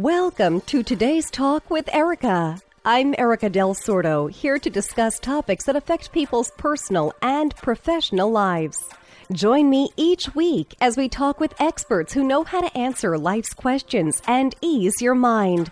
Welcome 0.00 0.62
to 0.62 0.82
today's 0.82 1.30
talk 1.30 1.68
with 1.68 1.94
Erika. 1.94 2.58
I'm 2.86 3.14
Erika 3.18 3.50
Del 3.50 3.74
Sordo, 3.74 4.30
here 4.30 4.58
to 4.58 4.70
discuss 4.70 5.18
topics 5.18 5.66
that 5.66 5.76
affect 5.76 6.10
people's 6.10 6.50
personal 6.52 7.12
and 7.20 7.54
professional 7.56 8.30
lives. 8.30 8.82
Join 9.30 9.68
me 9.68 9.90
each 9.98 10.34
week 10.34 10.74
as 10.80 10.96
we 10.96 11.10
talk 11.10 11.38
with 11.38 11.52
experts 11.60 12.14
who 12.14 12.24
know 12.24 12.44
how 12.44 12.62
to 12.62 12.74
answer 12.74 13.18
life's 13.18 13.52
questions 13.52 14.22
and 14.26 14.54
ease 14.62 15.02
your 15.02 15.14
mind. 15.14 15.70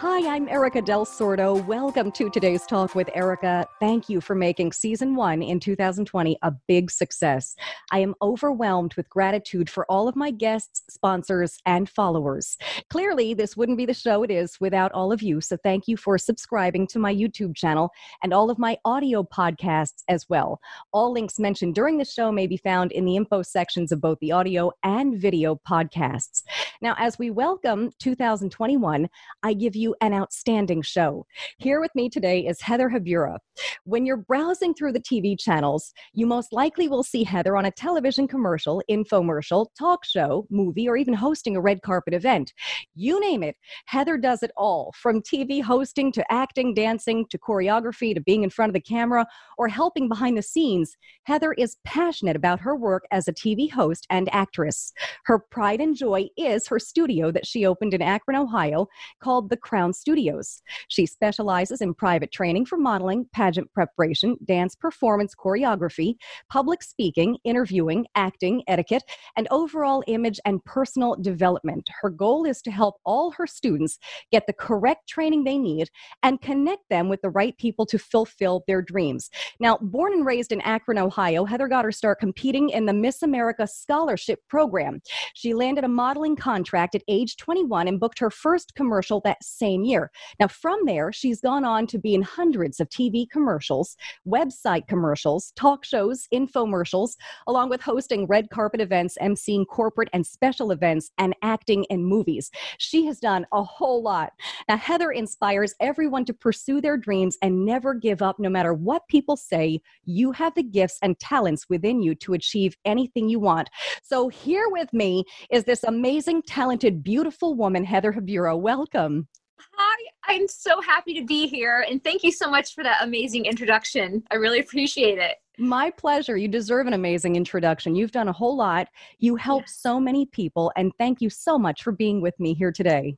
Hi, 0.00 0.32
I'm 0.32 0.48
Erika 0.48 0.80
Del 0.80 1.04
Sordo. 1.04 1.66
Welcome 1.66 2.12
to 2.12 2.30
today's 2.30 2.64
talk 2.64 2.94
with 2.94 3.10
Erika. 3.14 3.66
Thank 3.80 4.08
you 4.08 4.20
for 4.20 4.36
making 4.36 4.70
season 4.70 5.16
one 5.16 5.42
in 5.42 5.58
2020 5.58 6.38
a 6.40 6.52
big 6.68 6.92
success. 6.92 7.56
I 7.90 7.98
am 7.98 8.14
overwhelmed 8.22 8.94
with 8.94 9.10
gratitude 9.10 9.68
for 9.68 9.84
all 9.90 10.06
of 10.06 10.14
my 10.14 10.30
guests, 10.30 10.84
sponsors, 10.88 11.58
and 11.66 11.88
followers. 11.88 12.56
Clearly, 12.90 13.34
this 13.34 13.56
wouldn't 13.56 13.76
be 13.76 13.86
the 13.86 13.92
show 13.92 14.22
it 14.22 14.30
is 14.30 14.60
without 14.60 14.92
all 14.92 15.10
of 15.10 15.20
you, 15.20 15.40
so 15.40 15.56
thank 15.64 15.88
you 15.88 15.96
for 15.96 16.16
subscribing 16.16 16.86
to 16.86 17.00
my 17.00 17.12
YouTube 17.12 17.56
channel 17.56 17.90
and 18.22 18.32
all 18.32 18.50
of 18.52 18.58
my 18.60 18.78
audio 18.84 19.24
podcasts 19.24 20.04
as 20.06 20.24
well. 20.28 20.60
All 20.92 21.12
links 21.12 21.40
mentioned 21.40 21.74
during 21.74 21.98
the 21.98 22.04
show 22.04 22.30
may 22.30 22.46
be 22.46 22.56
found 22.56 22.92
in 22.92 23.04
the 23.04 23.16
info 23.16 23.42
sections 23.42 23.90
of 23.90 24.00
both 24.00 24.20
the 24.20 24.30
audio 24.30 24.70
and 24.84 25.20
video 25.20 25.60
podcasts. 25.68 26.44
Now, 26.80 26.94
as 26.98 27.18
we 27.18 27.30
welcome 27.30 27.90
2021, 27.98 29.08
I 29.42 29.54
give 29.54 29.74
you 29.74 29.87
an 30.00 30.14
outstanding 30.14 30.82
show. 30.82 31.26
Here 31.58 31.80
with 31.80 31.94
me 31.94 32.08
today 32.08 32.46
is 32.46 32.60
Heather 32.60 32.88
Habura. 32.88 33.38
When 33.84 34.06
you're 34.06 34.16
browsing 34.16 34.74
through 34.74 34.92
the 34.92 35.00
TV 35.00 35.38
channels, 35.38 35.92
you 36.12 36.26
most 36.26 36.52
likely 36.52 36.88
will 36.88 37.02
see 37.02 37.24
Heather 37.24 37.56
on 37.56 37.64
a 37.64 37.70
television 37.70 38.28
commercial, 38.28 38.82
infomercial, 38.90 39.66
talk 39.78 40.04
show, 40.04 40.46
movie, 40.50 40.88
or 40.88 40.96
even 40.96 41.14
hosting 41.14 41.56
a 41.56 41.60
red 41.60 41.82
carpet 41.82 42.14
event. 42.14 42.52
You 42.94 43.20
name 43.20 43.42
it, 43.42 43.56
Heather 43.86 44.16
does 44.16 44.42
it 44.42 44.50
all 44.56 44.92
from 44.96 45.22
TV 45.22 45.62
hosting 45.62 46.12
to 46.12 46.32
acting, 46.32 46.74
dancing 46.74 47.26
to 47.30 47.38
choreography 47.38 48.14
to 48.14 48.20
being 48.20 48.44
in 48.44 48.50
front 48.50 48.70
of 48.70 48.74
the 48.74 48.80
camera 48.80 49.26
or 49.56 49.68
helping 49.68 50.08
behind 50.08 50.36
the 50.36 50.42
scenes. 50.42 50.96
Heather 51.24 51.52
is 51.52 51.76
passionate 51.84 52.36
about 52.36 52.60
her 52.60 52.76
work 52.76 53.04
as 53.10 53.28
a 53.28 53.32
TV 53.32 53.70
host 53.70 54.06
and 54.10 54.28
actress. 54.32 54.92
Her 55.24 55.38
pride 55.38 55.80
and 55.80 55.96
joy 55.96 56.28
is 56.36 56.66
her 56.68 56.78
studio 56.78 57.30
that 57.32 57.46
she 57.46 57.66
opened 57.66 57.94
in 57.94 58.02
Akron, 58.02 58.36
Ohio, 58.36 58.88
called 59.20 59.50
the 59.50 59.56
Crown 59.78 59.92
Studios. 59.92 60.60
She 60.88 61.06
specializes 61.06 61.80
in 61.80 61.94
private 61.94 62.32
training 62.32 62.66
for 62.66 62.76
modeling, 62.76 63.26
pageant 63.32 63.72
preparation, 63.72 64.36
dance 64.44 64.74
performance 64.74 65.36
choreography, 65.36 66.16
public 66.50 66.82
speaking, 66.82 67.36
interviewing, 67.44 68.04
acting, 68.16 68.64
etiquette, 68.66 69.04
and 69.36 69.46
overall 69.52 70.02
image 70.08 70.40
and 70.44 70.64
personal 70.64 71.14
development. 71.14 71.88
Her 72.00 72.10
goal 72.10 72.44
is 72.44 72.60
to 72.62 72.72
help 72.72 72.96
all 73.06 73.30
her 73.30 73.46
students 73.46 74.00
get 74.32 74.48
the 74.48 74.52
correct 74.52 75.08
training 75.08 75.44
they 75.44 75.58
need 75.58 75.90
and 76.24 76.40
connect 76.40 76.82
them 76.90 77.08
with 77.08 77.22
the 77.22 77.30
right 77.30 77.56
people 77.56 77.86
to 77.86 78.00
fulfill 78.00 78.64
their 78.66 78.82
dreams. 78.82 79.30
Now, 79.60 79.78
born 79.80 80.12
and 80.12 80.26
raised 80.26 80.50
in 80.50 80.60
Akron, 80.62 80.98
Ohio, 80.98 81.44
Heather 81.44 81.68
got 81.68 81.84
her 81.84 81.92
start 81.92 82.18
competing 82.18 82.70
in 82.70 82.86
the 82.86 82.92
Miss 82.92 83.22
America 83.22 83.68
Scholarship 83.68 84.40
Program. 84.48 85.00
She 85.34 85.54
landed 85.54 85.84
a 85.84 85.88
modeling 85.88 86.34
contract 86.34 86.96
at 86.96 87.04
age 87.06 87.36
21 87.36 87.86
and 87.86 88.00
booked 88.00 88.18
her 88.18 88.30
first 88.32 88.74
commercial 88.74 89.20
that 89.28 89.44
same 89.44 89.67
year. 89.76 90.10
Now, 90.40 90.48
from 90.48 90.80
there, 90.84 91.12
she's 91.12 91.40
gone 91.40 91.64
on 91.64 91.86
to 91.88 91.98
be 91.98 92.14
in 92.14 92.22
hundreds 92.22 92.80
of 92.80 92.88
TV 92.88 93.28
commercials, 93.30 93.96
website 94.26 94.86
commercials, 94.88 95.52
talk 95.56 95.84
shows, 95.84 96.26
infomercials, 96.32 97.16
along 97.46 97.68
with 97.68 97.80
hosting 97.80 98.26
red 98.26 98.50
carpet 98.50 98.80
events, 98.80 99.16
emceeing 99.20 99.66
corporate 99.66 100.08
and 100.12 100.26
special 100.26 100.70
events, 100.70 101.10
and 101.18 101.34
acting 101.42 101.84
in 101.84 102.04
movies. 102.04 102.50
She 102.78 103.06
has 103.06 103.18
done 103.18 103.46
a 103.52 103.62
whole 103.62 104.02
lot. 104.02 104.32
Now, 104.68 104.76
Heather 104.76 105.10
inspires 105.10 105.74
everyone 105.80 106.24
to 106.26 106.34
pursue 106.34 106.80
their 106.80 106.96
dreams 106.96 107.36
and 107.42 107.64
never 107.64 107.94
give 107.94 108.22
up, 108.22 108.38
no 108.38 108.48
matter 108.48 108.74
what 108.74 109.08
people 109.08 109.36
say. 109.36 109.80
You 110.04 110.32
have 110.32 110.54
the 110.54 110.62
gifts 110.62 110.98
and 111.02 111.18
talents 111.18 111.66
within 111.68 112.02
you 112.02 112.14
to 112.16 112.34
achieve 112.34 112.76
anything 112.84 113.28
you 113.28 113.40
want. 113.40 113.70
So, 114.02 114.28
here 114.28 114.68
with 114.68 114.92
me 114.92 115.24
is 115.50 115.64
this 115.64 115.84
amazing, 115.84 116.42
talented, 116.42 117.02
beautiful 117.02 117.54
woman, 117.54 117.84
Heather 117.84 118.12
Habura. 118.12 118.58
Welcome. 118.58 119.28
Hi, 119.60 120.04
I'm 120.24 120.48
so 120.48 120.80
happy 120.80 121.14
to 121.14 121.24
be 121.24 121.46
here. 121.46 121.84
And 121.88 122.02
thank 122.02 122.22
you 122.22 122.32
so 122.32 122.50
much 122.50 122.74
for 122.74 122.84
that 122.84 123.02
amazing 123.02 123.46
introduction. 123.46 124.22
I 124.30 124.36
really 124.36 124.60
appreciate 124.60 125.18
it. 125.18 125.36
My 125.58 125.90
pleasure. 125.90 126.36
You 126.36 126.48
deserve 126.48 126.86
an 126.86 126.92
amazing 126.92 127.34
introduction. 127.36 127.94
You've 127.94 128.12
done 128.12 128.28
a 128.28 128.32
whole 128.32 128.56
lot. 128.56 128.88
You 129.18 129.36
help 129.36 129.62
yeah. 129.62 129.68
so 129.68 130.00
many 130.00 130.26
people. 130.26 130.72
And 130.76 130.92
thank 130.98 131.20
you 131.20 131.30
so 131.30 131.58
much 131.58 131.82
for 131.82 131.92
being 131.92 132.20
with 132.20 132.38
me 132.38 132.54
here 132.54 132.72
today 132.72 133.16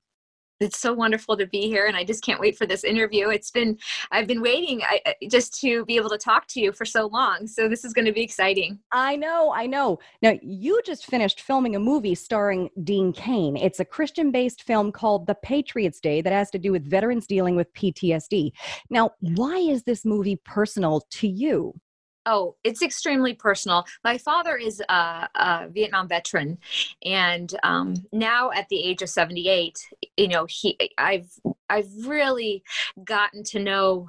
it's 0.60 0.78
so 0.78 0.92
wonderful 0.92 1.36
to 1.36 1.46
be 1.46 1.62
here 1.62 1.86
and 1.86 1.96
i 1.96 2.04
just 2.04 2.24
can't 2.24 2.40
wait 2.40 2.56
for 2.56 2.66
this 2.66 2.84
interview. 2.84 3.28
It's 3.28 3.50
been 3.50 3.78
i've 4.12 4.26
been 4.26 4.42
waiting 4.42 4.82
I, 4.82 5.14
just 5.28 5.58
to 5.60 5.84
be 5.86 5.96
able 5.96 6.10
to 6.10 6.18
talk 6.18 6.46
to 6.48 6.60
you 6.60 6.72
for 6.72 6.84
so 6.84 7.06
long 7.06 7.46
so 7.46 7.68
this 7.68 7.84
is 7.84 7.92
going 7.92 8.04
to 8.04 8.12
be 8.12 8.22
exciting. 8.22 8.78
I 8.92 9.16
know 9.16 9.52
i 9.54 9.66
know. 9.66 9.98
Now 10.22 10.34
you 10.42 10.80
just 10.84 11.06
finished 11.06 11.40
filming 11.40 11.76
a 11.76 11.80
movie 11.80 12.14
starring 12.14 12.70
dean 12.84 13.12
cain. 13.12 13.56
It's 13.56 13.80
a 13.80 13.84
christian 13.84 14.30
based 14.30 14.62
film 14.62 14.92
called 14.92 15.26
the 15.26 15.34
patriots 15.34 16.00
day 16.00 16.20
that 16.20 16.32
has 16.32 16.50
to 16.50 16.58
do 16.58 16.72
with 16.72 16.88
veterans 16.88 17.26
dealing 17.26 17.56
with 17.56 17.72
ptsd 17.74 18.52
now 18.90 19.10
why 19.20 19.56
is 19.56 19.82
this 19.82 20.04
movie 20.04 20.40
personal 20.44 21.02
to 21.10 21.28
you 21.28 21.74
Oh, 22.32 22.54
it's 22.62 22.80
extremely 22.80 23.34
personal. 23.34 23.84
My 24.04 24.16
father 24.16 24.56
is 24.56 24.80
a, 24.88 25.28
a 25.34 25.66
Vietnam 25.68 26.06
veteran, 26.06 26.58
and 27.04 27.52
um, 27.64 27.94
now 28.12 28.52
at 28.52 28.68
the 28.68 28.80
age 28.84 29.02
of 29.02 29.08
seventy-eight, 29.08 29.76
you 30.16 30.28
know, 30.28 30.46
he 30.48 30.78
I've 30.96 31.28
I've 31.68 31.90
really 32.06 32.62
gotten 33.02 33.42
to 33.44 33.58
know 33.58 34.06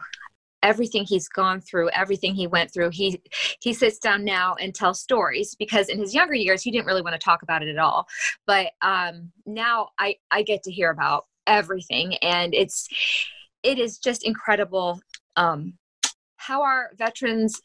everything 0.62 1.04
he's 1.04 1.28
gone 1.28 1.60
through 1.60 1.90
everything 1.90 2.36
he 2.36 2.46
went 2.46 2.72
through 2.72 2.92
he 2.92 3.20
he 3.60 3.74
sits 3.74 3.98
down 3.98 4.24
now 4.24 4.54
and 4.62 4.76
tells 4.76 5.00
stories 5.02 5.56
because 5.56 5.90
in 5.90 5.98
his 5.98 6.14
younger 6.14 6.36
years 6.36 6.62
he 6.62 6.70
didn't 6.70 6.86
really 6.86 7.02
want 7.02 7.16
to 7.16 7.26
talk 7.26 7.42
about 7.42 7.64
it 7.64 7.70
at 7.70 7.80
all 7.80 8.08
but 8.46 8.68
um 8.84 9.32
now 9.48 9.90
i 9.98 10.16
i 10.30 10.44
get 10.44 10.62
to 10.62 10.72
hear 10.72 10.92
about 10.92 11.26
everything 11.48 12.14
and 12.18 12.54
it's 12.54 12.88
it 13.64 13.80
is 13.80 13.98
just 13.98 14.24
incredible 14.24 15.02
um 15.36 15.74
how 16.36 16.62
our 16.62 16.92
veterans 16.96 17.60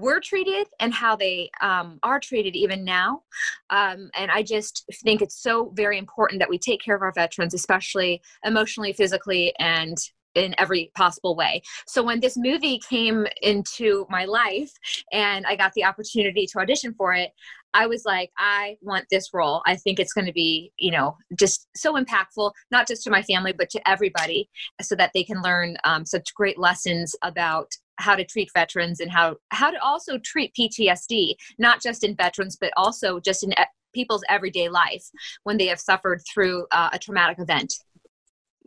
were 0.00 0.20
treated 0.20 0.66
and 0.80 0.92
how 0.92 1.16
they 1.16 1.50
um, 1.60 1.98
are 2.02 2.20
treated 2.20 2.54
even 2.54 2.84
now. 2.84 3.22
Um, 3.70 4.10
and 4.16 4.30
I 4.30 4.42
just 4.42 4.84
think 5.02 5.22
it's 5.22 5.40
so 5.42 5.72
very 5.74 5.98
important 5.98 6.38
that 6.40 6.50
we 6.50 6.58
take 6.58 6.82
care 6.82 6.96
of 6.96 7.02
our 7.02 7.12
veterans, 7.12 7.54
especially 7.54 8.22
emotionally, 8.44 8.92
physically, 8.92 9.54
and 9.58 9.96
in 10.34 10.54
every 10.58 10.92
possible 10.94 11.34
way. 11.34 11.62
So 11.86 12.02
when 12.02 12.20
this 12.20 12.36
movie 12.36 12.78
came 12.78 13.26
into 13.40 14.06
my 14.10 14.26
life 14.26 14.70
and 15.10 15.46
I 15.46 15.56
got 15.56 15.72
the 15.72 15.84
opportunity 15.84 16.46
to 16.46 16.58
audition 16.58 16.94
for 16.94 17.14
it, 17.14 17.32
I 17.72 17.86
was 17.86 18.04
like, 18.04 18.30
I 18.38 18.76
want 18.82 19.06
this 19.10 19.30
role. 19.34 19.62
I 19.66 19.76
think 19.76 19.98
it's 19.98 20.12
going 20.12 20.26
to 20.26 20.32
be, 20.32 20.72
you 20.78 20.90
know, 20.90 21.16
just 21.38 21.68
so 21.74 21.94
impactful, 21.94 22.52
not 22.70 22.86
just 22.86 23.02
to 23.04 23.10
my 23.10 23.22
family, 23.22 23.52
but 23.52 23.70
to 23.70 23.88
everybody, 23.88 24.48
so 24.80 24.94
that 24.96 25.10
they 25.14 25.24
can 25.24 25.42
learn 25.42 25.76
um, 25.84 26.06
such 26.06 26.34
great 26.34 26.58
lessons 26.58 27.14
about 27.22 27.72
how 27.98 28.14
to 28.14 28.24
treat 28.24 28.50
veterans 28.54 29.00
and 29.00 29.10
how 29.10 29.36
how 29.50 29.70
to 29.70 29.82
also 29.82 30.18
treat 30.18 30.54
PTSD, 30.54 31.34
not 31.58 31.82
just 31.82 32.04
in 32.04 32.14
veterans, 32.14 32.56
but 32.60 32.72
also 32.76 33.20
just 33.20 33.42
in 33.42 33.52
people's 33.94 34.24
everyday 34.28 34.68
life 34.68 35.04
when 35.44 35.56
they 35.56 35.66
have 35.66 35.80
suffered 35.80 36.20
through 36.32 36.66
uh, 36.70 36.90
a 36.92 36.98
traumatic 36.98 37.38
event 37.38 37.72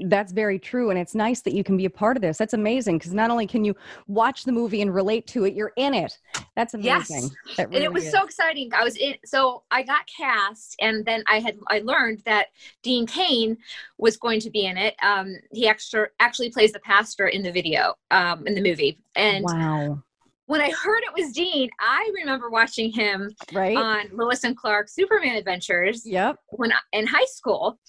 that's 0.05 0.31
very 0.31 0.57
true 0.57 0.89
and 0.89 0.99
it's 0.99 1.15
nice 1.15 1.41
that 1.41 1.53
you 1.53 1.63
can 1.63 1.77
be 1.77 1.85
a 1.85 1.89
part 1.89 2.17
of 2.17 2.21
this. 2.21 2.37
That's 2.37 2.53
amazing 2.53 2.97
because 2.97 3.13
not 3.13 3.29
only 3.29 3.47
can 3.47 3.65
you 3.65 3.75
watch 4.07 4.43
the 4.43 4.51
movie 4.51 4.81
and 4.81 4.93
relate 4.93 5.27
to 5.27 5.45
it 5.45 5.53
you're 5.53 5.73
in 5.75 5.93
it. 5.93 6.17
That's 6.55 6.73
amazing. 6.73 7.29
Yes 7.47 7.57
really 7.57 7.75
and 7.75 7.83
it 7.83 7.93
was 7.93 8.05
is. 8.05 8.11
so 8.11 8.23
exciting. 8.23 8.71
I 8.73 8.83
was 8.83 8.95
in 8.95 9.15
so 9.25 9.63
i 9.71 9.83
got 9.83 10.01
cast 10.07 10.75
and 10.79 11.05
then 11.05 11.23
i 11.27 11.39
had 11.39 11.57
i 11.67 11.79
learned 11.79 12.21
that 12.25 12.47
dean 12.83 13.05
cain 13.05 13.57
was 13.97 14.17
going 14.17 14.39
to 14.41 14.49
be 14.49 14.65
in 14.65 14.77
it. 14.77 14.95
Um 15.03 15.35
he 15.51 15.67
extra 15.67 16.07
actually 16.19 16.51
plays 16.51 16.71
the 16.71 16.79
pastor 16.79 17.27
in 17.27 17.43
the 17.43 17.51
video 17.51 17.93
um 18.11 18.47
in 18.47 18.55
the 18.55 18.61
movie. 18.61 18.99
And 19.15 19.45
wow. 19.45 20.01
when 20.45 20.61
I 20.61 20.71
heard 20.71 21.01
it 21.03 21.21
was 21.21 21.33
Dean, 21.33 21.69
I 21.79 22.09
remember 22.15 22.49
watching 22.49 22.91
him 22.91 23.31
right. 23.53 23.75
on 23.75 24.05
Lois 24.13 24.43
and 24.43 24.55
Clark 24.55 24.87
Superman 24.87 25.35
Adventures. 25.35 26.05
Yep. 26.05 26.37
When 26.51 26.71
I, 26.71 26.77
in 26.93 27.05
high 27.05 27.25
school, 27.25 27.79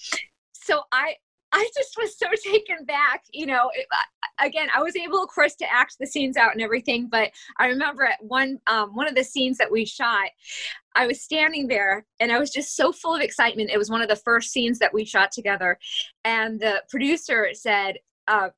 so 0.52 0.82
I 0.92 1.14
I 1.52 1.68
just 1.76 1.96
was 1.96 2.18
so 2.18 2.26
taken 2.50 2.84
back. 2.84 3.24
You 3.32 3.46
know, 3.46 3.70
it, 3.74 3.86
again, 4.40 4.68
I 4.74 4.82
was 4.82 4.96
able, 4.96 5.22
of 5.22 5.28
course, 5.28 5.54
to 5.56 5.72
act 5.72 5.96
the 5.98 6.06
scenes 6.06 6.36
out 6.36 6.52
and 6.52 6.62
everything. 6.62 7.08
But 7.10 7.30
I 7.58 7.66
remember 7.66 8.04
at 8.04 8.22
one 8.22 8.58
um, 8.66 8.94
one 8.94 9.08
of 9.08 9.14
the 9.14 9.24
scenes 9.24 9.58
that 9.58 9.70
we 9.70 9.84
shot, 9.84 10.30
I 10.94 11.06
was 11.06 11.22
standing 11.22 11.68
there 11.68 12.06
and 12.18 12.32
I 12.32 12.38
was 12.38 12.50
just 12.50 12.76
so 12.76 12.92
full 12.92 13.14
of 13.14 13.22
excitement. 13.22 13.70
It 13.70 13.78
was 13.78 13.90
one 13.90 14.02
of 14.02 14.08
the 14.08 14.16
first 14.16 14.50
scenes 14.50 14.78
that 14.78 14.94
we 14.94 15.04
shot 15.04 15.32
together, 15.32 15.78
and 16.24 16.60
the 16.60 16.82
producer 16.88 17.48
said, 17.52 17.96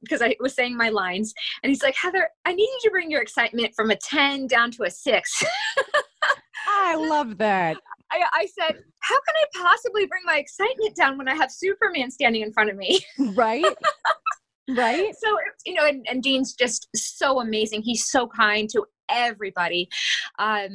because 0.03 0.21
uh, 0.21 0.27
I 0.27 0.37
was 0.41 0.55
saying 0.55 0.77
my 0.77 0.91
lines, 0.91 1.33
and 1.63 1.71
he's 1.71 1.83
like, 1.83 1.97
Heather, 1.97 2.29
I 2.45 2.53
need 2.53 2.63
you 2.63 2.81
to 2.85 2.91
bring 2.91 3.11
your 3.11 3.23
excitement 3.23 3.75
from 3.75 3.91
a 3.91 3.97
10 3.97 4.47
down 4.47 4.71
to 4.73 4.83
a 4.83 4.91
six. 4.91 5.43
I 6.67 6.95
love 6.97 7.39
that. 7.39 7.77
I, 8.13 8.25
I 8.33 8.47
said, 8.47 8.83
how 9.01 9.17
can 9.17 9.35
I 9.37 9.69
possibly 9.69 10.07
bring 10.07 10.23
my 10.25 10.39
excitement 10.39 10.95
down 10.97 11.19
when 11.19 11.29
I 11.29 11.35
have 11.35 11.51
Superman 11.51 12.11
standing 12.11 12.43
in 12.43 12.53
front 12.53 12.71
of 12.71 12.77
me? 12.77 13.01
right. 13.19 13.65
right. 14.77 15.15
So, 15.23 15.39
you 15.67 15.75
know, 15.75 15.87
and, 15.87 16.07
and 16.09 16.23
Dean's 16.23 16.55
just 16.55 16.89
so 16.95 17.41
amazing. 17.41 17.83
He's 17.83 18.11
so 18.11 18.27
kind 18.27 18.69
to 18.71 18.85
everybody 19.09 19.89
um 20.39 20.69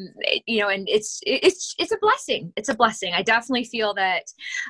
you 0.45 0.60
know 0.60 0.69
and 0.69 0.88
it's 0.88 1.19
it's 1.24 1.74
it's 1.80 1.92
a 1.92 1.98
blessing 2.00 2.54
it's 2.56 2.69
a 2.69 2.75
blessing 2.75 3.12
i 3.16 3.24
definitely 3.24 3.63
feel 3.63 3.95
that 3.95 4.24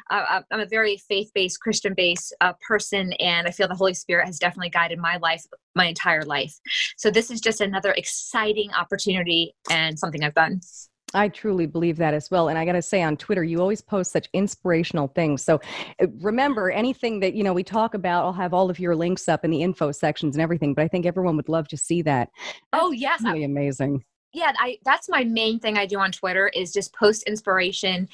uh, 0.09 0.41
i'm 0.51 0.61
a 0.61 0.65
very 0.65 0.95
faith-based 1.09 1.59
christian-based 1.59 2.33
uh, 2.39 2.53
person 2.65 3.11
and 3.13 3.45
i 3.45 3.51
feel 3.51 3.67
the 3.67 3.75
holy 3.75 3.93
spirit 3.93 4.25
has 4.25 4.39
definitely 4.39 4.69
guided 4.69 4.99
my 4.99 5.17
life 5.17 5.43
my 5.75 5.85
entire 5.85 6.23
life 6.23 6.53
so 6.95 7.11
this 7.11 7.29
is 7.29 7.41
just 7.41 7.59
another 7.59 7.91
exciting 7.97 8.71
opportunity 8.73 9.53
and 9.69 9.99
something 9.99 10.23
i've 10.23 10.33
done 10.33 10.61
I 11.17 11.29
truly 11.29 11.65
believe 11.65 11.97
that 11.97 12.13
as 12.13 12.29
well. 12.29 12.49
And 12.49 12.57
I 12.57 12.65
got 12.65 12.73
to 12.73 12.81
say 12.81 13.01
on 13.01 13.17
Twitter, 13.17 13.43
you 13.43 13.59
always 13.59 13.81
post 13.81 14.11
such 14.11 14.29
inspirational 14.33 15.07
things. 15.09 15.43
So 15.43 15.59
uh, 16.01 16.07
remember 16.21 16.69
anything 16.69 17.19
that, 17.21 17.33
you 17.33 17.43
know, 17.43 17.53
we 17.53 17.63
talk 17.63 17.93
about, 17.93 18.23
I'll 18.23 18.33
have 18.33 18.53
all 18.53 18.69
of 18.69 18.79
your 18.79 18.95
links 18.95 19.27
up 19.27 19.43
in 19.43 19.51
the 19.51 19.61
info 19.61 19.91
sections 19.91 20.35
and 20.35 20.41
everything, 20.41 20.73
but 20.73 20.83
I 20.83 20.87
think 20.87 21.05
everyone 21.05 21.35
would 21.37 21.49
love 21.49 21.67
to 21.69 21.77
see 21.77 22.01
that. 22.03 22.29
oh, 22.73 22.91
yes. 22.91 23.21
Really 23.23 23.43
amazing 23.43 24.03
yeah 24.33 24.51
i 24.59 24.77
that's 24.83 25.09
my 25.09 25.23
main 25.23 25.59
thing 25.59 25.77
i 25.77 25.85
do 25.85 25.99
on 25.99 26.11
twitter 26.11 26.49
is 26.49 26.73
just 26.73 26.93
post 26.93 27.23
inspiration 27.23 28.07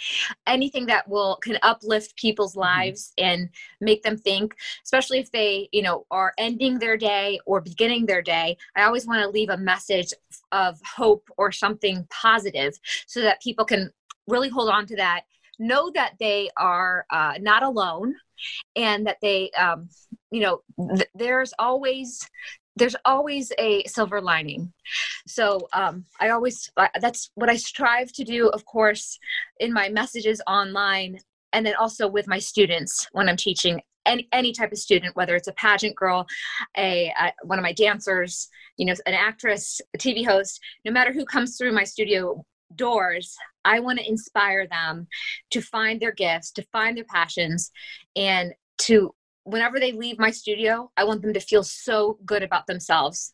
anything 0.48 0.86
that 0.86 1.08
will 1.08 1.38
can 1.38 1.58
uplift 1.64 2.16
people's 2.16 2.54
mm-hmm. 2.54 2.62
lives 2.62 3.14
and 3.18 3.50
make 3.82 4.04
them 4.04 4.18
think 4.18 4.56
especially 4.84 5.20
if 5.20 5.32
they 5.32 5.68
you 5.72 5.82
know 5.82 6.06
are 6.12 6.34
ending 6.38 6.80
their 6.80 6.98
day 6.98 7.40
or 7.46 7.62
beginning 7.62 8.06
their 8.06 8.22
day 8.22 8.56
i 8.76 8.84
always 8.84 9.08
want 9.08 9.22
to 9.22 9.30
leave 9.30 9.50
a 9.50 9.58
message 9.58 10.14
of 10.52 10.80
hope 10.86 11.30
or 11.38 11.52
something 11.52 12.08
positive 12.10 12.78
so 13.08 13.22
that 13.22 13.42
people 13.42 13.66
can 13.66 13.92
really 14.28 14.50
hold 14.50 14.70
on 14.70 14.86
to 14.86 14.96
that 14.96 15.24
know 15.60 15.92
that 15.94 16.14
they 16.20 16.50
are 16.58 17.06
uh, 17.10 17.34
not 17.40 17.64
alone 17.64 18.16
and 18.76 19.08
that 19.08 19.18
they 19.22 19.52
um, 19.52 19.88
you 20.32 20.42
know 20.42 20.62
th- 20.96 21.10
there's 21.16 21.54
always 21.60 22.28
there's 22.76 22.96
always 23.06 23.52
a 23.60 23.84
silver 23.86 24.20
lining. 24.22 24.74
So 25.28 25.68
um, 25.74 26.06
i 26.20 26.30
always 26.30 26.70
that's 27.00 27.32
what 27.36 27.50
i 27.50 27.56
strive 27.56 28.12
to 28.14 28.24
do 28.24 28.50
of 28.50 28.66
course 28.66 29.20
in 29.60 29.72
my 29.74 29.90
messages 29.90 30.42
online 30.48 31.20
and 31.54 31.66
then 31.66 31.76
also 31.76 32.08
with 32.08 32.28
my 32.28 32.40
students 32.40 33.08
when 33.12 33.30
i'm 33.30 33.38
teaching 33.38 33.82
any, 34.06 34.28
any 34.32 34.52
type 34.52 34.72
of 34.72 34.78
student 34.78 35.16
whether 35.16 35.36
it's 35.36 35.48
a 35.48 35.54
pageant 35.54 35.96
girl 35.96 36.26
a, 36.78 37.14
a 37.20 37.32
one 37.44 37.60
of 37.60 37.64
my 37.64 37.74
dancers 37.74 38.50
you 38.78 38.86
know 38.86 38.94
an 39.06 39.14
actress 39.14 39.82
a 39.96 39.98
tv 39.98 40.26
host 40.26 40.60
no 40.86 40.92
matter 40.92 41.14
who 41.14 41.26
comes 41.26 41.58
through 41.58 41.72
my 41.72 41.84
studio 41.84 42.44
doors 42.76 43.36
i 43.66 43.80
want 43.80 44.00
to 44.00 44.10
inspire 44.10 44.68
them 44.68 45.08
to 45.52 45.62
find 45.62 46.02
their 46.02 46.12
gifts 46.12 46.52
to 46.52 46.64
find 46.72 46.98
their 46.98 47.06
passions 47.06 47.72
and 48.16 48.54
to 48.78 49.14
whenever 49.44 49.80
they 49.80 49.92
leave 49.92 50.20
my 50.20 50.32
studio, 50.32 50.92
I 50.98 51.04
want 51.04 51.22
them 51.22 51.34
to 51.34 51.40
feel 51.40 51.64
so 51.64 52.18
good 52.26 52.44
about 52.44 52.68
themselves. 52.68 53.34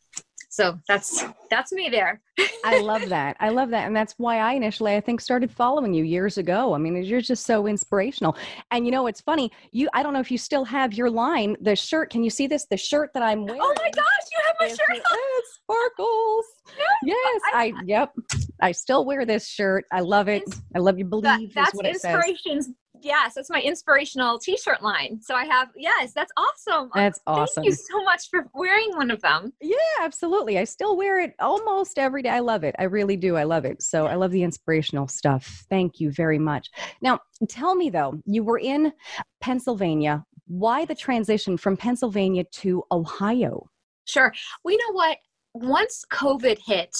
So 0.52 0.80
that's 0.88 1.24
that's 1.48 1.70
me 1.70 1.88
there. 1.90 2.20
I 2.64 2.80
love 2.80 3.08
that. 3.08 3.36
I 3.38 3.50
love 3.50 3.70
that. 3.70 3.86
And 3.86 3.94
that's 3.94 4.14
why 4.16 4.38
I 4.38 4.54
initially 4.54 4.96
I 4.96 5.00
think 5.00 5.20
started 5.20 5.48
following 5.48 5.94
you 5.94 6.02
years 6.02 6.38
ago. 6.38 6.74
I 6.74 6.78
mean, 6.78 7.00
you're 7.04 7.20
just 7.20 7.46
so 7.46 7.68
inspirational. 7.68 8.36
And 8.72 8.84
you 8.84 8.90
know, 8.90 9.06
it's 9.06 9.20
funny. 9.20 9.52
You 9.70 9.88
I 9.94 10.02
don't 10.02 10.12
know 10.12 10.18
if 10.18 10.28
you 10.28 10.38
still 10.38 10.64
have 10.64 10.92
your 10.92 11.08
line, 11.08 11.56
the 11.60 11.76
shirt. 11.76 12.10
Can 12.10 12.24
you 12.24 12.30
see 12.30 12.48
this? 12.48 12.66
The 12.66 12.76
shirt 12.76 13.10
that 13.14 13.22
I'm 13.22 13.46
wearing. 13.46 13.60
Oh 13.62 13.74
my 13.78 13.90
gosh, 13.90 14.04
you 14.32 14.38
have 14.48 14.56
my 14.58 14.68
shirt. 14.68 14.96
It 14.96 15.44
sparkles. 15.54 16.44
Yes, 17.02 17.40
I, 17.54 17.72
I, 17.76 17.82
yep. 17.84 18.14
I 18.60 18.72
still 18.72 19.04
wear 19.04 19.24
this 19.24 19.48
shirt. 19.48 19.86
I 19.90 20.00
love 20.00 20.28
it. 20.28 20.42
I 20.74 20.78
love 20.78 20.98
you 20.98 21.04
believe 21.04 21.54
that, 21.54 21.64
that's 21.64 21.74
what 21.74 21.86
it 21.86 21.94
inspirations 21.94 22.66
says 22.66 22.74
yes, 23.02 23.34
that's 23.34 23.50
my 23.50 23.60
inspirational 23.60 24.38
t-shirt 24.38 24.82
line. 24.82 25.20
So 25.20 25.34
I 25.34 25.44
have 25.44 25.68
yes, 25.76 26.12
that's 26.12 26.32
awesome. 26.36 26.90
That's 26.94 27.20
awesome. 27.26 27.62
Thank 27.62 27.66
you 27.66 27.72
so 27.72 28.02
much 28.04 28.28
for 28.30 28.46
wearing 28.54 28.90
one 28.96 29.10
of 29.10 29.20
them. 29.20 29.52
Yeah, 29.60 29.76
absolutely. 30.00 30.58
I 30.58 30.64
still 30.64 30.96
wear 30.96 31.20
it 31.20 31.34
almost 31.38 31.98
every 31.98 32.22
day. 32.22 32.30
I 32.30 32.40
love 32.40 32.64
it. 32.64 32.74
I 32.78 32.84
really 32.84 33.16
do. 33.16 33.36
I 33.36 33.44
love 33.44 33.64
it. 33.64 33.82
So 33.82 34.06
I 34.06 34.14
love 34.14 34.30
the 34.30 34.42
inspirational 34.42 35.08
stuff. 35.08 35.64
Thank 35.68 36.00
you 36.00 36.10
very 36.12 36.38
much. 36.38 36.70
Now, 37.02 37.20
tell 37.48 37.74
me 37.74 37.90
though, 37.90 38.20
you 38.26 38.42
were 38.44 38.58
in 38.58 38.92
Pennsylvania. 39.40 40.24
Why 40.46 40.84
the 40.84 40.94
transition 40.94 41.56
from 41.56 41.76
Pennsylvania 41.76 42.44
to 42.54 42.82
Ohio? 42.90 43.68
Sure. 44.06 44.32
Well, 44.64 44.72
you 44.72 44.78
know 44.78 44.94
what? 44.94 45.18
Once 45.54 46.04
COVID 46.10 46.58
hit, 46.64 46.96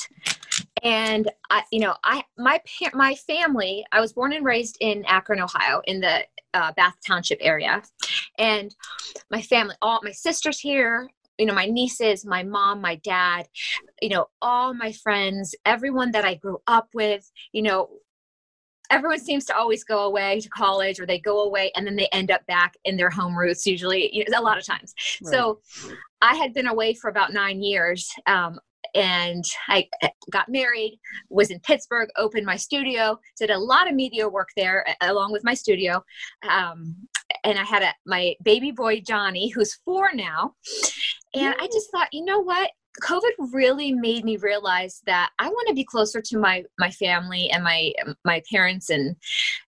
and 0.82 1.30
I, 1.50 1.62
you 1.70 1.80
know, 1.80 1.94
I 2.04 2.24
my 2.38 2.60
my 2.94 3.14
family. 3.14 3.84
I 3.92 4.00
was 4.00 4.12
born 4.12 4.32
and 4.32 4.44
raised 4.44 4.76
in 4.80 5.04
Akron, 5.06 5.40
Ohio, 5.40 5.82
in 5.84 6.00
the 6.00 6.24
uh, 6.54 6.72
Bath 6.76 6.96
Township 7.06 7.38
area, 7.40 7.82
and 8.38 8.74
my 9.30 9.42
family, 9.42 9.74
all 9.82 10.00
my 10.02 10.12
sisters 10.12 10.58
here, 10.58 11.08
you 11.38 11.46
know, 11.46 11.54
my 11.54 11.66
nieces, 11.66 12.24
my 12.24 12.42
mom, 12.42 12.80
my 12.80 12.96
dad, 12.96 13.48
you 14.02 14.10
know, 14.10 14.26
all 14.42 14.74
my 14.74 14.92
friends, 14.92 15.54
everyone 15.64 16.10
that 16.12 16.24
I 16.24 16.34
grew 16.34 16.58
up 16.66 16.88
with, 16.94 17.30
you 17.52 17.62
know, 17.62 17.88
everyone 18.90 19.20
seems 19.20 19.44
to 19.46 19.56
always 19.56 19.84
go 19.84 20.04
away 20.04 20.40
to 20.40 20.48
college 20.48 21.00
or 21.00 21.06
they 21.06 21.18
go 21.18 21.44
away 21.44 21.70
and 21.76 21.86
then 21.86 21.96
they 21.96 22.08
end 22.12 22.30
up 22.30 22.44
back 22.46 22.76
in 22.84 22.96
their 22.96 23.10
home 23.10 23.36
roots 23.36 23.66
usually 23.66 24.14
you 24.14 24.24
know, 24.28 24.40
a 24.40 24.42
lot 24.42 24.58
of 24.58 24.66
times 24.66 24.94
right. 25.22 25.32
so 25.32 25.60
i 26.20 26.34
had 26.34 26.52
been 26.52 26.66
away 26.66 26.92
for 26.92 27.08
about 27.08 27.32
nine 27.32 27.62
years 27.62 28.12
um, 28.26 28.58
and 28.94 29.44
I 29.68 29.88
got 30.30 30.48
married, 30.48 30.98
was 31.28 31.50
in 31.50 31.60
Pittsburgh, 31.60 32.08
opened 32.16 32.46
my 32.46 32.56
studio, 32.56 33.18
did 33.38 33.50
a 33.50 33.58
lot 33.58 33.88
of 33.88 33.94
media 33.94 34.28
work 34.28 34.48
there 34.56 34.84
along 35.00 35.32
with 35.32 35.44
my 35.44 35.54
studio. 35.54 36.02
Um, 36.48 36.96
and 37.44 37.58
I 37.58 37.64
had 37.64 37.82
a, 37.82 37.94
my 38.06 38.34
baby 38.42 38.70
boy, 38.70 39.00
Johnny, 39.00 39.48
who's 39.48 39.78
four 39.84 40.10
now. 40.14 40.54
And 41.34 41.54
I 41.60 41.66
just 41.66 41.90
thought, 41.90 42.08
you 42.12 42.24
know 42.24 42.40
what? 42.40 42.70
COVID 43.02 43.52
really 43.52 43.92
made 43.92 44.24
me 44.24 44.36
realize 44.36 45.00
that 45.06 45.30
I 45.38 45.48
want 45.48 45.68
to 45.68 45.74
be 45.74 45.84
closer 45.84 46.20
to 46.20 46.38
my 46.38 46.64
my 46.78 46.90
family 46.90 47.48
and 47.50 47.62
my 47.62 47.92
my 48.24 48.42
parents 48.50 48.90
and 48.90 49.14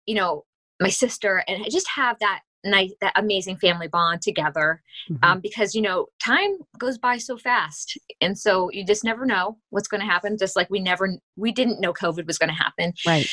you 0.08 0.16
know 0.16 0.44
my 0.80 0.90
sister 0.90 1.44
and 1.48 1.64
I 1.64 1.70
just 1.70 1.88
have 1.96 2.18
that 2.20 2.42
nice 2.64 2.92
that 3.02 3.14
amazing 3.16 3.58
family 3.58 3.88
bond 3.88 4.22
together 4.22 4.82
mm-hmm. 5.10 5.24
um, 5.24 5.40
because 5.40 5.74
you 5.74 5.82
know 5.82 6.08
time 6.24 6.58
goes 6.78 6.98
by 6.98 7.18
so 7.18 7.38
fast 7.38 7.98
and 8.20 8.38
so 8.38 8.70
you 8.72 8.86
just 8.86 9.04
never 9.04 9.26
know 9.26 9.58
what's 9.70 9.88
going 9.88 10.02
to 10.02 10.08
happen 10.08 10.38
just 10.38 10.56
like 10.56 10.70
we 10.70 10.80
never 10.80 11.10
we 11.36 11.52
didn't 11.52 11.80
know 11.80 11.94
covid 11.94 12.28
was 12.28 12.38
going 12.38 12.50
to 12.50 12.56
happen. 12.56 12.94
Right. 13.06 13.28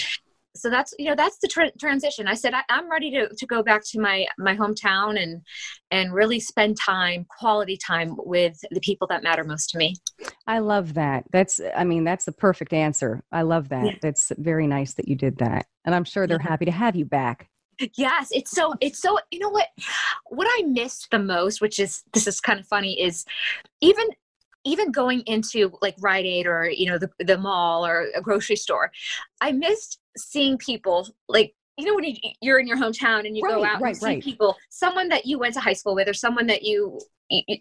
So 0.56 0.70
that's 0.70 0.92
you 0.98 1.06
know 1.06 1.14
that's 1.14 1.38
the 1.38 1.46
tra- 1.46 1.70
transition. 1.78 2.26
I 2.26 2.34
said 2.34 2.52
I, 2.52 2.62
am 2.68 2.90
ready 2.90 3.12
to, 3.12 3.28
to 3.28 3.46
go 3.46 3.62
back 3.62 3.82
to 3.90 4.00
my 4.00 4.26
my 4.38 4.56
hometown 4.56 5.20
and 5.22 5.42
and 5.92 6.12
really 6.12 6.40
spend 6.40 6.76
time 6.76 7.26
quality 7.38 7.76
time 7.76 8.16
with 8.18 8.58
the 8.72 8.80
people 8.80 9.06
that 9.08 9.22
matter 9.22 9.44
most 9.44 9.70
to 9.70 9.78
me. 9.78 9.94
I 10.48 10.58
love 10.58 10.94
that. 10.94 11.24
That's 11.30 11.60
i 11.76 11.84
mean 11.84 12.02
that's 12.02 12.24
the 12.24 12.32
perfect 12.32 12.72
answer. 12.72 13.22
I 13.30 13.42
love 13.42 13.68
that. 13.68 13.84
Yeah. 13.84 13.92
that's 14.02 14.32
very 14.36 14.66
nice 14.66 14.94
that 14.94 15.06
you 15.06 15.14
did 15.14 15.38
that 15.38 15.66
and 15.84 15.94
i'm 15.94 16.04
sure 16.04 16.26
they're 16.26 16.38
yeah. 16.40 16.48
happy 16.48 16.64
to 16.64 16.70
have 16.70 16.96
you 16.96 17.04
back 17.04 17.48
yes 17.96 18.28
it's 18.30 18.50
so 18.50 18.74
it's 18.80 19.00
so 19.00 19.18
you 19.30 19.38
know 19.38 19.48
what 19.48 19.68
what 20.26 20.46
i 20.50 20.62
missed 20.62 21.10
the 21.10 21.18
most 21.18 21.60
which 21.60 21.78
is 21.78 22.02
this 22.12 22.26
is 22.26 22.40
kind 22.40 22.58
of 22.58 22.66
funny 22.66 23.00
is 23.00 23.24
even 23.80 24.06
even 24.64 24.92
going 24.92 25.20
into 25.26 25.72
like 25.80 25.94
Rite 26.00 26.26
Aid 26.26 26.46
or 26.46 26.68
you 26.68 26.90
know 26.90 26.98
the, 26.98 27.10
the 27.20 27.38
mall 27.38 27.86
or 27.86 28.08
a 28.14 28.20
grocery 28.20 28.56
store, 28.56 28.90
I 29.40 29.52
missed 29.52 30.00
seeing 30.16 30.58
people 30.58 31.08
like 31.28 31.54
you 31.76 31.86
know 31.86 31.94
when 31.94 32.04
you, 32.04 32.14
you're 32.40 32.58
in 32.58 32.66
your 32.66 32.76
hometown 32.76 33.26
and 33.26 33.36
you 33.36 33.42
right, 33.44 33.54
go 33.54 33.64
out 33.64 33.80
right, 33.80 33.90
and 33.90 33.96
see 33.96 34.06
right. 34.06 34.22
people, 34.22 34.56
someone 34.68 35.08
that 35.08 35.26
you 35.26 35.38
went 35.38 35.54
to 35.54 35.60
high 35.60 35.72
school 35.72 35.94
with 35.94 36.08
or 36.08 36.14
someone 36.14 36.46
that 36.48 36.62
you 36.62 36.98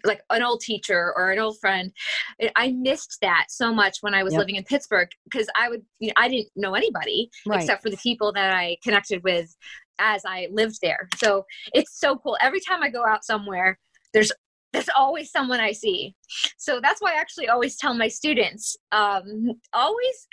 like 0.04 0.22
an 0.30 0.42
old 0.42 0.60
teacher 0.60 1.12
or 1.14 1.30
an 1.30 1.38
old 1.38 1.58
friend. 1.60 1.92
Eh, 2.40 2.48
I 2.56 2.72
missed 2.72 3.18
that 3.20 3.46
so 3.48 3.72
much 3.72 3.98
when 4.00 4.14
I 4.14 4.22
was 4.22 4.32
yep. 4.32 4.40
living 4.40 4.56
in 4.56 4.64
Pittsburgh 4.64 5.08
because 5.24 5.46
I 5.54 5.68
would, 5.68 5.82
you 5.98 6.08
know, 6.08 6.14
I 6.16 6.28
didn't 6.28 6.48
know 6.56 6.74
anybody 6.74 7.30
right. 7.46 7.60
except 7.60 7.82
for 7.82 7.90
the 7.90 7.98
people 7.98 8.32
that 8.32 8.54
I 8.54 8.78
connected 8.82 9.22
with 9.24 9.54
as 9.98 10.24
I 10.24 10.48
lived 10.50 10.78
there. 10.82 11.08
So 11.16 11.44
it's 11.74 11.98
so 11.98 12.16
cool. 12.16 12.36
Every 12.40 12.60
time 12.60 12.82
I 12.82 12.90
go 12.90 13.04
out 13.06 13.24
somewhere, 13.24 13.78
there's 14.12 14.32
there's 14.72 14.88
always 14.96 15.30
someone 15.30 15.60
I 15.60 15.72
see. 15.72 16.14
So 16.58 16.80
that's 16.80 17.00
why 17.00 17.12
I 17.12 17.20
actually 17.20 17.48
always 17.48 17.76
tell 17.76 17.94
my 17.94 18.08
students, 18.08 18.76
um, 18.92 19.52
always 19.72 20.28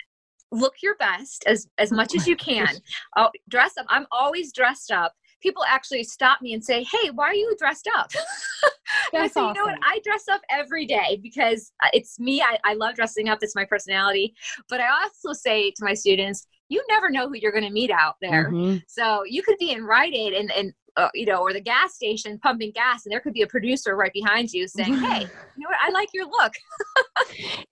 look 0.52 0.74
your 0.82 0.94
best 0.96 1.44
as 1.46 1.68
as 1.78 1.90
much 1.90 2.14
as 2.14 2.26
you 2.26 2.36
can. 2.36 2.68
I'll 3.16 3.32
dress 3.48 3.76
up. 3.78 3.86
I'm 3.88 4.06
always 4.12 4.52
dressed 4.52 4.90
up 4.90 5.12
people 5.46 5.62
actually 5.68 6.02
stop 6.02 6.42
me 6.42 6.54
and 6.54 6.64
say, 6.64 6.84
"Hey, 6.84 7.10
why 7.10 7.26
are 7.26 7.34
you 7.34 7.54
dressed 7.58 7.88
up?" 7.94 8.10
I 9.14 9.28
say, 9.28 9.40
awesome. 9.40 9.46
"You 9.46 9.54
know 9.54 9.64
what? 9.64 9.78
I 9.82 10.00
dress 10.04 10.28
up 10.28 10.40
every 10.50 10.86
day 10.86 11.20
because 11.22 11.72
uh, 11.84 11.88
it's 11.92 12.18
me. 12.18 12.42
I, 12.42 12.58
I 12.64 12.74
love 12.74 12.96
dressing 12.96 13.28
up. 13.28 13.38
It's 13.42 13.54
my 13.54 13.64
personality." 13.64 14.34
But 14.68 14.80
I 14.80 14.88
also 14.88 15.32
say 15.32 15.70
to 15.70 15.84
my 15.84 15.94
students, 15.94 16.46
"You 16.68 16.84
never 16.88 17.10
know 17.10 17.28
who 17.28 17.36
you're 17.36 17.52
going 17.52 17.64
to 17.64 17.70
meet 17.70 17.90
out 17.90 18.16
there. 18.20 18.50
Mm-hmm. 18.50 18.78
So 18.88 19.24
you 19.24 19.42
could 19.42 19.56
be 19.58 19.72
in 19.72 19.84
Rite 19.84 20.14
Aid 20.14 20.32
and 20.32 20.50
and 20.52 20.72
uh, 20.96 21.08
you 21.14 21.26
know, 21.26 21.38
or 21.38 21.52
the 21.52 21.60
gas 21.60 21.94
station 21.94 22.38
pumping 22.38 22.72
gas, 22.72 23.04
and 23.04 23.12
there 23.12 23.20
could 23.20 23.34
be 23.34 23.42
a 23.42 23.46
producer 23.46 23.96
right 23.96 24.12
behind 24.12 24.52
you 24.52 24.66
saying, 24.66 24.94
"Hey, 24.98 25.20
you 25.20 25.62
know 25.62 25.68
what? 25.68 25.78
I 25.82 25.90
like 25.90 26.08
your 26.12 26.26
look." 26.26 26.52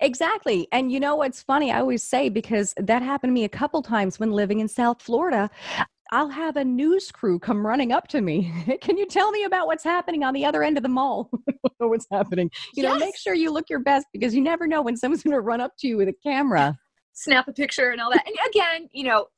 exactly, 0.01 0.69
and 0.73 0.93
you 0.93 1.01
know 1.01 1.17
what's 1.17 1.43
funny? 1.43 1.73
I 1.73 1.81
always 1.81 2.03
say 2.03 2.29
because 2.29 2.75
that 2.77 3.03
happened 3.03 3.31
to 3.31 3.35
me 3.35 3.45
a 3.45 3.49
couple 3.49 3.83
times 3.83 4.21
when 4.21 4.31
living 4.31 4.61
in 4.61 4.69
South 4.69 5.03
Florida. 5.03 5.51
I'll 6.11 6.29
have 6.29 6.57
a 6.57 6.65
news 6.65 7.11
crew 7.11 7.39
come 7.39 7.67
running 7.67 7.91
up 7.91 8.07
to 8.09 8.21
me. 8.21 8.53
Can 8.83 8.99
you 8.99 9.07
tell 9.07 9.33
me 9.33 9.45
about 9.45 9.67
what's 9.67 9.83
happening 9.83 10.23
on 10.23 10.35
the 10.35 10.45
other 10.45 10.63
end 10.63 10.77
of 10.77 10.83
the 10.83 10.89
mall? 10.89 11.31
what's 11.79 12.07
happening? 12.13 12.51
You 12.75 12.85
yes. 12.85 12.93
know, 12.93 12.99
make 12.99 13.17
sure 13.17 13.35
you 13.35 13.51
look 13.51 13.69
your 13.69 13.81
best 13.81 14.07
because 14.13 14.35
you 14.35 14.43
never 14.43 14.67
know 14.67 14.83
when 14.83 14.97
someone's 14.97 15.25
going 15.25 15.35
to 15.35 15.41
run 15.41 15.61
up 15.61 15.73
to 15.79 15.89
you 15.89 15.97
with 15.97 16.09
a 16.09 16.15
camera. 16.23 16.79
Snap 17.15 17.49
a 17.49 17.53
picture 17.53 17.91
and 17.91 18.01
all 18.01 18.11
that. 18.11 18.27
And 18.27 18.37
again, 18.49 18.89
you 18.93 19.05
know, 19.05 19.29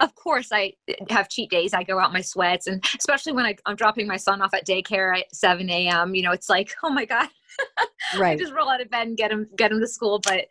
of 0.00 0.14
course 0.14 0.48
I 0.52 0.72
have 1.10 1.28
cheat 1.28 1.50
days. 1.50 1.74
I 1.74 1.82
go 1.82 1.98
out 2.00 2.12
my 2.12 2.20
sweats 2.22 2.66
and 2.66 2.82
especially 2.98 3.32
when 3.32 3.44
I, 3.44 3.56
am 3.66 3.76
dropping 3.76 4.06
my 4.06 4.16
son 4.16 4.40
off 4.40 4.54
at 4.54 4.66
daycare 4.66 5.18
at 5.18 5.34
7 5.34 5.68
a.m., 5.68 6.14
you 6.14 6.22
know, 6.22 6.32
it's 6.32 6.48
like, 6.48 6.74
oh 6.82 6.90
my 6.90 7.04
God, 7.04 7.28
right. 8.18 8.38
just 8.38 8.52
roll 8.52 8.70
out 8.70 8.80
of 8.80 8.90
bed 8.90 9.06
and 9.06 9.16
get 9.16 9.30
him, 9.30 9.46
get 9.56 9.70
him 9.70 9.80
to 9.80 9.86
school. 9.86 10.20
But 10.20 10.46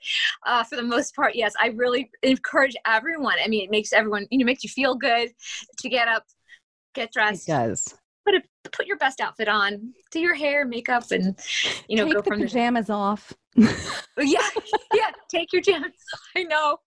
uh, 0.46 0.64
for 0.64 0.76
the 0.76 0.84
most 0.84 1.16
part, 1.16 1.36
yes, 1.36 1.54
I 1.60 1.68
really 1.68 2.12
encourage 2.24 2.76
everyone. 2.86 3.36
I 3.44 3.48
mean, 3.48 3.64
it 3.64 3.72
makes 3.72 3.92
everyone, 3.92 4.28
you 4.30 4.40
know, 4.40 4.46
makes 4.46 4.64
you 4.64 4.70
feel 4.70 4.96
good 4.96 5.30
to 5.80 5.90
get 5.90 6.08
up, 6.08 6.24
get 6.94 7.12
dressed. 7.12 7.50
It 7.50 7.52
does. 7.52 7.96
Put 8.26 8.36
a, 8.36 8.42
put 8.72 8.86
your 8.86 8.98
best 8.98 9.22
outfit 9.22 9.48
on, 9.48 9.94
do 10.12 10.20
your 10.20 10.36
hair, 10.36 10.66
makeup, 10.66 11.06
and 11.12 11.40
you 11.88 11.98
know, 11.98 12.06
Take 12.06 12.14
go 12.14 12.22
the 12.22 12.30
from 12.30 12.42
pajamas 12.42 12.88
the- 12.88 12.94
off. 12.94 13.34
yeah, 13.56 14.40
yeah. 14.94 15.10
Take 15.30 15.52
your 15.52 15.62
chance. 15.62 15.96
I 16.36 16.44
know. 16.44 16.78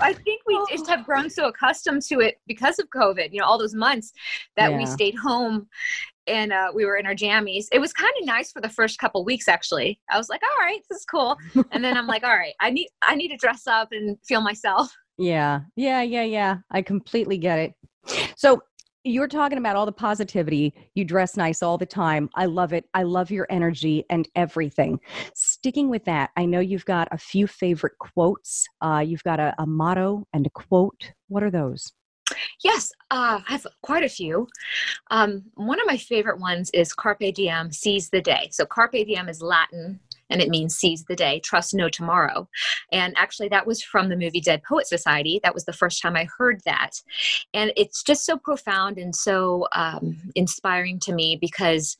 I 0.00 0.12
think 0.12 0.42
we 0.46 0.60
just 0.70 0.88
have 0.88 1.04
grown 1.04 1.28
so 1.30 1.48
accustomed 1.48 2.02
to 2.02 2.20
it 2.20 2.36
because 2.46 2.78
of 2.78 2.88
COVID. 2.90 3.32
You 3.32 3.40
know, 3.40 3.46
all 3.46 3.58
those 3.58 3.74
months 3.74 4.12
that 4.56 4.70
yeah. 4.70 4.78
we 4.78 4.86
stayed 4.86 5.14
home 5.14 5.68
and 6.26 6.52
uh, 6.52 6.70
we 6.74 6.84
were 6.84 6.96
in 6.96 7.06
our 7.06 7.14
jammies. 7.14 7.66
It 7.72 7.80
was 7.80 7.92
kind 7.92 8.12
of 8.20 8.26
nice 8.26 8.52
for 8.52 8.60
the 8.60 8.68
first 8.68 8.98
couple 8.98 9.24
weeks. 9.24 9.48
Actually, 9.48 10.00
I 10.10 10.18
was 10.18 10.28
like, 10.28 10.40
"All 10.42 10.64
right, 10.64 10.80
this 10.88 11.00
is 11.00 11.04
cool." 11.04 11.36
And 11.72 11.82
then 11.84 11.96
I'm 11.96 12.06
like, 12.06 12.24
"All 12.24 12.36
right, 12.36 12.54
I 12.60 12.70
need 12.70 12.88
I 13.06 13.14
need 13.14 13.28
to 13.28 13.36
dress 13.36 13.66
up 13.66 13.88
and 13.92 14.16
feel 14.24 14.40
myself." 14.40 14.92
Yeah, 15.18 15.60
yeah, 15.76 16.02
yeah, 16.02 16.24
yeah. 16.24 16.56
I 16.70 16.82
completely 16.82 17.38
get 17.38 17.58
it. 17.58 17.72
So 18.36 18.62
you're 19.04 19.28
talking 19.28 19.58
about 19.58 19.76
all 19.76 19.86
the 19.86 19.92
positivity. 19.92 20.74
You 20.94 21.04
dress 21.04 21.36
nice 21.36 21.62
all 21.62 21.78
the 21.78 21.86
time. 21.86 22.30
I 22.34 22.46
love 22.46 22.72
it. 22.72 22.88
I 22.94 23.02
love 23.02 23.30
your 23.30 23.46
energy 23.50 24.04
and 24.10 24.28
everything. 24.36 25.00
Sticking 25.34 25.88
with 25.88 26.04
that, 26.04 26.30
I 26.36 26.44
know 26.44 26.60
you've 26.60 26.84
got 26.84 27.08
a 27.10 27.18
few 27.18 27.46
favorite 27.46 27.98
quotes. 27.98 28.66
Uh, 28.80 29.02
you've 29.04 29.24
got 29.24 29.40
a, 29.40 29.54
a 29.58 29.66
motto 29.66 30.26
and 30.32 30.46
a 30.46 30.50
quote. 30.50 31.12
What 31.28 31.42
are 31.42 31.50
those? 31.50 31.92
Yes, 32.62 32.92
uh, 33.10 33.40
I 33.46 33.52
have 33.52 33.66
quite 33.82 34.04
a 34.04 34.08
few. 34.08 34.46
Um, 35.10 35.44
one 35.54 35.80
of 35.80 35.86
my 35.86 35.96
favorite 35.96 36.38
ones 36.40 36.70
is 36.72 36.94
Carpe 36.94 37.34
Diem, 37.34 37.72
seize 37.72 38.08
the 38.08 38.22
day. 38.22 38.48
So, 38.52 38.64
Carpe 38.64 38.92
Diem 38.92 39.28
is 39.28 39.42
Latin 39.42 40.00
and 40.32 40.40
it 40.40 40.48
means 40.48 40.74
seize 40.74 41.04
the 41.04 41.16
day, 41.16 41.40
trust 41.40 41.74
no 41.74 41.88
tomorrow. 41.88 42.48
And 42.90 43.14
actually, 43.16 43.48
that 43.48 43.66
was 43.66 43.82
from 43.82 44.08
the 44.08 44.16
movie 44.16 44.40
Dead 44.40 44.62
Poet 44.62 44.86
Society. 44.86 45.40
That 45.42 45.54
was 45.54 45.64
the 45.64 45.72
first 45.72 46.02
time 46.02 46.16
I 46.16 46.26
heard 46.38 46.60
that. 46.64 47.00
And 47.54 47.72
it's 47.76 48.02
just 48.02 48.24
so 48.24 48.36
profound 48.38 48.98
and 48.98 49.14
so 49.14 49.68
um, 49.72 50.16
inspiring 50.34 50.98
to 51.00 51.14
me 51.14 51.36
because, 51.40 51.96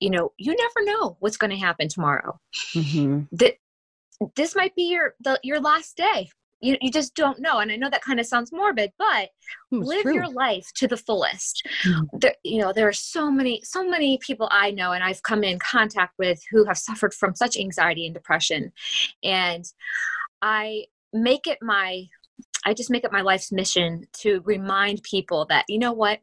you 0.00 0.10
know, 0.10 0.32
you 0.38 0.56
never 0.56 0.90
know 0.90 1.16
what's 1.20 1.36
going 1.36 1.50
to 1.50 1.56
happen 1.56 1.88
tomorrow. 1.88 2.40
Mm-hmm. 2.74 3.22
That 3.32 3.54
this 4.34 4.56
might 4.56 4.74
be 4.74 4.90
your 4.90 5.14
the, 5.20 5.38
your 5.42 5.60
last 5.60 5.96
day 5.96 6.30
you, 6.60 6.76
you 6.80 6.90
just 6.90 7.14
don't 7.14 7.40
know 7.40 7.58
and 7.58 7.70
i 7.70 7.76
know 7.76 7.90
that 7.90 8.02
kind 8.02 8.18
of 8.18 8.26
sounds 8.26 8.52
morbid 8.52 8.90
but 8.98 9.28
it's 9.72 9.86
live 9.88 10.02
true. 10.02 10.14
your 10.14 10.28
life 10.28 10.66
to 10.74 10.86
the 10.86 10.96
fullest 10.96 11.66
mm-hmm. 11.84 12.18
there, 12.18 12.34
you 12.44 12.60
know 12.60 12.72
there 12.72 12.88
are 12.88 12.92
so 12.92 13.30
many 13.30 13.60
so 13.62 13.86
many 13.86 14.18
people 14.18 14.48
i 14.50 14.70
know 14.70 14.92
and 14.92 15.04
i've 15.04 15.22
come 15.22 15.44
in 15.44 15.58
contact 15.58 16.14
with 16.18 16.40
who 16.50 16.64
have 16.64 16.78
suffered 16.78 17.12
from 17.12 17.34
such 17.34 17.56
anxiety 17.56 18.06
and 18.06 18.14
depression 18.14 18.72
and 19.22 19.64
i 20.42 20.84
make 21.12 21.46
it 21.46 21.58
my 21.60 22.04
i 22.64 22.72
just 22.72 22.90
make 22.90 23.04
it 23.04 23.12
my 23.12 23.22
life's 23.22 23.52
mission 23.52 24.04
to 24.12 24.40
remind 24.44 25.02
people 25.02 25.46
that 25.48 25.64
you 25.68 25.78
know 25.78 25.92
what 25.92 26.20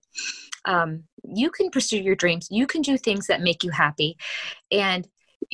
um, 0.66 1.04
you 1.26 1.52
can 1.52 1.70
pursue 1.70 1.98
your 1.98 2.16
dreams 2.16 2.48
you 2.50 2.66
can 2.66 2.82
do 2.82 2.98
things 2.98 3.28
that 3.28 3.42
make 3.42 3.64
you 3.64 3.72
happy 3.72 4.16
and 4.72 5.08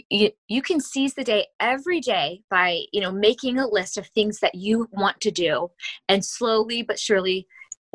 you, 0.09 0.31
you 0.47 0.61
can 0.61 0.79
seize 0.79 1.13
the 1.13 1.23
day 1.23 1.47
every 1.59 1.99
day 1.99 2.41
by 2.49 2.83
you 2.91 3.01
know 3.01 3.11
making 3.11 3.57
a 3.57 3.67
list 3.67 3.97
of 3.97 4.07
things 4.07 4.39
that 4.39 4.55
you 4.55 4.87
want 4.91 5.19
to 5.21 5.31
do 5.31 5.69
and 6.07 6.23
slowly 6.23 6.81
but 6.81 6.99
surely 6.99 7.47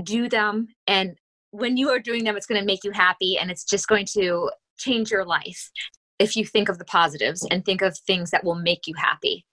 do 0.02 0.28
them. 0.28 0.68
And 0.86 1.16
when 1.50 1.76
you 1.76 1.90
are 1.90 1.98
doing 1.98 2.24
them 2.24 2.36
it's 2.36 2.46
going 2.46 2.60
to 2.60 2.66
make 2.66 2.84
you 2.84 2.90
happy 2.90 3.38
and 3.38 3.50
it's 3.50 3.64
just 3.64 3.88
going 3.88 4.06
to 4.06 4.50
change 4.76 5.10
your 5.10 5.24
life 5.24 5.70
if 6.18 6.36
you 6.36 6.44
think 6.44 6.68
of 6.68 6.78
the 6.78 6.84
positives 6.84 7.46
and 7.50 7.64
think 7.64 7.82
of 7.82 7.96
things 7.98 8.30
that 8.30 8.44
will 8.44 8.54
make 8.54 8.86
you 8.86 8.94
happy. 8.96 9.44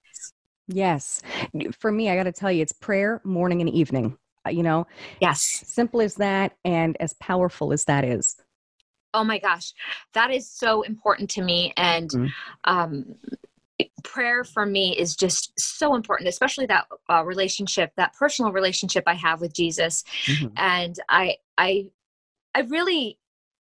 Yes. 0.68 1.22
For 1.80 1.92
me 1.92 2.10
i 2.10 2.16
got 2.16 2.24
to 2.24 2.32
tell 2.32 2.52
you 2.52 2.62
it's 2.62 2.72
prayer 2.72 3.22
morning 3.24 3.62
and 3.62 3.70
evening 3.70 4.18
uh, 4.46 4.50
you 4.50 4.64
know? 4.64 4.88
Yes. 5.20 5.42
Simple 5.68 6.02
as 6.02 6.16
that 6.16 6.54
and 6.66 6.98
as 7.00 7.14
powerful 7.20 7.74
as 7.74 7.86
that 7.86 8.04
is 8.04 8.36
oh 9.14 9.24
my 9.24 9.40
gosh 9.40 9.74
that 10.14 10.32
is 10.32 10.50
so 10.50 10.82
important 10.82 11.30
to 11.30 11.42
me 11.42 11.74
and 11.78 12.10
mm-hmm. 12.10 12.28
um, 12.66 13.06
prayer 14.04 14.44
for 14.44 14.66
me 14.66 14.98
is 14.98 15.16
just 15.16 15.52
so 15.60 15.96
important 15.96 16.30
especially 16.30 16.66
that 16.66 16.86
uh, 17.10 17.24
relationship 17.24 17.92
that 17.98 18.14
personal 18.14 18.52
relationship 18.52 19.04
i 19.08 19.14
have 19.14 19.42
with 19.42 19.54
jesus 19.54 20.04
mm-hmm. 20.26 20.48
and 20.58 20.98
i 21.10 21.36
i 21.58 21.86
i 22.56 22.62
really 22.62 23.18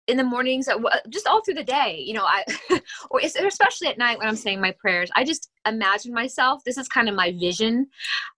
in 0.08 0.18
the 0.18 0.24
mornings 0.24 0.68
uh, 0.68 0.78
just 1.10 1.28
all 1.28 1.44
through 1.44 1.54
the 1.54 1.64
day 1.64 2.02
you 2.06 2.14
know 2.14 2.26
i 2.26 2.44
or 3.10 3.20
especially 3.20 3.88
at 3.88 3.98
night 3.98 4.18
when 4.18 4.28
i'm 4.28 4.36
saying 4.36 4.62
my 4.62 4.72
prayers 4.80 5.10
i 5.16 5.24
just 5.24 5.50
imagine 5.68 6.14
myself 6.14 6.64
this 6.64 6.78
is 6.78 6.88
kind 6.88 7.10
of 7.10 7.16
my 7.16 7.32
vision 7.32 7.88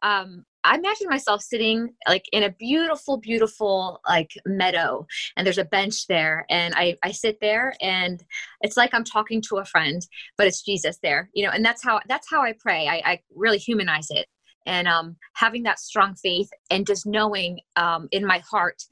um, 0.02 0.46
I 0.68 0.76
imagine 0.76 1.08
myself 1.10 1.42
sitting 1.42 1.94
like 2.08 2.26
in 2.34 2.44
a 2.44 2.50
beautiful, 2.50 3.18
beautiful 3.18 4.02
like 4.08 4.32
meadow, 4.46 5.08
and 5.36 5.46
there's 5.46 5.58
a 5.58 5.66
bench 5.66 6.08
there, 6.08 6.46
and 6.50 6.74
I 6.76 6.98
I 7.04 7.12
sit 7.12 7.40
there, 7.40 7.74
and 7.82 8.22
it's 8.62 8.76
like 8.76 8.94
I'm 8.94 9.06
talking 9.06 9.42
to 9.44 9.58
a 9.58 9.66
friend, 9.66 10.06
but 10.38 10.46
it's 10.46 10.62
Jesus 10.62 11.00
there, 11.02 11.30
you 11.34 11.46
know, 11.46 11.52
and 11.52 11.64
that's 11.64 11.84
how 11.84 12.02
that's 12.08 12.30
how 12.30 12.42
I 12.42 12.54
pray. 12.60 12.88
I, 12.88 13.02
I 13.12 13.20
really 13.34 13.60
humanize 13.60 14.08
it, 14.10 14.28
and 14.66 14.88
um, 14.88 15.16
having 15.36 15.64
that 15.64 15.80
strong 15.80 16.16
faith, 16.16 16.50
and 16.70 16.86
just 16.86 17.06
knowing 17.06 17.62
um, 17.78 18.10
in 18.12 18.26
my 18.26 18.40
heart 18.40 18.84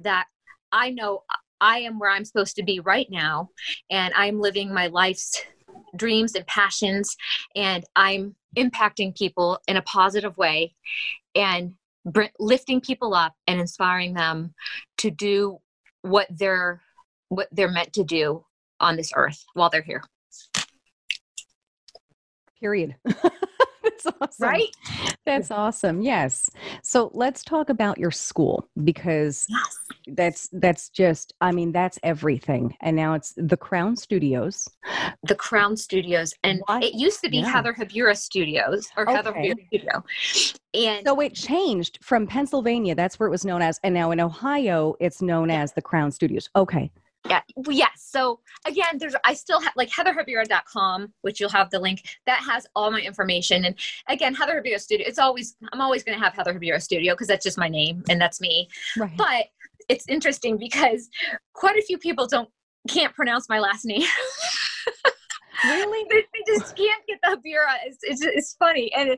that 0.00 0.26
I 0.72 0.90
know 0.90 1.22
I 1.60 1.78
am 1.78 1.98
where 1.98 2.10
I'm 2.10 2.26
supposed 2.26 2.56
to 2.56 2.62
be 2.62 2.80
right 2.80 3.08
now, 3.10 3.48
and 3.90 4.12
I'm 4.14 4.40
living 4.40 4.74
my 4.74 4.88
life's 4.88 5.42
dreams 5.96 6.34
and 6.34 6.46
passions, 6.46 7.16
and 7.56 7.84
I'm 7.96 8.34
impacting 8.56 9.16
people 9.16 9.58
in 9.66 9.76
a 9.76 9.82
positive 9.82 10.36
way 10.36 10.74
and 11.34 11.74
br- 12.04 12.24
lifting 12.38 12.80
people 12.80 13.14
up 13.14 13.34
and 13.46 13.60
inspiring 13.60 14.14
them 14.14 14.54
to 14.98 15.10
do 15.10 15.58
what 16.02 16.26
they're 16.30 16.82
what 17.28 17.48
they're 17.52 17.70
meant 17.70 17.92
to 17.92 18.04
do 18.04 18.44
on 18.80 18.96
this 18.96 19.10
earth 19.16 19.44
while 19.54 19.70
they're 19.70 19.82
here. 19.82 20.02
Period 22.60 22.94
that's 24.04 24.40
awesome. 24.40 24.48
Right? 24.48 24.76
That's 25.24 25.50
awesome. 25.50 26.02
Yes. 26.02 26.50
So 26.82 27.10
let's 27.14 27.42
talk 27.42 27.68
about 27.68 27.98
your 27.98 28.10
school 28.10 28.68
because 28.84 29.46
yes. 29.48 29.78
that's 30.08 30.48
that's 30.52 30.88
just 30.90 31.32
i 31.40 31.50
mean 31.50 31.72
that's 31.72 31.98
everything. 32.02 32.76
And 32.80 32.96
now 32.96 33.14
it's 33.14 33.32
the 33.36 33.56
crown 33.56 33.96
studios. 33.96 34.68
The 35.24 35.34
crown 35.34 35.76
studios. 35.76 36.34
And 36.42 36.62
what? 36.66 36.84
it 36.84 36.94
used 36.94 37.20
to 37.22 37.30
be 37.30 37.38
yeah. 37.38 37.50
heather 37.50 37.72
habura 37.72 38.16
studios 38.16 38.88
or 38.96 39.04
okay. 39.04 39.14
heather 39.14 39.32
habura 39.32 39.66
studio. 39.66 40.04
And 40.74 41.06
so 41.06 41.20
it 41.20 41.34
changed 41.34 41.98
from 42.02 42.26
pennsylvania. 42.26 42.94
That's 42.94 43.18
where 43.18 43.26
it 43.26 43.32
was 43.32 43.44
known 43.44 43.62
as. 43.62 43.80
And 43.82 43.94
now 43.94 44.10
in 44.10 44.20
ohio 44.20 44.94
it's 45.00 45.22
known 45.22 45.48
yeah. 45.48 45.62
as 45.62 45.72
the 45.72 45.82
crown 45.82 46.10
studios. 46.10 46.48
Okay 46.56 46.90
yeah 47.28 47.40
yes 47.68 47.90
so 47.96 48.40
again 48.66 48.98
there's 48.98 49.14
i 49.24 49.32
still 49.32 49.60
have 49.60 49.72
like 49.76 49.88
heatherhabura.com 49.90 51.12
which 51.22 51.40
you'll 51.40 51.48
have 51.48 51.70
the 51.70 51.78
link 51.78 52.02
that 52.26 52.40
has 52.40 52.66
all 52.74 52.90
my 52.90 53.00
information 53.00 53.64
and 53.64 53.74
again 54.08 54.34
heather 54.34 54.62
habura 54.62 54.78
studio 54.78 55.06
it's 55.06 55.18
always 55.18 55.56
i'm 55.72 55.80
always 55.80 56.02
going 56.02 56.16
to 56.16 56.22
have 56.22 56.34
heather 56.34 56.52
habura 56.52 56.80
studio 56.80 57.14
because 57.14 57.28
that's 57.28 57.44
just 57.44 57.58
my 57.58 57.68
name 57.68 58.02
and 58.08 58.20
that's 58.20 58.40
me 58.40 58.68
right. 58.98 59.16
but 59.16 59.46
it's 59.88 60.06
interesting 60.08 60.56
because 60.58 61.08
quite 61.52 61.76
a 61.76 61.82
few 61.82 61.98
people 61.98 62.26
don't 62.26 62.48
can't 62.88 63.14
pronounce 63.14 63.48
my 63.48 63.58
last 63.58 63.84
name. 63.84 64.02
really? 65.64 66.04
They, 66.14 66.24
just 66.46 66.76
can't 66.76 67.02
get 67.06 67.18
the 67.22 67.36
Habura. 67.36 67.76
It's, 67.86 67.98
it's, 68.02 68.22
it's 68.22 68.54
funny. 68.58 68.92
And 68.92 69.10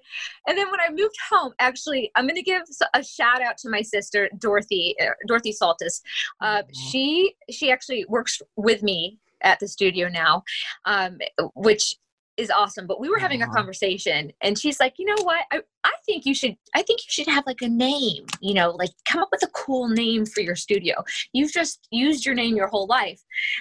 and 0.46 0.56
then 0.56 0.70
when 0.70 0.80
I 0.80 0.90
moved 0.90 1.16
home, 1.28 1.52
actually, 1.58 2.10
I'm 2.14 2.24
going 2.24 2.36
to 2.36 2.42
give 2.42 2.62
a 2.94 3.02
shout 3.02 3.42
out 3.42 3.58
to 3.58 3.68
my 3.68 3.82
sister 3.82 4.30
Dorothy 4.38 4.94
uh, 5.02 5.10
Dorothy 5.26 5.52
Saltis. 5.52 6.00
Uh, 6.40 6.62
mm-hmm. 6.62 6.90
She 6.90 7.34
she 7.50 7.70
actually 7.70 8.04
works 8.08 8.40
with 8.56 8.82
me 8.82 9.18
at 9.42 9.58
the 9.60 9.68
studio 9.68 10.08
now, 10.08 10.42
um, 10.84 11.18
which 11.54 11.96
is 12.36 12.50
awesome. 12.50 12.86
But 12.86 13.00
we 13.00 13.08
were 13.08 13.18
having 13.18 13.42
a 13.42 13.48
conversation, 13.48 14.32
and 14.40 14.58
she's 14.58 14.78
like, 14.78 14.94
you 14.98 15.06
know 15.06 15.22
what? 15.22 15.44
I, 15.50 15.60
I 15.84 15.92
think 16.06 16.25
you 16.25 16.34
should. 16.34 16.56
I 16.75 16.82
think 16.82 17.00
you 17.00 17.08
should 17.08 17.26
have 17.26 17.44
like 17.46 17.60
a 17.62 17.68
name. 17.68 18.25
You 18.40 18.54
know, 18.54 18.70
like 18.70 18.90
come 19.06 19.20
up 19.22 19.28
with 19.30 19.42
a 19.42 19.48
cool 19.48 19.88
name 19.88 20.25
for 20.25 20.40
your 20.40 20.56
studio. 20.56 21.04
You've 21.32 21.52
just 21.52 21.86
used 21.90 22.25
your 22.25 22.34
name 22.34 22.56
your 22.56 22.68
whole 22.68 22.86
life. 22.86 23.20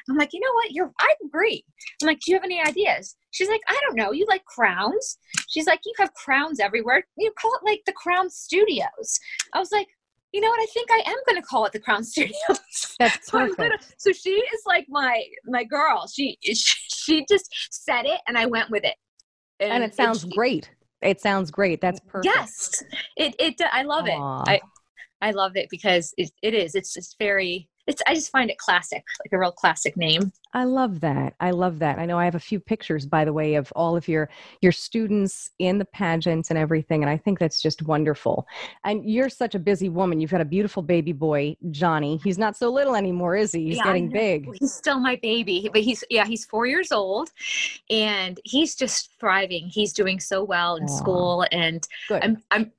I'm 0.09 0.15
like, 0.17 0.29
you 0.31 0.39
know 0.39 0.53
what? 0.53 0.71
You're. 0.71 0.91
I 0.99 1.13
agree. 1.25 1.65
I'm 2.01 2.07
like, 2.07 2.19
do 2.19 2.31
you 2.31 2.37
have 2.37 2.45
any 2.45 2.61
ideas? 2.61 3.15
She's 3.31 3.49
like, 3.49 3.61
I 3.67 3.77
don't 3.85 3.97
know. 3.97 4.11
You 4.13 4.25
like 4.29 4.45
crowns? 4.45 5.17
She's 5.49 5.65
like, 5.67 5.81
you 5.85 5.93
have 5.99 6.13
crowns 6.13 6.59
everywhere. 6.61 7.03
You 7.17 7.31
call 7.39 7.51
it 7.55 7.69
like 7.69 7.81
the 7.85 7.91
Crown 7.93 8.29
Studios. 8.29 9.19
I 9.53 9.59
was 9.59 9.71
like. 9.71 9.87
You 10.33 10.41
know 10.41 10.49
what? 10.49 10.59
I 10.59 10.65
think 10.73 10.89
I 10.91 11.01
am 11.09 11.15
going 11.25 11.41
to 11.41 11.47
call 11.47 11.63
it 11.63 11.71
the 11.71 11.79
Crown 11.79 12.03
Studios. 12.13 12.35
That's 12.99 13.31
So, 13.31 13.37
I'm 13.39 13.53
gonna- 13.55 13.69
perfect. 13.69 13.95
so 14.01 14.11
she 14.11 14.31
is 14.31 14.61
like 14.65 14.85
my 14.89 15.23
my 15.45 15.63
girl. 15.63 16.07
She 16.13 16.37
she 16.41 17.25
just 17.29 17.47
said 17.71 18.05
it, 18.05 18.19
and 18.27 18.37
I 18.37 18.45
went 18.45 18.69
with 18.69 18.83
it. 18.83 18.95
And 19.61 19.81
it 19.81 19.95
sounds 19.95 20.23
she- 20.23 20.35
great. 20.35 20.69
It 21.01 21.21
sounds 21.21 21.51
great. 21.51 21.81
That's 21.81 21.99
perfect. 22.07 22.33
Yes, 22.35 22.83
it 23.17 23.35
it. 23.39 23.61
I 23.71 23.83
love 23.83 24.07
it. 24.07 24.17
I 24.17 24.61
I 25.21 25.31
love 25.31 25.55
it 25.55 25.67
because 25.69 26.13
it, 26.17 26.31
it 26.41 26.53
is. 26.53 26.75
It's 26.75 26.93
just 26.93 27.17
very. 27.19 27.69
It's. 27.87 28.01
I 28.07 28.15
just 28.15 28.31
find 28.31 28.49
it 28.49 28.57
classic, 28.57 29.03
like 29.23 29.31
a 29.31 29.39
real 29.39 29.51
classic 29.51 29.95
name. 29.97 30.31
I 30.53 30.63
love 30.63 31.01
that. 31.01 31.35
I 31.39 31.51
love 31.51 31.79
that. 31.79 31.99
I 31.99 32.05
know 32.05 32.17
I 32.17 32.25
have 32.25 32.35
a 32.35 32.39
few 32.39 32.59
pictures, 32.59 33.05
by 33.05 33.25
the 33.25 33.33
way, 33.33 33.55
of 33.55 33.71
all 33.75 33.95
of 33.95 34.07
your 34.07 34.29
your 34.61 34.71
students 34.71 35.51
in 35.59 35.77
the 35.77 35.85
pageants 35.85 36.49
and 36.49 36.57
everything, 36.57 37.03
and 37.03 37.09
I 37.09 37.17
think 37.17 37.39
that's 37.39 37.61
just 37.61 37.83
wonderful. 37.83 38.47
And 38.83 39.07
you're 39.09 39.29
such 39.29 39.55
a 39.55 39.59
busy 39.59 39.89
woman. 39.89 40.19
You've 40.19 40.31
got 40.31 40.41
a 40.41 40.45
beautiful 40.45 40.81
baby 40.81 41.11
boy, 41.11 41.57
Johnny. 41.71 42.19
He's 42.23 42.37
not 42.37 42.55
so 42.55 42.71
little 42.71 42.95
anymore, 42.95 43.35
is 43.35 43.51
he? 43.51 43.65
He's 43.65 43.77
Yeah, 43.77 43.83
getting 43.83 44.09
big. 44.09 44.49
He's 44.59 44.73
still 44.73 44.99
my 44.99 45.17
baby, 45.21 45.69
but 45.71 45.81
he's 45.81 46.03
yeah, 46.09 46.25
he's 46.25 46.45
four 46.45 46.65
years 46.65 46.91
old, 46.91 47.29
and 47.89 48.39
he's 48.45 48.75
just 48.75 49.11
thriving. 49.19 49.67
He's 49.67 49.93
doing 49.93 50.19
so 50.19 50.43
well 50.43 50.77
in 50.77 50.83
Aw. 50.83 50.87
school, 50.87 51.45
and 51.51 51.87
Good. 52.07 52.23
I'm 52.23 52.43
I'm 52.51 52.71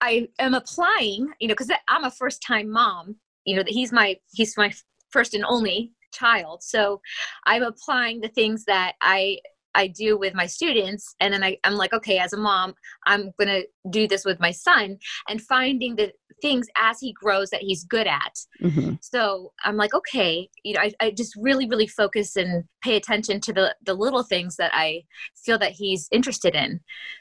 I 0.00 0.28
am 0.38 0.54
applying, 0.54 1.32
you 1.40 1.48
know, 1.48 1.54
because 1.54 1.70
I'm 1.88 2.04
a 2.04 2.10
first 2.10 2.42
time 2.42 2.68
mom. 2.68 3.16
You 3.44 3.56
know, 3.56 3.62
that 3.62 3.72
he's 3.72 3.92
my 3.92 4.16
he's 4.32 4.56
my 4.56 4.72
first 5.10 5.34
and 5.34 5.44
only 5.44 5.92
child, 6.12 6.62
so 6.62 7.00
I'm 7.44 7.62
applying 7.62 8.20
the 8.20 8.28
things 8.28 8.64
that 8.66 8.94
I 9.00 9.38
I 9.74 9.86
do 9.86 10.18
with 10.18 10.34
my 10.34 10.46
students, 10.46 11.14
and 11.20 11.32
then 11.32 11.42
I, 11.42 11.58
I'm 11.64 11.74
like, 11.74 11.92
okay, 11.92 12.18
as 12.18 12.32
a 12.32 12.36
mom, 12.36 12.74
I'm 13.06 13.32
gonna 13.38 13.62
do 13.90 14.06
this 14.06 14.24
with 14.24 14.40
my 14.40 14.50
son, 14.50 14.98
and 15.28 15.40
finding 15.40 15.96
the 15.96 16.12
things 16.40 16.66
as 16.76 16.98
he 17.00 17.12
grows 17.12 17.50
that 17.50 17.62
he's 17.62 17.84
good 17.84 18.06
at. 18.06 18.36
Mhm. 18.62 18.98
So 19.00 19.52
I'm 19.64 19.76
like, 19.76 19.94
okay, 19.94 20.48
you 20.64 20.74
know, 20.74 20.80
I, 20.80 20.92
I 21.00 21.10
just 21.12 21.34
really, 21.36 21.68
really 21.68 21.86
focus 21.86 22.36
and 22.36 22.64
pay 22.82 22.96
attention 22.96 23.40
to 23.42 23.52
the 23.52 23.74
the 23.84 23.94
little 23.94 24.22
things 24.22 24.56
that 24.56 24.72
I 24.74 25.04
feel 25.44 25.58
that 25.58 25.72
he's 25.72 26.08
interested 26.10 26.54
in. 26.54 26.80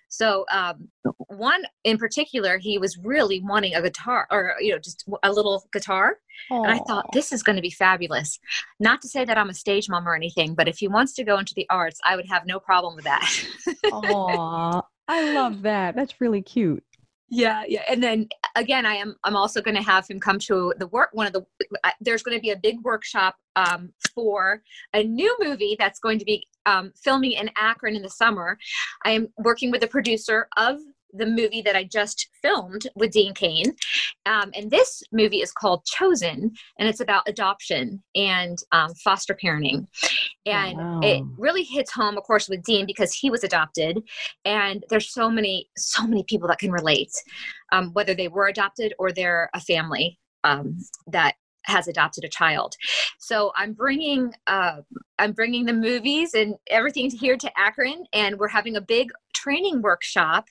So 0.10 0.46
um, 0.52 0.90
one 1.28 1.64
in 1.84 1.98
particular, 1.98 2.58
he 2.58 2.78
was 2.78 2.98
really 2.98 3.42
wanting 3.42 3.76
a 3.76 3.82
guitar 3.82 4.28
or 4.30 4.56
you 4.60 4.72
know 4.74 4.80
just 4.80 5.06
a 5.24 5.32
little 5.32 5.64
guitar, 5.72 6.18
and 6.50 6.68
I 6.68 6.80
thought 6.80 7.12
this 7.14 7.32
is 7.32 7.44
going 7.44 7.56
to 7.56 7.62
be 7.62 7.70
fabulous. 7.70 8.40
Not 8.80 9.02
to 9.02 9.08
say 9.08 9.26
that 9.26 9.38
I'm 9.38 9.50
a 9.50 9.54
stage 9.54 9.90
mom 9.90 10.08
or 10.08 10.16
anything, 10.16 10.56
but 10.56 10.68
if 10.68 10.78
he 10.80 10.88
wants 10.88 11.14
to 11.14 11.24
go 11.24 11.38
into 11.38 11.54
the 11.56 11.68
arts, 11.70 12.00
I 12.04 12.16
would 12.16 12.28
have 12.28 12.46
no 12.46 12.60
problem 12.60 12.96
with 12.96 13.06
that. 13.06 13.46
Aw, 13.92 14.82
I 15.08 15.22
love 15.34 15.62
that. 15.70 15.96
That's 15.96 16.20
really 16.22 16.42
cute. 16.42 16.84
yeah 17.30 17.64
yeah 17.68 17.84
and 17.90 18.04
then 18.04 18.28
again 18.58 18.86
i 18.86 18.94
am 18.96 19.16
i'm 19.24 19.38
also 19.38 19.62
going 19.62 19.76
to 19.76 19.82
have 19.94 20.06
him 20.06 20.20
come 20.20 20.38
to 20.38 20.74
the 20.80 20.88
work 20.88 21.10
one 21.14 21.26
of 21.28 21.32
the 21.32 21.44
I- 21.86 21.94
there's 22.02 22.24
going 22.24 22.38
to 22.38 22.42
be 22.42 22.50
a 22.52 22.58
big 22.58 22.78
workshop 22.84 23.36
um, 23.56 23.94
for 24.14 24.62
a 24.94 25.02
new 25.04 25.34
movie 25.40 25.76
that's 25.80 26.00
going 26.02 26.20
to 26.20 26.26
be 26.26 26.46
um, 26.66 26.92
filming 27.06 27.32
in 27.34 27.50
akron 27.56 27.96
in 27.96 28.02
the 28.02 28.10
summer 28.10 28.58
i 29.06 29.12
am 29.12 29.30
working 29.38 29.72
with 29.72 29.80
the 29.82 29.88
producer 29.88 30.48
of 30.58 30.80
the 31.14 31.26
movie 31.26 31.62
that 31.62 31.76
i 31.76 31.84
just 31.84 32.30
filmed 32.42 32.88
with 32.96 33.12
dean 33.12 33.34
cain 33.34 33.74
um, 34.26 34.52
and 34.56 34.70
this 34.70 35.04
movie 35.12 35.42
is 35.42 35.52
called 35.52 35.86
chosen 35.86 36.52
and 36.78 36.88
it's 36.88 37.00
about 37.00 37.28
adoption 37.28 38.02
and 38.16 38.58
um, 38.72 38.94
foster 38.96 39.34
parenting. 39.34 39.88
And 40.46 41.04
it 41.04 41.24
really 41.38 41.64
hits 41.64 41.92
home 41.92 42.18
of 42.18 42.24
course 42.24 42.50
with 42.50 42.64
dean 42.64 42.86
because 42.86 43.14
he 43.14 43.30
was 43.30 43.44
adopted 43.44 44.02
and 44.46 44.84
there's 44.90 45.12
so 45.12 45.30
many 45.30 45.70
so 45.78 46.06
many 46.06 46.24
people 46.24 46.48
that 46.48 46.60
can 46.60 46.72
relate 46.72 47.12
um, 47.72 47.92
whether 47.94 48.14
they 48.14 48.28
were 48.28 48.48
adopted 48.48 48.94
or 49.00 49.12
they're 49.12 49.50
a 49.54 49.60
family 49.60 50.20
um, 50.44 50.78
that 51.08 51.36
has 51.64 51.88
adopted 51.88 52.24
a 52.24 52.30
child 52.30 52.76
so 53.20 53.52
i'm 53.56 53.74
bringing 53.74 54.34
uh, 54.48 54.78
i'm 55.20 55.32
bringing 55.32 55.66
the 55.66 55.74
movies 55.74 56.34
and 56.34 56.56
everything 56.70 57.10
here 57.10 57.38
to 57.38 57.52
akron 57.60 58.04
and 58.14 58.38
we're 58.38 58.48
having 58.48 58.76
a 58.76 58.82
big 58.82 59.12
training 59.34 59.82
workshop 59.82 60.46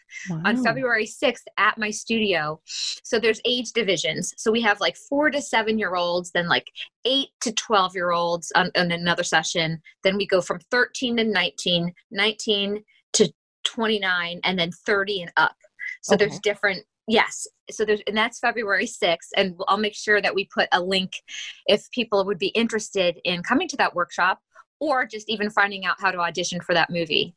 on 0.45 0.57
February 0.65 1.07
6th 1.07 1.45
at 1.59 1.79
my 1.79 1.91
studio. 1.91 2.61
So 2.65 3.21
there's 3.21 3.41
age 3.45 3.73
divisions. 3.73 4.35
So 4.37 4.51
we 4.51 4.61
have 4.63 4.81
like 4.81 4.97
four 4.97 5.31
to 5.31 5.41
seven 5.41 5.79
year 5.79 5.95
olds, 5.95 6.33
then 6.33 6.49
like 6.49 6.71
eight 7.05 7.29
to 7.43 7.53
12 7.53 7.95
year 7.95 8.11
olds 8.11 8.51
on, 8.57 8.71
on 8.77 8.91
another 8.91 9.23
session. 9.23 9.81
Then 10.03 10.17
we 10.17 10.27
go 10.27 10.41
from 10.41 10.59
13 10.71 11.19
to 11.19 11.25
19, 11.25 11.93
19 12.11 12.85
to 13.13 13.33
29, 13.65 14.41
and 14.43 14.59
then 14.59 14.73
30 14.73 15.23
and 15.23 15.33
up. 15.37 15.55
So 16.03 16.15
Okay. 16.15 16.25
there's 16.27 16.41
different. 16.41 16.85
Yes. 17.11 17.49
So 17.73 17.85
there's, 17.85 18.01
and 18.07 18.17
that's 18.17 18.39
February 18.39 18.87
6th. 18.87 19.17
And 19.37 19.57
I'll 19.67 19.79
make 19.79 19.97
sure 19.97 20.23
that 20.23 20.35
we 20.35 20.49
put 20.55 20.69
a 20.71 20.81
link 20.81 21.13
if 21.67 21.91
people 21.91 22.25
would 22.25 22.39
be 22.39 22.49
interested 22.49 23.19
in 23.25 23.43
coming 23.43 23.67
to 23.69 23.77
that 23.79 23.97
workshop 23.97 24.39
or 24.79 25.07
just 25.07 25.29
even 25.29 25.51
finding 25.51 25.85
out 25.85 25.97
how 25.99 26.13
to 26.13 26.19
audition 26.19 26.61
for 26.61 26.73
that 26.73 26.89
movie. 26.89 27.35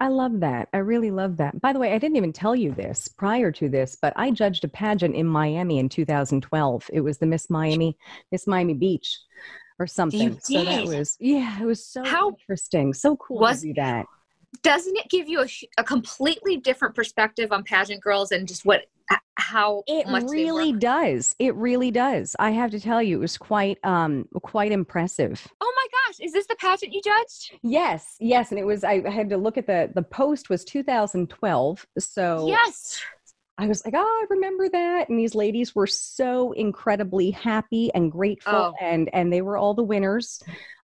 I 0.00 0.08
love 0.08 0.40
that. 0.40 0.68
I 0.72 0.78
really 0.78 1.12
love 1.12 1.36
that. 1.36 1.60
By 1.60 1.72
the 1.72 1.78
way, 1.78 1.92
I 1.92 1.98
didn't 1.98 2.16
even 2.16 2.32
tell 2.32 2.56
you 2.56 2.72
this 2.72 3.06
prior 3.06 3.52
to 3.52 3.68
this, 3.68 3.96
but 4.02 4.12
I 4.16 4.32
judged 4.32 4.64
a 4.64 4.68
pageant 4.68 5.14
in 5.14 5.26
Miami 5.26 5.78
in 5.78 5.88
2012. 5.88 6.90
It 6.92 7.00
was 7.00 7.18
the 7.18 7.26
Miss 7.26 7.48
Miami, 7.48 7.96
Miss 8.32 8.48
Miami 8.48 8.74
Beach 8.74 9.16
or 9.78 9.86
something. 9.86 10.38
So 10.40 10.64
that 10.64 10.86
was, 10.86 11.16
yeah, 11.20 11.62
it 11.62 11.64
was 11.64 11.86
so 11.86 12.04
How- 12.04 12.30
interesting. 12.30 12.92
So 12.92 13.16
cool 13.16 13.38
Was- 13.38 13.60
to 13.60 13.68
do 13.68 13.74
that. 13.74 14.06
Doesn't 14.62 14.96
it 14.96 15.08
give 15.10 15.28
you 15.28 15.42
a, 15.42 15.48
a 15.78 15.84
completely 15.84 16.56
different 16.56 16.94
perspective 16.94 17.52
on 17.52 17.64
pageant 17.64 18.02
girls 18.02 18.30
and 18.32 18.46
just 18.48 18.64
what 18.64 18.82
how 19.36 19.82
It 19.86 20.06
really 20.30 20.72
does. 20.72 21.36
It 21.38 21.54
really 21.56 21.90
does. 21.90 22.34
I 22.38 22.52
have 22.52 22.70
to 22.70 22.80
tell 22.80 23.02
you, 23.02 23.16
it 23.18 23.20
was 23.20 23.36
quite, 23.36 23.78
um, 23.84 24.26
quite 24.42 24.72
impressive. 24.72 25.46
oh 25.60 25.72
my 25.76 25.86
gosh 25.92 26.24
is 26.24 26.32
this 26.32 26.46
the 26.46 26.56
pageant 26.56 26.92
you 26.94 27.02
judged 27.02 27.52
Yes, 27.62 28.16
yes, 28.20 28.50
and 28.50 28.58
it 28.58 28.64
was. 28.64 28.82
I 28.84 29.08
had 29.10 29.28
to 29.30 29.36
look 29.36 29.58
at 29.58 29.66
the 29.66 29.90
the 29.94 30.02
post 30.02 30.48
was 30.48 30.64
2012. 30.64 31.86
So 31.98 32.46
yes 32.48 33.00
I 33.56 33.66
was 33.68 33.84
like, 33.84 33.94
oh, 33.96 34.00
I 34.00 34.26
remember 34.34 34.68
that. 34.70 35.08
And 35.08 35.16
these 35.18 35.36
ladies 35.36 35.76
were 35.76 35.86
so 35.86 36.50
incredibly 36.52 37.30
happy 37.30 37.92
and 37.94 38.10
grateful, 38.10 38.52
Oh. 38.52 38.74
and 38.80 39.08
and 39.12 39.32
they 39.32 39.42
were 39.42 39.56
all 39.56 39.74
the 39.74 39.82
winners. 39.84 40.42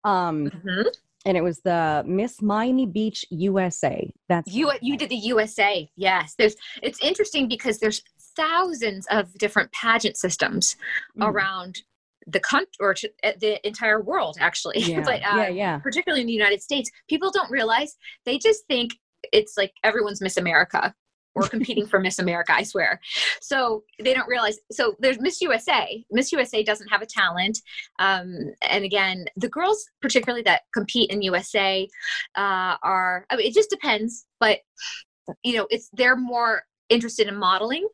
Um, 0.04 0.50
Mhm. 0.50 0.86
And 1.26 1.36
it 1.36 1.42
was 1.42 1.60
the 1.62 2.04
Miss 2.06 2.42
Miami 2.42 2.86
Beach 2.86 3.26
USA. 3.30 4.10
That's 4.30 4.52
you 4.54 4.72
you 4.82 4.96
did 4.98 5.10
the 5.10 5.16
usa 5.16 5.90
yes 5.96 6.36
there's 6.38 6.56
it's 6.84 7.02
interesting 7.02 7.48
because 7.48 7.80
there's 7.80 8.02
thousands 8.36 9.08
of 9.10 9.34
different 9.38 9.72
pageant 9.72 10.18
systems 10.18 10.76
Mhm. 11.18 11.28
around 11.32 11.82
the 12.28 12.40
country 12.40 12.72
or 12.80 12.94
to, 12.96 13.10
uh, 13.24 13.32
the 13.40 13.66
entire 13.68 14.02
world 14.02 14.38
actually 14.40 14.80
Yeah, 14.80 15.02
but 15.02 15.22
uh, 15.24 15.38
yeah, 15.38 15.48
yeah. 15.50 15.78
particularly 15.80 16.22
in 16.22 16.28
the 16.28 16.34
united 16.34 16.62
states 16.62 16.90
people 17.10 17.32
don't 17.32 17.50
realize 17.52 17.96
they 18.26 18.38
just 18.38 18.66
think 18.68 18.94
it's 19.32 19.56
like 19.58 19.74
everyone's 19.84 20.22
miss 20.22 20.38
america 20.38 20.94
or 21.36 21.48
competing 21.48 21.86
for 21.86 22.00
miss 22.00 22.20
america 22.20 22.54
i 22.54 22.64
swear. 22.64 23.00
So 23.42 23.84
they 24.02 24.14
don't 24.14 24.28
realize 24.28 24.58
so 24.72 24.96
there's 25.00 25.20
miss 25.20 25.42
usa 25.42 26.06
miss 26.12 26.32
usa 26.32 26.64
doesn't 26.64 26.88
have 26.88 27.02
a 27.02 27.06
talent 27.06 27.60
um, 28.00 28.54
and 28.62 28.84
again 28.84 29.26
the 29.36 29.50
girls 29.50 29.86
particularly 30.02 30.44
that 30.44 30.64
compete 30.74 31.12
in 31.12 31.22
usa 31.22 31.88
uh, 32.36 32.76
are 32.82 33.26
i 33.30 33.36
mean 33.36 33.48
it 33.48 33.54
just 33.54 33.70
depends 33.70 34.26
but 34.40 34.60
you 35.44 35.56
know 35.56 35.68
it's 35.70 35.90
they're 35.94 36.16
more 36.16 36.64
interested 36.90 37.28
in 37.28 37.36
modeling 37.36 37.88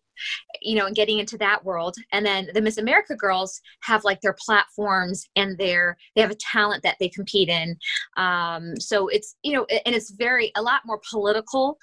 you 0.61 0.75
know 0.75 0.85
and 0.85 0.95
getting 0.95 1.19
into 1.19 1.37
that 1.37 1.63
world. 1.65 1.95
And 2.11 2.25
then 2.25 2.49
the 2.53 2.61
miss 2.61 2.77
america 2.77 3.15
girls 3.15 3.61
have 3.81 4.03
like 4.03 4.21
their 4.21 4.35
platforms 4.45 5.25
and 5.35 5.57
their 5.57 5.97
they 6.15 6.21
have 6.21 6.31
a 6.31 6.35
talent 6.35 6.83
that 6.83 6.97
they 6.99 7.09
compete 7.09 7.49
in. 7.49 7.77
Um 8.17 8.75
so 8.79 9.07
it's 9.07 9.35
you 9.43 9.53
know 9.53 9.65
and 9.85 9.95
it's 9.95 10.11
very 10.11 10.51
a 10.55 10.61
lot 10.61 10.81
more 10.85 10.99
political 11.09 11.77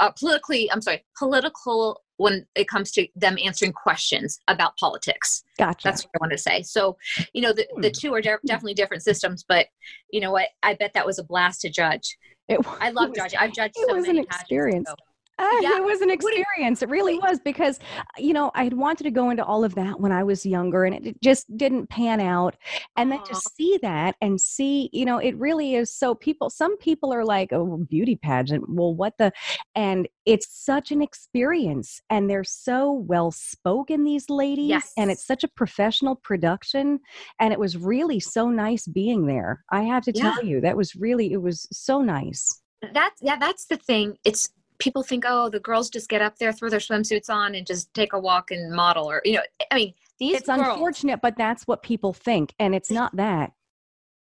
uh, 0.00 0.10
politically 0.18 0.70
i'm 0.70 0.80
sorry 0.80 1.04
political 1.18 2.00
when 2.16 2.46
it 2.54 2.68
comes 2.68 2.92
to 2.92 3.08
them 3.16 3.36
answering 3.44 3.72
questions 3.72 4.38
about 4.46 4.76
politics. 4.76 5.42
Gotcha. 5.58 5.80
that's 5.88 6.02
what 6.04 6.10
i 6.14 6.18
wanted 6.20 6.36
to 6.36 6.42
say. 6.42 6.62
So 6.62 6.96
you 7.32 7.42
know 7.42 7.52
the, 7.52 7.66
the 7.80 7.88
Hmm. 7.88 7.92
two 8.00 8.14
are 8.14 8.20
de- 8.20 8.38
definitely 8.46 8.74
different 8.74 9.02
systems 9.02 9.44
but 9.48 9.66
you 10.10 10.20
know 10.20 10.30
what? 10.32 10.48
I 10.62 10.74
bet 10.74 10.92
that 10.94 11.06
was 11.06 11.18
a 11.18 11.24
blast 11.24 11.60
to 11.62 11.70
judge. 11.70 12.16
It 12.48 12.58
was, 12.64 12.76
i 12.80 12.90
love 12.90 13.14
judging. 13.14 13.38
I've 13.38 13.52
judged 13.52 13.74
it 13.76 13.88
so 13.88 13.94
was 13.96 14.06
many 14.06 14.18
an 14.20 14.24
pageants, 14.26 14.42
experience. 14.42 14.88
so- 14.88 14.96
Uh, 15.36 15.48
yeah. 15.60 15.76
It 15.78 15.84
was 15.84 16.00
an 16.00 16.10
experience. 16.10 16.80
It 16.80 16.88
really 16.88 17.18
was 17.18 17.40
because, 17.40 17.80
you 18.16 18.32
know, 18.32 18.52
I 18.54 18.62
had 18.64 18.74
wanted 18.74 19.02
to 19.04 19.10
go 19.10 19.30
into 19.30 19.44
all 19.44 19.64
of 19.64 19.74
that 19.74 19.98
when 19.98 20.12
I 20.12 20.22
was 20.22 20.46
younger 20.46 20.84
and 20.84 21.06
it 21.06 21.20
just 21.20 21.44
didn't 21.56 21.88
pan 21.88 22.20
out. 22.20 22.56
And 22.96 23.10
then 23.10 23.22
to 23.24 23.34
see 23.34 23.78
that 23.82 24.14
and 24.20 24.40
see, 24.40 24.90
you 24.92 25.04
know, 25.04 25.18
it 25.18 25.36
really 25.36 25.74
is 25.74 25.90
so 25.92 26.14
people, 26.14 26.50
some 26.50 26.76
people 26.78 27.12
are 27.12 27.24
like, 27.24 27.52
oh, 27.52 27.84
beauty 27.88 28.14
pageant. 28.14 28.64
Well, 28.68 28.94
what 28.94 29.18
the, 29.18 29.32
and 29.74 30.08
it's 30.24 30.46
such 30.50 30.92
an 30.92 31.02
experience 31.02 32.00
and 32.10 32.30
they're 32.30 32.44
so 32.44 32.92
well 32.92 33.32
spoken, 33.32 34.04
these 34.04 34.30
ladies. 34.30 34.68
Yes. 34.68 34.92
And 34.96 35.10
it's 35.10 35.26
such 35.26 35.42
a 35.42 35.48
professional 35.48 36.14
production. 36.14 37.00
And 37.40 37.52
it 37.52 37.58
was 37.58 37.76
really 37.76 38.20
so 38.20 38.50
nice 38.50 38.86
being 38.86 39.26
there. 39.26 39.64
I 39.72 39.82
have 39.82 40.04
to 40.04 40.12
yeah. 40.14 40.34
tell 40.34 40.44
you, 40.44 40.60
that 40.60 40.76
was 40.76 40.94
really, 40.94 41.32
it 41.32 41.42
was 41.42 41.66
so 41.72 42.02
nice. 42.02 42.60
That's, 42.92 43.20
yeah, 43.20 43.36
that's 43.36 43.66
the 43.66 43.76
thing. 43.76 44.16
It's, 44.24 44.48
people 44.78 45.02
think, 45.02 45.24
oh, 45.26 45.48
the 45.48 45.60
girls 45.60 45.90
just 45.90 46.08
get 46.08 46.22
up 46.22 46.38
there, 46.38 46.52
throw 46.52 46.68
their 46.68 46.80
swimsuits 46.80 47.30
on, 47.30 47.54
and 47.54 47.66
just 47.66 47.92
take 47.94 48.12
a 48.12 48.18
walk 48.18 48.50
and 48.50 48.72
model, 48.72 49.10
or 49.10 49.22
you 49.24 49.34
know, 49.34 49.42
I 49.70 49.74
mean, 49.76 49.94
these. 50.18 50.36
It's 50.36 50.46
girls, 50.46 50.60
unfortunate, 50.60 51.20
but 51.22 51.36
that's 51.36 51.66
what 51.66 51.82
people 51.82 52.12
think, 52.12 52.54
and 52.58 52.74
it's 52.74 52.90
not 52.90 53.16
that. 53.16 53.52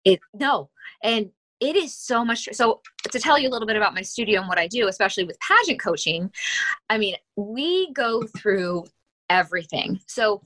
It 0.04 0.20
no, 0.34 0.70
and 1.02 1.30
it 1.60 1.76
is 1.76 1.94
so 1.94 2.24
much. 2.24 2.48
So 2.52 2.80
to 3.10 3.18
tell 3.18 3.38
you 3.38 3.48
a 3.48 3.50
little 3.50 3.66
bit 3.66 3.76
about 3.76 3.94
my 3.94 4.02
studio 4.02 4.40
and 4.40 4.48
what 4.48 4.58
I 4.58 4.66
do, 4.66 4.88
especially 4.88 5.24
with 5.24 5.38
pageant 5.40 5.80
coaching, 5.80 6.30
I 6.88 6.98
mean, 6.98 7.16
we 7.36 7.92
go 7.92 8.22
through 8.22 8.84
everything. 9.28 10.00
So 10.06 10.42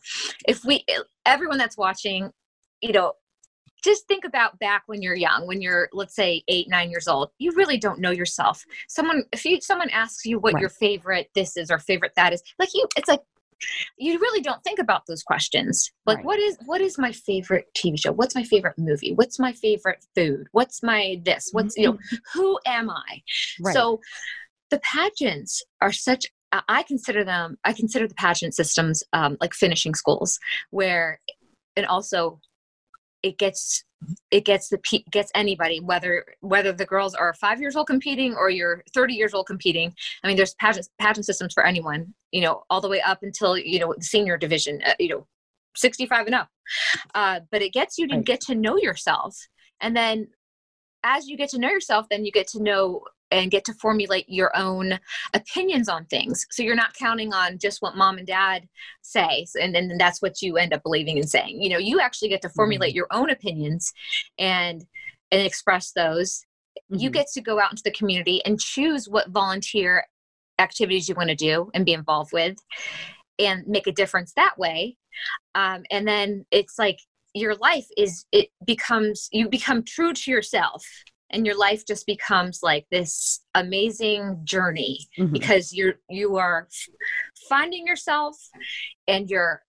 if 0.47 0.65
we, 0.65 0.85
everyone 1.27 1.59
that's 1.59 1.77
watching, 1.77 2.33
you 2.81 2.93
know, 2.93 3.13
just 3.83 4.07
think 4.07 4.25
about 4.25 4.59
back 4.59 4.83
when 4.87 5.03
you're 5.03 5.15
young 5.15 5.47
when 5.47 5.61
you're 5.61 5.89
let's 5.93 6.15
say 6.15 6.43
eight 6.49 6.69
nine 6.69 6.91
years 6.91 7.09
old 7.09 7.31
you 7.39 7.53
really 7.53 7.77
don't 7.77 8.01
know 8.01 8.11
yourself 8.11 8.65
someone 8.89 9.25
if 9.33 9.45
you 9.45 9.61
someone 9.61 9.91
asks 9.91 10.25
you 10.25 10.39
what 10.39 10.55
right. 10.55 10.61
your 10.61 10.71
favorite 10.71 11.29
this 11.35 11.57
is 11.57 11.71
or 11.71 11.79
favorite 11.79 12.13
that 12.17 12.33
is 12.33 12.43
like 12.59 12.71
you 12.75 12.87
it's 12.97 13.09
like 13.09 13.21
you 13.97 14.19
really 14.19 14.41
don't 14.41 14.63
think 14.65 14.79
about 14.79 15.03
those 15.07 15.23
questions 15.23 15.93
like 16.07 16.19
right. 16.19 16.27
what 16.27 16.39
is 16.39 16.59
what 16.67 16.81
is 16.81 16.99
my 16.99 17.13
favorite 17.13 17.67
tv 17.77 17.99
show 17.99 18.13
what's 18.13 18.35
my 18.35 18.43
favorite 18.45 18.75
movie 18.79 19.13
what's 19.15 19.39
my 19.39 19.53
favorite 19.53 20.05
food 20.15 20.47
what's 20.53 20.83
my 20.83 21.21
this 21.25 21.49
what's 21.53 21.77
you 21.77 21.87
know 21.87 21.93
mm-hmm. 21.93 22.17
who 22.35 22.59
am 22.67 22.91
i 22.91 23.23
right. 23.61 23.75
so 23.75 24.01
the 24.71 24.81
pageants 24.81 25.63
are 25.81 25.93
such 25.93 26.27
i 26.69 26.83
consider 26.83 27.25
them 27.25 27.57
i 27.65 27.73
consider 27.73 28.09
the 28.09 28.15
pageant 28.15 28.55
systems 28.55 29.03
um, 29.13 29.37
like 29.41 29.55
finishing 29.55 29.95
schools 29.95 30.39
where 30.71 31.21
and 31.77 31.87
also 31.87 32.41
it 33.23 33.39
gets 33.39 33.85
it 34.31 34.45
gets 34.45 34.69
the 34.69 34.79
gets 35.11 35.31
anybody 35.35 35.81
whether 35.81 36.25
whether 36.41 36.73
the 36.73 36.85
girls 36.85 37.15
are 37.15 37.35
five 37.35 37.61
years 37.61 37.77
old 37.77 37.87
competing 37.87 38.35
or 38.35 38.51
you're 38.51 38.83
30 38.95 39.15
years 39.15 39.35
old 39.35 39.47
competing. 39.47 39.95
I 40.23 40.29
mean 40.29 40.37
there's 40.37 40.55
pageant 40.55 40.89
pageant 40.99 41.27
systems 41.27 41.55
for 41.55 41.65
anyone 41.65 42.15
you 42.33 42.41
know 42.41 42.65
all 42.69 42.81
the 42.81 42.89
way 42.89 43.01
up 43.01 43.23
until 43.23 43.57
you 43.57 43.79
know 43.79 43.95
the 43.97 44.05
senior 44.05 44.37
division 44.37 44.81
uh, 44.85 44.95
you 44.99 45.09
know 45.09 45.27
65 45.77 46.27
and 46.27 46.35
up. 46.35 46.49
Uh, 47.15 47.41
but 47.51 47.63
it 47.63 47.73
gets 47.73 47.97
you 47.99 48.07
to 48.09 48.21
get 48.21 48.41
to 48.43 48.55
know 48.55 48.77
yourself. 48.77 49.39
And 49.81 49.97
then 49.97 50.29
as 51.03 51.27
you 51.29 51.37
get 51.37 51.51
to 51.51 51.59
know 51.59 51.71
yourself 51.71 52.07
then 52.11 52.25
you 52.25 52.33
get 52.33 52.49
to 52.49 52.63
know 52.63 53.03
and 53.33 53.51
get 53.51 53.65
to 53.65 53.75
formulate 53.75 54.29
your 54.29 54.57
own 54.57 54.99
opinions 55.35 55.89
on 55.89 56.05
things. 56.05 56.47
So 56.51 56.63
you're 56.63 56.77
not 56.77 56.95
counting 56.95 57.33
on 57.33 57.59
just 57.59 57.83
what 57.83 57.97
mom 57.97 58.19
and 58.19 58.27
dad 58.27 58.69
say, 59.01 59.47
and 59.61 59.75
then 59.75 59.97
that's 59.99 60.23
what 60.23 60.43
you 60.43 60.59
end 60.59 60.73
up 60.73 60.83
believing 60.83 61.19
and 61.19 61.29
saying. 61.29 61.61
You 61.61 61.71
know, 61.71 61.79
you 61.79 62.01
actually 62.01 62.29
get 62.29 62.43
to 62.43 62.51
formulate 62.51 62.91
mm-hmm. 62.91 62.97
your 62.97 63.09
own 63.11 63.31
opinions 63.31 63.93
and 64.39 64.85
and 65.31 65.43
express 65.43 65.93
those. 65.93 66.45
Mm-hmm. 66.93 67.01
You 67.01 67.11
get 67.11 67.27
to 67.35 67.41
go 67.41 67.59
out 67.59 67.73
into 67.73 67.83
the 67.85 67.91
community 67.91 68.43
and 68.45 68.61
choose 68.61 69.09
what 69.09 69.31
volunteer 69.31 70.05
activities 70.59 71.09
you 71.09 71.15
want 71.15 71.31
to 71.31 71.35
do 71.35 71.71
and 71.75 71.87
be 71.87 71.95
involved 71.95 72.33
with, 72.33 72.59
and 73.39 73.67
make 73.67 73.87
a 73.87 73.93
difference 73.93 74.33
that 74.37 74.59
way. 74.59 74.97
Um, 75.55 75.85
and 75.91 76.07
then 76.07 76.45
it's 76.51 76.79
like 76.79 76.99
your 77.35 77.55
life 77.55 77.87
is 77.97 78.27
it 78.31 78.49
becomes 78.65 79.29
you 79.33 79.49
become 79.49 79.83
true 79.83 80.13
to 80.13 80.31
yourself 80.31 80.85
and 81.33 81.47
your 81.47 81.57
life 81.57 81.87
just 81.87 82.07
becomes 82.07 82.61
like 82.63 82.87
this 82.91 83.41
amazing 83.55 84.41
journey 84.45 85.09
mm-hmm. 85.19 85.33
because 85.33 85.73
you're 85.73 85.95
you 86.09 86.37
are 86.37 86.69
finding 87.49 87.87
yourself 87.87 88.37
and 89.09 89.31
you're 89.31 89.63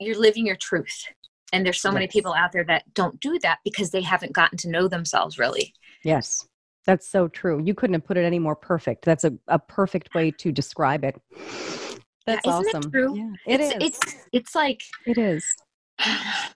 you're 0.00 0.18
living 0.18 0.46
your 0.46 0.56
truth. 0.56 1.04
And 1.52 1.66
there's 1.66 1.80
so 1.80 1.90
yes. 1.90 1.94
many 1.94 2.06
people 2.08 2.32
out 2.32 2.52
there 2.52 2.64
that 2.64 2.84
don't 2.94 3.20
do 3.20 3.38
that 3.40 3.58
because 3.62 3.90
they 3.90 4.00
haven't 4.00 4.32
gotten 4.32 4.56
to 4.58 4.70
know 4.70 4.88
themselves 4.88 5.38
really. 5.38 5.74
Yes. 6.02 6.46
That's 6.86 7.06
so 7.06 7.28
true. 7.28 7.62
You 7.62 7.74
couldn't 7.74 7.94
have 7.94 8.04
put 8.04 8.16
it 8.16 8.24
any 8.24 8.38
more 8.38 8.56
perfect. 8.56 9.04
That's 9.04 9.24
a, 9.24 9.34
a 9.46 9.58
perfect 9.58 10.14
way 10.14 10.30
to 10.32 10.50
describe 10.50 11.04
it. 11.04 11.20
That's 12.26 12.46
yeah, 12.46 12.52
awesome. 12.52 12.82
it 12.82 12.90
true? 12.90 13.16
Yeah, 13.16 13.32
it 13.46 13.60
it's, 13.60 13.74
is. 13.74 13.82
it's 13.82 14.16
it's 14.32 14.54
like 14.54 14.82
it 15.06 15.18
is. 15.18 15.44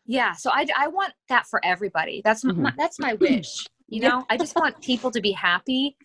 Yeah 0.08 0.34
so 0.34 0.50
i 0.52 0.64
i 0.76 0.86
want 0.86 1.12
that 1.28 1.46
for 1.46 1.60
everybody. 1.64 2.22
That's 2.24 2.44
mm-hmm. 2.44 2.62
my, 2.62 2.72
that's 2.76 3.00
my 3.00 3.14
wish 3.14 3.66
you 3.88 4.00
know 4.00 4.24
i 4.30 4.36
just 4.36 4.54
want 4.56 4.80
people 4.82 5.10
to 5.10 5.20
be 5.20 5.32
happy 5.32 5.96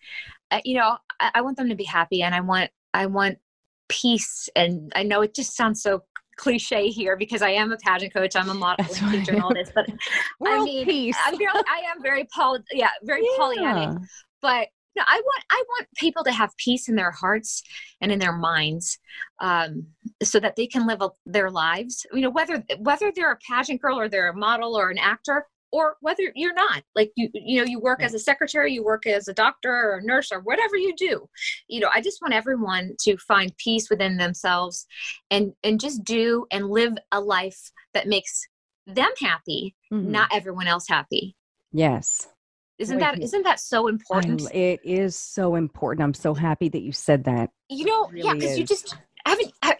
uh, 0.50 0.60
you 0.64 0.76
know 0.76 0.96
I, 1.20 1.30
I, 1.36 1.40
want 1.40 1.56
them 1.56 1.68
to 1.68 1.74
be 1.74 1.84
happy 1.84 2.22
and 2.22 2.34
i 2.34 2.40
want 2.40 2.70
i 2.94 3.06
want 3.06 3.38
peace 3.88 4.48
and 4.54 4.92
i 4.94 5.02
know 5.02 5.22
it 5.22 5.34
just 5.34 5.56
sounds 5.56 5.82
so 5.82 6.02
cliche 6.36 6.88
here 6.88 7.16
because 7.16 7.42
i 7.42 7.50
am 7.50 7.72
a 7.72 7.76
pageant 7.76 8.12
coach 8.14 8.36
i'm 8.36 8.48
a 8.48 8.54
model 8.54 8.86
teacher 8.86 9.32
and 9.32 9.42
all 9.42 9.52
this 9.52 9.70
but 9.74 9.88
i 10.46 10.62
mean 10.64 10.86
peace. 10.86 11.16
I'm 11.24 11.36
very, 11.36 11.50
i 11.52 11.82
am 11.94 12.02
very 12.02 12.26
poly 12.32 12.60
yeah 12.72 12.90
very 13.02 13.22
yeah. 13.22 13.38
pollyannic 13.38 14.06
but 14.40 14.68
no, 14.94 15.02
I 15.06 15.20
want 15.24 15.44
I 15.50 15.64
want 15.68 15.88
people 15.96 16.24
to 16.24 16.32
have 16.32 16.56
peace 16.58 16.88
in 16.88 16.96
their 16.96 17.10
hearts 17.10 17.62
and 18.00 18.12
in 18.12 18.18
their 18.18 18.34
minds, 18.34 18.98
um, 19.40 19.86
so 20.22 20.38
that 20.38 20.56
they 20.56 20.66
can 20.66 20.86
live 20.86 21.00
a, 21.00 21.10
their 21.24 21.50
lives. 21.50 22.04
You 22.12 22.20
know, 22.20 22.30
whether 22.30 22.62
whether 22.78 23.10
they're 23.10 23.32
a 23.32 23.38
pageant 23.48 23.80
girl 23.80 23.98
or 23.98 24.08
they're 24.08 24.28
a 24.28 24.36
model 24.36 24.76
or 24.76 24.90
an 24.90 24.98
actor, 24.98 25.46
or 25.72 25.96
whether 26.00 26.22
you're 26.34 26.54
not 26.54 26.82
like 26.94 27.10
you 27.16 27.28
you 27.32 27.58
know 27.58 27.66
you 27.66 27.80
work 27.80 27.98
right. 27.98 28.06
as 28.06 28.14
a 28.14 28.18
secretary 28.18 28.72
you 28.72 28.84
work 28.84 29.06
as 29.06 29.26
a 29.26 29.34
doctor 29.34 29.70
or 29.70 29.96
a 29.96 30.04
nurse 30.04 30.30
or 30.30 30.40
whatever 30.40 30.76
you 30.76 30.94
do. 30.96 31.28
You 31.68 31.80
know 31.80 31.90
i 31.92 32.00
just 32.00 32.20
want 32.22 32.34
everyone 32.34 32.92
to 33.00 33.16
find 33.16 33.56
peace 33.56 33.88
within 33.90 34.16
themselves 34.16 34.86
and 35.30 35.52
and 35.64 35.80
just 35.80 36.04
do 36.04 36.46
and 36.50 36.68
live 36.68 36.94
a 37.10 37.20
life 37.20 37.70
that 37.94 38.06
makes 38.06 38.46
them 38.86 39.10
happy 39.20 39.74
mm-hmm. 39.92 40.10
not 40.10 40.28
everyone 40.32 40.66
else 40.66 40.86
happy. 40.88 41.36
Yes. 41.72 42.28
Isn't 42.78 42.98
that 42.98 43.22
isn't 43.22 43.44
that 43.44 43.60
so 43.60 43.86
important? 43.86 44.42
I, 44.52 44.56
it 44.56 44.80
is 44.82 45.16
so 45.16 45.54
important. 45.54 46.04
I'm 46.04 46.14
so 46.14 46.34
happy 46.34 46.68
that 46.70 46.82
you 46.82 46.90
said 46.90 47.24
that. 47.24 47.50
You 47.68 47.84
know 47.84 48.08
really 48.08 48.26
yeah 48.26 48.34
because 48.34 48.58
you 48.58 48.64
just 48.64 48.96
haven't 49.30 49.52
I, 49.62 49.76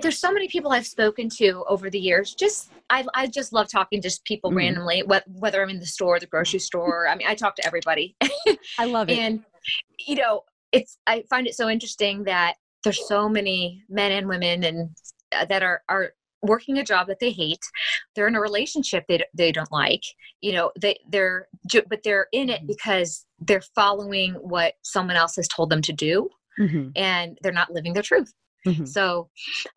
there's 0.00 0.18
so 0.18 0.32
many 0.32 0.48
people 0.48 0.72
I've 0.72 0.86
spoken 0.86 1.28
to 1.30 1.64
over 1.68 1.90
the 1.90 1.98
years. 1.98 2.34
Just 2.34 2.70
I, 2.90 3.04
I 3.14 3.26
just 3.26 3.52
love 3.52 3.68
talking 3.68 4.00
to 4.00 4.08
just 4.08 4.24
people 4.24 4.50
mm-hmm. 4.50 4.58
randomly, 4.58 5.02
whether 5.02 5.62
I'm 5.62 5.70
in 5.70 5.80
the 5.80 5.86
store, 5.86 6.18
the 6.18 6.26
grocery 6.26 6.58
store. 6.58 7.08
I 7.08 7.16
mean, 7.16 7.26
I 7.26 7.34
talk 7.34 7.56
to 7.56 7.66
everybody. 7.66 8.16
I 8.78 8.84
love 8.86 9.08
it. 9.08 9.18
And 9.18 9.44
you 10.06 10.16
know, 10.16 10.44
it's 10.72 10.98
I 11.06 11.24
find 11.28 11.46
it 11.46 11.54
so 11.54 11.68
interesting 11.68 12.24
that 12.24 12.54
there's 12.84 13.06
so 13.06 13.28
many 13.28 13.82
men 13.88 14.12
and 14.12 14.28
women 14.28 14.64
and 14.64 14.90
uh, 15.32 15.44
that 15.46 15.62
are 15.62 15.82
are 15.88 16.12
working 16.42 16.78
a 16.78 16.84
job 16.84 17.08
that 17.08 17.18
they 17.18 17.32
hate 17.32 17.64
they're 18.14 18.28
in 18.28 18.36
a 18.36 18.40
relationship 18.40 19.04
they, 19.08 19.20
they 19.34 19.50
don't 19.50 19.72
like 19.72 20.02
you 20.40 20.52
know 20.52 20.70
they 20.80 20.96
they're 21.10 21.48
but 21.88 22.00
they're 22.04 22.28
in 22.32 22.48
it 22.48 22.58
mm-hmm. 22.58 22.68
because 22.68 23.26
they're 23.40 23.60
following 23.74 24.34
what 24.34 24.74
someone 24.82 25.16
else 25.16 25.34
has 25.34 25.48
told 25.48 25.68
them 25.68 25.82
to 25.82 25.92
do 25.92 26.28
mm-hmm. 26.58 26.90
and 26.94 27.36
they're 27.42 27.50
not 27.50 27.72
living 27.72 27.92
their 27.92 28.04
truth 28.04 28.32
Mm-hmm. 28.66 28.84
So, 28.84 29.30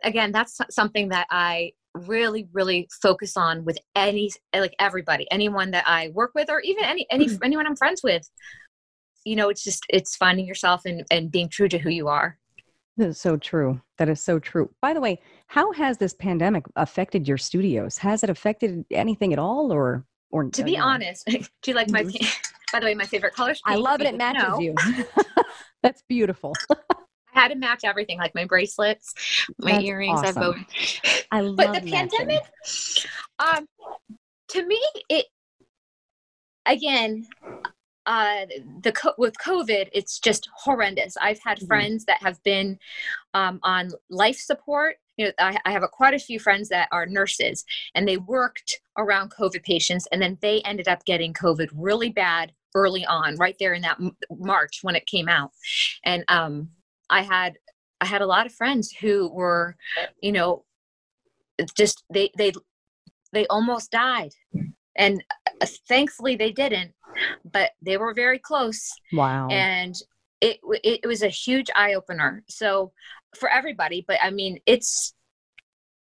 again, 0.03 0.31
that's 0.31 0.59
something 0.69 1.09
that 1.09 1.27
I 1.29 1.73
really 1.93 2.47
really 2.53 2.87
focus 3.01 3.35
on 3.35 3.65
with 3.65 3.77
any 3.95 4.31
like 4.53 4.73
everybody 4.79 5.27
anyone 5.29 5.71
that 5.71 5.83
i 5.87 6.09
work 6.13 6.31
with 6.33 6.49
or 6.49 6.61
even 6.61 6.83
any 6.83 7.05
any 7.11 7.25
mm-hmm. 7.25 7.43
anyone 7.43 7.67
i'm 7.67 7.75
friends 7.75 8.01
with. 8.03 8.29
You 9.25 9.35
know 9.35 9.49
it's 9.49 9.63
just 9.63 9.85
it's 9.89 10.15
finding 10.15 10.47
yourself 10.47 10.81
and 10.85 11.05
and 11.11 11.31
being 11.31 11.49
true 11.49 11.67
to 11.67 11.77
who 11.77 11.89
you 11.89 12.07
are. 12.07 12.37
That 12.97 13.09
is 13.09 13.19
so 13.19 13.37
true. 13.37 13.79
That 13.97 14.09
is 14.09 14.19
so 14.19 14.39
true. 14.39 14.69
By 14.81 14.93
the 14.93 15.01
way 15.01 15.19
how 15.47 15.71
has 15.73 15.97
this 15.97 16.13
pandemic 16.13 16.63
affected 16.75 17.27
your 17.27 17.37
studios? 17.37 17.97
Has 17.97 18.23
it 18.23 18.29
affected 18.29 18.85
anything 18.89 19.33
at 19.33 19.39
all 19.39 19.71
or 19.71 20.05
or 20.31 20.45
to 20.45 20.63
be 20.63 20.77
honest 20.77 21.25
do 21.27 21.45
you 21.67 21.73
like 21.73 21.89
my 21.89 22.03
mm-hmm. 22.03 22.25
by 22.71 22.79
the 22.79 22.85
way 22.85 22.95
my 22.95 23.05
favorite 23.05 23.33
color 23.33 23.53
i 23.65 23.75
love 23.75 23.99
it 23.99 24.07
it 24.07 24.17
matches 24.17 24.43
know. 24.43 24.59
you. 24.59 24.75
That's 25.83 26.03
beautiful 26.07 26.53
I 27.33 27.39
had 27.39 27.47
to 27.49 27.55
match 27.55 27.81
everything, 27.83 28.17
like 28.17 28.35
my 28.35 28.45
bracelets, 28.45 29.13
my 29.59 29.73
That's 29.73 29.83
earrings. 29.83 30.21
Awesome. 30.23 30.65
I've 31.03 31.25
I 31.31 31.39
love 31.41 31.57
But 31.57 31.83
the 31.83 31.91
pandemic, 31.91 32.41
um, 33.39 33.67
to 34.49 34.65
me, 34.65 34.81
it 35.09 35.25
again, 36.65 37.27
uh, 38.05 38.45
the 38.81 38.91
co- 38.91 39.13
with 39.17 39.33
COVID, 39.37 39.89
it's 39.93 40.19
just 40.19 40.49
horrendous. 40.55 41.15
I've 41.21 41.39
had 41.43 41.57
mm-hmm. 41.57 41.67
friends 41.67 42.05
that 42.05 42.21
have 42.21 42.41
been 42.43 42.79
um, 43.33 43.59
on 43.63 43.91
life 44.09 44.37
support. 44.37 44.97
You 45.17 45.27
know, 45.27 45.31
I, 45.39 45.57
I 45.65 45.71
have 45.71 45.83
a, 45.83 45.87
quite 45.87 46.13
a 46.13 46.19
few 46.19 46.39
friends 46.39 46.69
that 46.69 46.87
are 46.91 47.05
nurses, 47.05 47.63
and 47.95 48.07
they 48.07 48.17
worked 48.17 48.81
around 48.97 49.31
COVID 49.31 49.63
patients, 49.63 50.07
and 50.11 50.21
then 50.21 50.37
they 50.41 50.61
ended 50.61 50.87
up 50.87 51.05
getting 51.05 51.33
COVID 51.33 51.69
really 51.75 52.09
bad 52.09 52.53
early 52.73 53.05
on, 53.05 53.35
right 53.35 53.55
there 53.59 53.73
in 53.73 53.81
that 53.81 53.99
m- 53.99 54.15
March 54.31 54.79
when 54.81 54.95
it 54.95 55.05
came 55.05 55.29
out, 55.29 55.51
and 56.03 56.23
um, 56.27 56.69
I 57.11 57.21
had 57.21 57.57
I 57.99 58.05
had 58.05 58.21
a 58.21 58.25
lot 58.25 58.47
of 58.47 58.53
friends 58.53 58.91
who 58.91 59.29
were, 59.31 59.75
you 60.21 60.31
know, 60.31 60.65
just 61.77 62.03
they 62.11 62.31
they 62.37 62.51
they 63.33 63.45
almost 63.47 63.91
died, 63.91 64.31
and 64.95 65.23
uh, 65.61 65.67
thankfully 65.87 66.35
they 66.35 66.51
didn't, 66.51 66.93
but 67.45 67.71
they 67.81 67.97
were 67.97 68.13
very 68.13 68.39
close. 68.39 68.91
Wow. 69.13 69.49
And 69.49 69.95
it 70.39 70.59
it, 70.83 71.01
it 71.03 71.07
was 71.07 71.21
a 71.21 71.27
huge 71.27 71.69
eye 71.75 71.93
opener. 71.93 72.43
So 72.49 72.91
for 73.37 73.49
everybody, 73.49 74.03
but 74.07 74.17
I 74.23 74.31
mean, 74.31 74.59
it's 74.65 75.13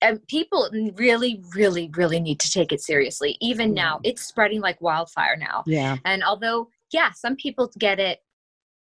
and 0.00 0.24
people 0.28 0.68
really 0.94 1.42
really 1.54 1.90
really 1.96 2.20
need 2.20 2.38
to 2.38 2.50
take 2.50 2.72
it 2.72 2.80
seriously 2.80 3.36
even 3.40 3.74
now 3.74 3.98
it's 4.04 4.22
spreading 4.22 4.60
like 4.60 4.80
wildfire 4.80 5.36
now 5.36 5.64
yeah. 5.66 5.96
and 6.04 6.22
although 6.22 6.68
yeah 6.92 7.10
some 7.10 7.34
people 7.34 7.68
get 7.78 7.98
it 7.98 8.20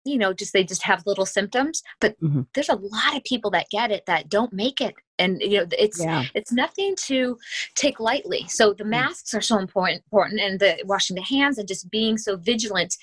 you 0.05 0.19
know 0.19 0.33
just 0.33 0.53
they 0.53 0.65
just 0.65 0.83
have 0.83 1.03
little 1.07 1.27
symptoms 1.27 1.83
but 2.01 2.19
Mhm. 2.21 2.47
there's 2.55 2.69
a 2.69 2.77
lot 2.77 3.17
of 3.17 3.25
people 3.25 3.51
that 3.53 3.67
get 3.71 3.91
it 3.91 4.05
that 4.07 4.29
don't 4.29 4.53
make 4.53 4.81
it 4.81 4.95
and 5.19 5.41
you 5.41 5.59
know 5.59 5.67
it's 5.79 6.01
Yeah. 6.01 6.25
it's 6.35 6.53
nothing 6.53 6.95
to 7.07 7.39
take 7.75 7.99
lightly 8.01 8.47
so 8.49 8.73
the 8.75 8.85
masks 8.85 9.35
are 9.35 9.41
so 9.41 9.59
important 9.59 10.03
important 10.05 10.41
and 10.41 10.61
the 10.61 10.83
washing 10.85 11.17
the 11.17 11.23
hands 11.23 11.59
and 11.59 11.67
just 11.69 11.91
being 11.91 12.19
so 12.19 12.37
vigilant 12.37 12.95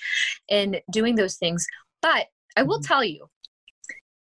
in 0.48 0.80
doing 0.90 1.16
those 1.16 1.36
things 1.36 1.66
but 2.00 2.26
i 2.56 2.62
will 2.62 2.78
Mhm. 2.80 2.86
tell 2.86 3.04
you 3.04 3.28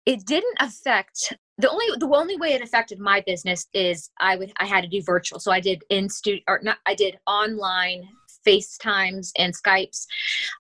it 0.06 0.26
didn't 0.26 0.56
affect 0.60 1.34
the 1.58 1.70
only 1.70 1.86
the 1.98 2.08
only 2.08 2.38
way 2.38 2.54
it 2.54 2.62
affected 2.62 3.00
my 3.00 3.22
business 3.22 3.68
is 3.74 4.10
i 4.20 4.36
would 4.36 4.52
i 4.58 4.66
had 4.66 4.82
to 4.82 4.88
do 4.88 5.02
virtual 5.04 5.40
so 5.40 5.52
i 5.52 5.60
did 5.60 5.84
in 5.90 6.08
studio 6.10 6.42
or 6.48 6.60
not 6.64 6.78
i 6.86 6.94
did 6.96 7.20
online 7.28 8.08
FaceTimes 8.48 9.32
and 9.38 9.54
Skypes, 9.56 10.06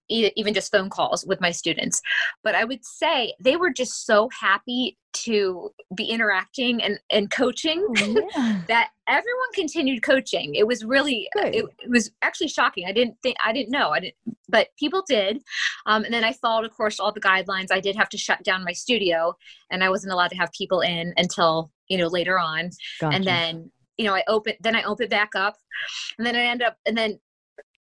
e- 0.10 0.32
even 0.36 0.54
just 0.54 0.72
phone 0.72 0.90
calls 0.90 1.26
with 1.26 1.42
my 1.42 1.52
students. 1.52 2.02
But 2.44 2.56
I 2.56 2.66
would 2.66 2.84
say 2.86 3.34
they 3.40 3.56
were 3.56 3.72
just 3.72 4.06
so 4.06 4.30
happy 4.40 4.98
to 5.12 5.72
be 5.96 6.06
interacting 6.06 6.84
and, 6.84 7.00
and 7.10 7.32
coaching 7.32 7.84
Oh, 7.90 8.28
yeah. 8.36 8.62
that 8.68 8.90
everyone 9.08 9.48
continued 9.56 10.04
coaching. 10.04 10.54
It 10.54 10.68
was 10.68 10.86
really, 10.86 11.28
it, 11.36 11.66
it 11.80 11.90
was 11.90 12.12
actually 12.22 12.50
shocking. 12.50 12.86
I 12.88 12.92
didn't 12.92 13.16
think, 13.24 13.36
I 13.44 13.52
didn't 13.52 13.72
know, 13.72 13.90
I 13.90 14.00
didn't, 14.02 14.16
but 14.50 14.68
people 14.78 15.04
did. 15.08 15.42
Um, 15.88 16.04
and 16.04 16.14
then 16.14 16.24
I 16.24 16.34
followed, 16.34 16.66
of 16.66 16.76
course, 16.78 17.00
all 17.00 17.12
the 17.12 17.20
guidelines. 17.22 17.72
I 17.72 17.80
did 17.80 17.96
have 17.96 18.10
to 18.10 18.18
shut 18.18 18.44
down 18.44 18.64
my 18.64 18.72
studio 18.74 19.36
and 19.72 19.84
I 19.84 19.90
wasn't 19.90 20.14
allowed 20.14 20.30
to 20.30 20.38
have 20.38 20.52
people 20.56 20.82
in 20.82 21.12
until, 21.18 21.72
you 21.88 21.98
know, 21.98 22.08
later 22.08 22.38
on 22.38 22.70
Gotcha. 23.02 23.16
and 23.16 23.26
then 23.26 23.72
you 23.98 24.06
know 24.06 24.16
i 24.16 24.24
opened 24.30 24.56
then 24.62 24.78
i 24.78 24.84
opened 24.84 25.10
back 25.10 25.32
up 25.36 25.58
and 26.18 26.26
then 26.26 26.34
i 26.34 26.40
end 26.46 26.62
up 26.62 26.78
and 26.86 26.98
then 26.98 27.20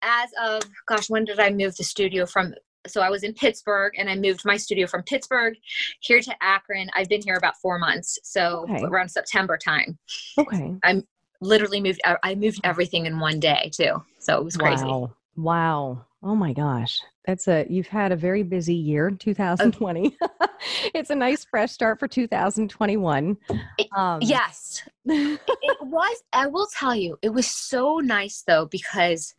as 0.04 0.30
of 0.44 0.62
gosh 0.88 1.10
when 1.10 1.26
did 1.26 1.39
i 1.39 1.50
move 1.50 1.76
the 1.78 1.84
studio 1.84 2.26
from 2.26 2.54
so 2.86 3.02
i 3.02 3.10
was 3.10 3.24
in 3.24 3.34
pittsburgh 3.34 3.94
and 3.98 4.10
i 4.10 4.16
moved 4.16 4.42
my 4.46 4.58
studio 4.58 4.86
from 4.86 5.02
pittsburgh 5.04 5.56
here 6.02 6.20
to 6.22 6.34
akron 6.42 6.89
i've 6.96 7.08
been 7.10 7.22
here 7.22 7.36
about 7.36 7.56
four 7.58 7.80
months 7.80 8.20
so 8.24 8.66
Okay. 8.70 8.84
around 8.84 9.10
september 9.10 9.58
time 9.58 9.98
okay. 10.38 10.76
I'm 10.84 11.08
literally 11.42 11.82
moved 11.82 12.02
I- 12.06 12.18
i 12.24 12.36
moved 12.36 12.60
everything 12.63 13.06
in 13.06 13.20
one 13.20 13.39
day 13.39 13.72
too 13.74 14.04
so 14.20 14.38
it 14.38 14.44
was 14.44 14.58
crazy 14.58 14.84
Wow. 14.86 15.12
Wow. 15.36 16.06
Oh 16.22 16.36
my 16.36 16.54
gosh. 16.54 17.02
That's 17.26 17.48
a 17.48 17.66
you've 17.68 17.88
had 17.88 18.12
a 18.12 18.16
very 18.16 18.44
busy 18.44 18.76
year, 18.76 19.10
2020. 19.10 20.16
it's 20.94 21.10
a 21.10 21.16
nice 21.16 21.44
fresh 21.44 21.72
start 21.72 22.00
for 22.00 22.08
2021. 22.08 23.36
It- 23.80 23.88
Um, 23.98 24.20
yes 24.22 24.84
it 25.06 25.78
was 25.82 26.24
i 26.34 26.46
will 26.48 26.68
tell 26.68 26.96
you 26.96 27.18
it 27.22 27.30
was 27.34 27.48
so 27.48 27.98
nice 27.98 28.44
though 28.48 28.66
because 28.68 29.34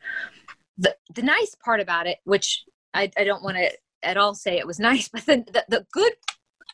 the 0.78 0.94
the 1.14 1.22
nice 1.22 1.54
part 1.64 1.80
about 1.80 2.06
it 2.06 2.18
which 2.24 2.64
i, 2.94 3.10
I 3.16 3.24
don't 3.24 3.42
want 3.42 3.56
to 3.56 3.70
at 4.02 4.16
all 4.16 4.34
say 4.34 4.58
it 4.58 4.66
was 4.66 4.78
nice 4.90 5.08
but 5.08 5.26
the, 5.26 5.44
the 5.52 5.64
the 5.68 5.86
good 5.92 6.12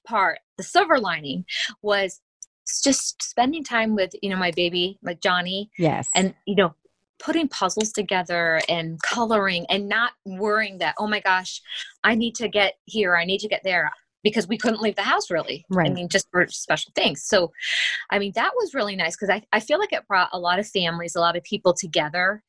part 0.07 0.39
the 0.57 0.65
silver 0.65 0.99
lining 0.99 1.45
was 1.83 2.21
just 2.85 3.23
spending 3.23 3.65
time 3.65 3.95
with 3.95 4.11
you 4.23 4.31
know 4.31 4.37
my 4.37 4.51
baby 4.53 4.99
like 5.03 5.21
johnny 5.21 5.71
yes. 5.79 6.09
and 6.15 6.35
you 6.47 6.55
know 6.55 6.75
putting 7.19 7.49
puzzles 7.49 7.93
together 7.93 8.61
and 8.69 9.01
coloring 9.03 9.67
and 9.69 9.89
not 9.89 10.13
worrying 10.25 10.79
that 10.79 10.95
oh 10.99 11.07
my 11.07 11.21
gosh 11.21 11.61
i 12.05 12.15
need 12.15 12.35
to 12.35 12.49
get 12.49 12.75
here 12.87 13.17
i 13.17 13.25
need 13.25 13.39
to 13.39 13.49
get 13.49 13.61
there 13.65 13.91
because 14.23 14.47
we 14.47 14.57
couldn't 14.57 14.81
leave 14.81 14.97
the 14.97 15.03
house 15.03 15.31
really 15.31 15.65
Right. 15.69 15.91
i 15.91 15.93
mean 15.93 16.09
just 16.09 16.29
for 16.31 16.47
special 16.49 16.93
things 16.95 17.23
so 17.25 17.53
i 18.11 18.19
mean 18.19 18.33
that 18.37 18.53
was 18.57 18.73
really 18.73 18.97
nice 18.97 19.17
because 19.17 19.31
I, 19.31 19.43
I 19.53 19.61
feel 19.61 19.79
like 19.79 19.93
it 19.93 20.07
brought 20.09 20.31
a 20.33 20.39
lot 20.39 20.59
of 20.59 20.67
families 20.67 21.15
a 21.15 21.21
lot 21.21 21.37
of 21.37 21.43
people 21.43 21.75
together 21.75 22.43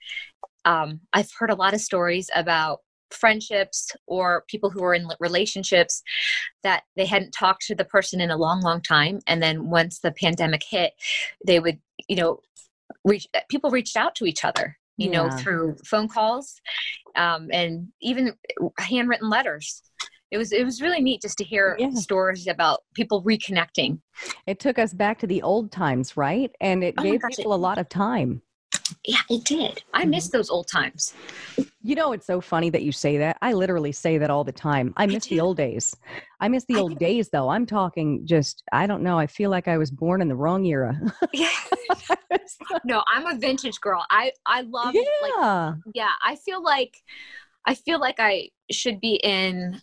um, 0.65 0.99
i've 1.13 1.31
heard 1.37 1.49
a 1.49 1.55
lot 1.55 1.73
of 1.73 1.81
stories 1.81 2.29
about 2.35 2.79
friendships 3.11 3.91
or 4.07 4.45
people 4.47 4.69
who 4.69 4.83
are 4.83 4.93
in 4.93 5.05
relationships 5.19 6.01
that 6.63 6.83
they 6.95 7.05
hadn't 7.05 7.31
talked 7.31 7.61
to 7.65 7.75
the 7.75 7.83
person 7.85 8.21
in 8.21 8.31
a 8.31 8.37
long 8.37 8.61
long 8.61 8.81
time 8.81 9.19
and 9.27 9.43
then 9.43 9.69
once 9.69 9.99
the 9.99 10.11
pandemic 10.11 10.63
hit 10.67 10.93
they 11.45 11.59
would 11.59 11.79
you 12.07 12.15
know 12.15 12.39
reach 13.03 13.27
people 13.49 13.69
reached 13.69 13.97
out 13.97 14.15
to 14.15 14.25
each 14.25 14.45
other 14.45 14.77
you 14.97 15.09
know 15.09 15.29
through 15.29 15.75
phone 15.85 16.07
calls 16.07 16.61
um, 17.15 17.49
and 17.51 17.87
even 18.01 18.33
handwritten 18.79 19.29
letters 19.29 19.81
it 20.31 20.37
was 20.37 20.51
it 20.53 20.63
was 20.63 20.81
really 20.81 21.01
neat 21.01 21.21
just 21.21 21.37
to 21.37 21.43
hear 21.43 21.75
Yeah. 21.79 21.89
stories 21.91 22.47
about 22.47 22.79
people 22.93 23.23
reconnecting 23.23 23.99
it 24.47 24.59
took 24.59 24.79
us 24.79 24.93
back 24.93 25.19
to 25.19 25.27
the 25.27 25.41
old 25.41 25.71
times, 25.71 26.15
right? 26.17 26.51
And 26.61 26.83
it 26.83 26.95
Oh 26.97 27.01
gave 27.01 27.21
people 27.21 27.53
a 27.53 27.55
lot 27.55 27.77
of 27.77 27.89
time. 27.89 28.41
Yeah 29.05 29.21
it 29.29 29.43
did 29.43 29.83
i 29.93 30.05
miss 30.05 30.27
mm-hmm. 30.27 30.37
those 30.37 30.49
old 30.49 30.67
times 30.67 31.13
You 31.83 31.95
know, 31.95 32.11
it's 32.13 32.27
so 32.27 32.41
funny 32.41 32.69
that 32.69 32.83
you 32.83 32.91
say 32.91 33.17
that. 33.17 33.37
I 33.41 33.53
literally 33.53 33.91
say 33.91 34.19
that 34.19 34.29
all 34.29 34.43
the 34.43 34.51
time. 34.51 34.93
I 34.97 35.07
miss 35.07 35.25
the 35.25 35.39
old 35.39 35.57
days. 35.57 35.95
I 36.39 36.47
miss 36.47 36.63
the 36.65 36.75
I 36.75 36.79
old 36.79 36.99
days, 36.99 37.29
though. 37.29 37.49
I'm 37.49 37.65
talking 37.65 38.21
just, 38.25 38.61
I 38.71 38.85
don't 38.85 39.01
know. 39.01 39.17
I 39.17 39.25
feel 39.25 39.49
like 39.49 39.67
I 39.67 39.79
was 39.79 39.89
born 39.89 40.21
in 40.21 40.27
the 40.27 40.35
wrong 40.35 40.63
era. 40.65 40.99
yeah 41.33 41.49
no 42.85 43.03
i'm 43.07 43.25
a 43.25 43.37
vintage 43.37 43.79
girl 43.81 44.05
i 44.09 44.31
i 44.45 44.61
love 44.61 44.93
like 44.93 45.33
yeah. 45.37 45.73
yeah 45.93 46.11
i 46.23 46.35
feel 46.35 46.63
like 46.63 46.97
i 47.65 47.73
feel 47.75 47.99
like 47.99 48.19
i 48.19 48.49
should 48.71 48.99
be 48.99 49.15
in 49.23 49.81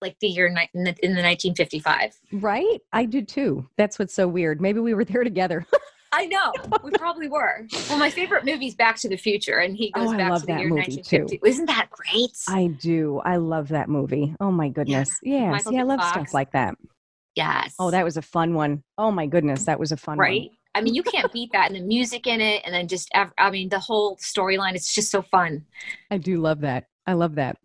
like 0.00 0.16
the 0.20 0.28
year 0.28 0.48
ni- 0.48 0.68
in 0.74 0.84
the, 0.84 0.90
in 1.02 1.14
the 1.14 1.22
1955 1.22 2.18
Right? 2.32 2.80
I 2.92 3.06
do 3.06 3.22
too. 3.22 3.68
That's 3.78 3.98
what's 3.98 4.12
so 4.12 4.28
weird. 4.28 4.60
Maybe 4.60 4.80
we 4.80 4.92
were 4.92 5.04
there 5.04 5.24
together. 5.24 5.66
i 6.14 6.26
know 6.26 6.52
we 6.82 6.90
probably 6.92 7.28
were 7.28 7.66
well 7.88 7.98
my 7.98 8.08
favorite 8.10 8.44
movie 8.44 8.66
is 8.66 8.74
back 8.74 8.96
to 8.96 9.08
the 9.08 9.16
future 9.16 9.58
and 9.58 9.76
he 9.76 9.90
goes 9.90 10.08
Oh, 10.12 10.16
back 10.16 10.30
love 10.30 10.40
to 10.42 10.46
the 10.46 10.52
that 10.52 10.60
year 10.60 10.68
movie, 10.70 11.02
too. 11.02 11.26
isn't 11.44 11.66
that 11.66 11.88
great 11.90 12.36
I 12.48 12.66
do. 12.68 13.20
I 13.24 13.36
love 13.36 13.68
that 13.68 13.88
movie. 13.88 14.34
Oh 14.40 14.50
my 14.50 14.68
goodness. 14.68 15.18
Yeah. 15.22 15.50
Michael 15.50 15.72
See, 15.72 15.78
I 15.78 15.82
love 15.82 16.00
Fox. 16.00 16.10
stuff 16.12 16.34
like 16.34 16.52
that. 16.52 16.74
yes 17.34 17.74
Oh, 17.78 17.90
that 17.90 18.04
was 18.04 18.16
a 18.16 18.22
fun 18.22 18.54
one. 18.54 18.82
Oh 18.98 19.10
my 19.10 19.26
goodness. 19.26 19.64
That 19.64 19.78
was 19.80 19.92
a 19.92 19.96
fun 19.96 20.16
one. 20.18 20.24
right 20.26 20.50
i 20.76 20.80
mean 20.80 20.94
you 20.94 21.02
can't 21.04 21.32
beat 21.32 21.50
that 21.52 21.70
and 21.70 21.76
the 21.76 21.80
music 21.86 22.26
in 22.26 22.40
it 22.40 22.60
and 22.64 22.74
then 22.74 22.88
just 22.88 23.08
I 23.38 23.50
mean 23.50 23.68
the 23.68 23.78
whole 23.78 24.16
storyline 24.16 24.74
it's 24.74 24.92
just 24.94 25.10
so 25.10 25.22
fun. 25.22 25.64
I 26.10 26.18
do 26.18 26.40
love 26.40 26.60
that. 26.62 26.86
I 27.06 27.12
love 27.12 27.34
that. 27.36 27.56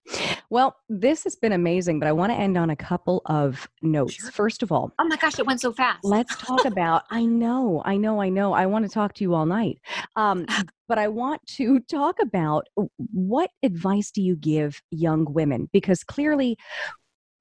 Well, 0.51 0.75
this 0.89 1.23
has 1.25 1.35
been 1.35 1.51
amazing, 1.51 1.99
but 1.99 2.07
I 2.07 2.12
want 2.12 2.31
to 2.31 2.38
end 2.38 2.57
on 2.57 2.69
a 2.69 2.75
couple 2.75 3.21
of 3.27 3.69
notes. 3.81 4.15
Sure. 4.15 4.31
First 4.31 4.63
of 4.63 4.71
all, 4.71 4.91
oh 4.99 5.07
my 5.07 5.15
gosh 5.17 5.39
it 5.39 5.45
went 5.45 5.62
so 5.62 5.71
fast 5.71 6.03
let's 6.03 6.35
talk 6.38 6.65
about 6.65 7.03
i 7.09 7.25
know 7.25 7.81
i 7.85 7.95
know 7.95 8.21
i 8.21 8.29
know 8.29 8.53
i 8.53 8.65
want 8.65 8.85
to 8.85 8.89
talk 8.89 9.13
to 9.13 9.23
you 9.23 9.33
all 9.33 9.45
night 9.45 9.79
um, 10.15 10.45
but 10.88 10.97
i 10.97 11.07
want 11.07 11.43
to 11.45 11.79
talk 11.81 12.17
about 12.21 12.67
what 12.97 13.49
advice 13.63 14.12
do 14.12 14.21
you 14.21 14.35
give 14.35 14.81
young 14.91 15.25
women 15.33 15.69
because 15.71 16.03
clearly 16.03 16.57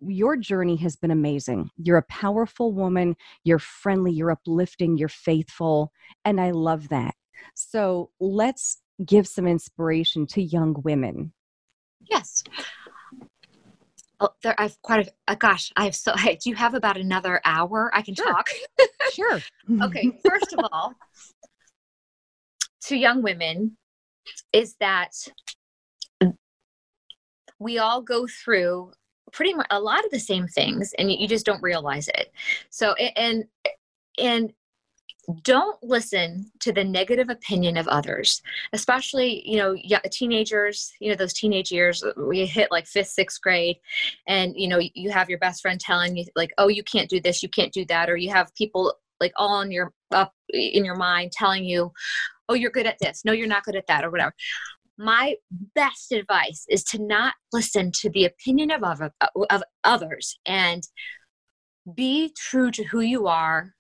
your 0.01 0.37
journey 0.37 0.77
has 0.77 0.97
been 0.97 1.11
amazing 1.11 1.69
you're 1.77 1.99
a 1.99 2.03
powerful 2.09 2.73
woman 2.73 3.17
you're 3.45 3.59
friendly 3.59 4.13
you're 4.13 4.31
uplifting 4.31 4.97
you're 4.97 5.09
faithful 5.09 5.93
and 6.25 6.41
i 6.41 6.51
love 6.51 6.89
that 6.89 7.15
so 7.55 8.11
let's 8.21 8.81
give 9.05 9.27
some 9.27 9.47
inspiration 9.47 10.27
to 10.27 10.43
young 10.43 10.75
women 10.85 11.33
Yes. 12.11 12.43
Oh, 14.21 14.31
there, 14.43 14.55
I've 14.59 14.81
quite 14.83 15.07
a, 15.07 15.13
uh, 15.31 15.35
gosh, 15.37 15.73
I 15.77 15.85
have 15.85 15.95
so, 15.95 16.13
I, 16.17 16.39
do 16.43 16.51
you 16.51 16.57
have 16.57 16.75
about 16.75 16.97
another 16.97 17.41
hour 17.45 17.91
I 17.95 18.03
can 18.03 18.15
Sure. 18.15 18.27
talk? 18.27 18.49
sure 19.13 19.41
okay. 19.83 20.11
First 20.25 20.53
of 20.53 20.61
all, 20.73 20.95
to 22.83 22.97
young 22.97 23.23
women 23.23 23.77
is 24.53 24.75
that 24.81 25.13
we 27.59 27.79
all 27.79 28.01
go 28.03 28.27
through 28.27 28.93
pretty 29.33 29.53
much 29.55 29.67
a 29.71 29.81
lot 29.81 30.05
of 30.05 30.11
the 30.11 30.21
same 30.21 30.47
things 30.47 30.95
and 30.99 31.11
you, 31.11 31.19
you 31.19 31.29
just 31.29 31.45
don't 31.45 31.63
realize 31.63 32.09
it. 32.09 32.33
So, 32.71 32.95
and, 32.95 33.45
and 34.19 34.53
don't 35.43 35.83
listen 35.83 36.51
to 36.61 36.73
the 36.73 36.83
negative 36.83 37.29
opinion 37.29 37.77
of 37.77 37.87
others 37.89 38.41
especially 38.73 39.43
you 39.47 39.59
know 39.59 39.77
teenagers 40.11 40.91
you 41.01 41.11
know 41.11 41.17
those 41.17 41.35
teenage 41.35 41.71
years 41.71 42.03
uh, 42.03 42.13
we 42.17 42.47
hit 42.47 42.71
like 42.71 42.87
fifth 42.87 43.09
sixth 43.09 43.41
grade 43.43 43.77
and 44.27 44.55
you 44.57 44.67
know 44.67 44.81
you 44.95 45.11
have 45.11 45.29
your 45.29 45.39
best 45.39 45.61
friend 45.61 45.79
telling 45.81 46.17
you 46.17 46.25
like 46.35 46.51
oh 46.57 46.69
you 46.69 46.83
can't 46.83 47.11
do 47.11 47.21
this 47.21 47.43
you 47.43 47.49
can't 47.49 47.73
do 47.73 47.85
that 47.85 48.09
or 48.09 48.17
you 48.17 48.31
have 48.31 48.55
people 48.55 48.95
like 49.21 49.33
all 49.37 49.61
in 49.61 49.71
your 49.71 49.93
up 50.13 50.33
in 50.51 50.85
your 50.85 50.97
mind 50.97 51.31
telling 51.33 51.65
you 51.65 51.93
oh 52.49 52.55
you're 52.55 52.71
good 52.71 52.87
at 52.87 52.99
this. 53.01 53.25
No 53.25 53.33
you're 53.33 53.47
not 53.47 53.65
good 53.65 53.77
at 53.77 53.87
that 53.87 54.05
or 54.05 54.11
whatever. 54.11 54.35
My 54.97 55.37
best 55.75 56.11
advice 56.11 56.67
is 56.69 56.83
to 56.85 57.01
not 57.01 57.35
listen 57.53 57.93
to 58.01 58.11
the 58.11 58.25
opinion 58.25 58.73
of 58.73 58.83
other, 58.83 59.13
of 59.49 59.63
others 59.85 60.39
and 60.45 60.83
be 61.95 62.35
true 62.37 62.71
to 62.73 62.83
who 62.85 63.01
you 63.01 63.29
are 63.29 63.75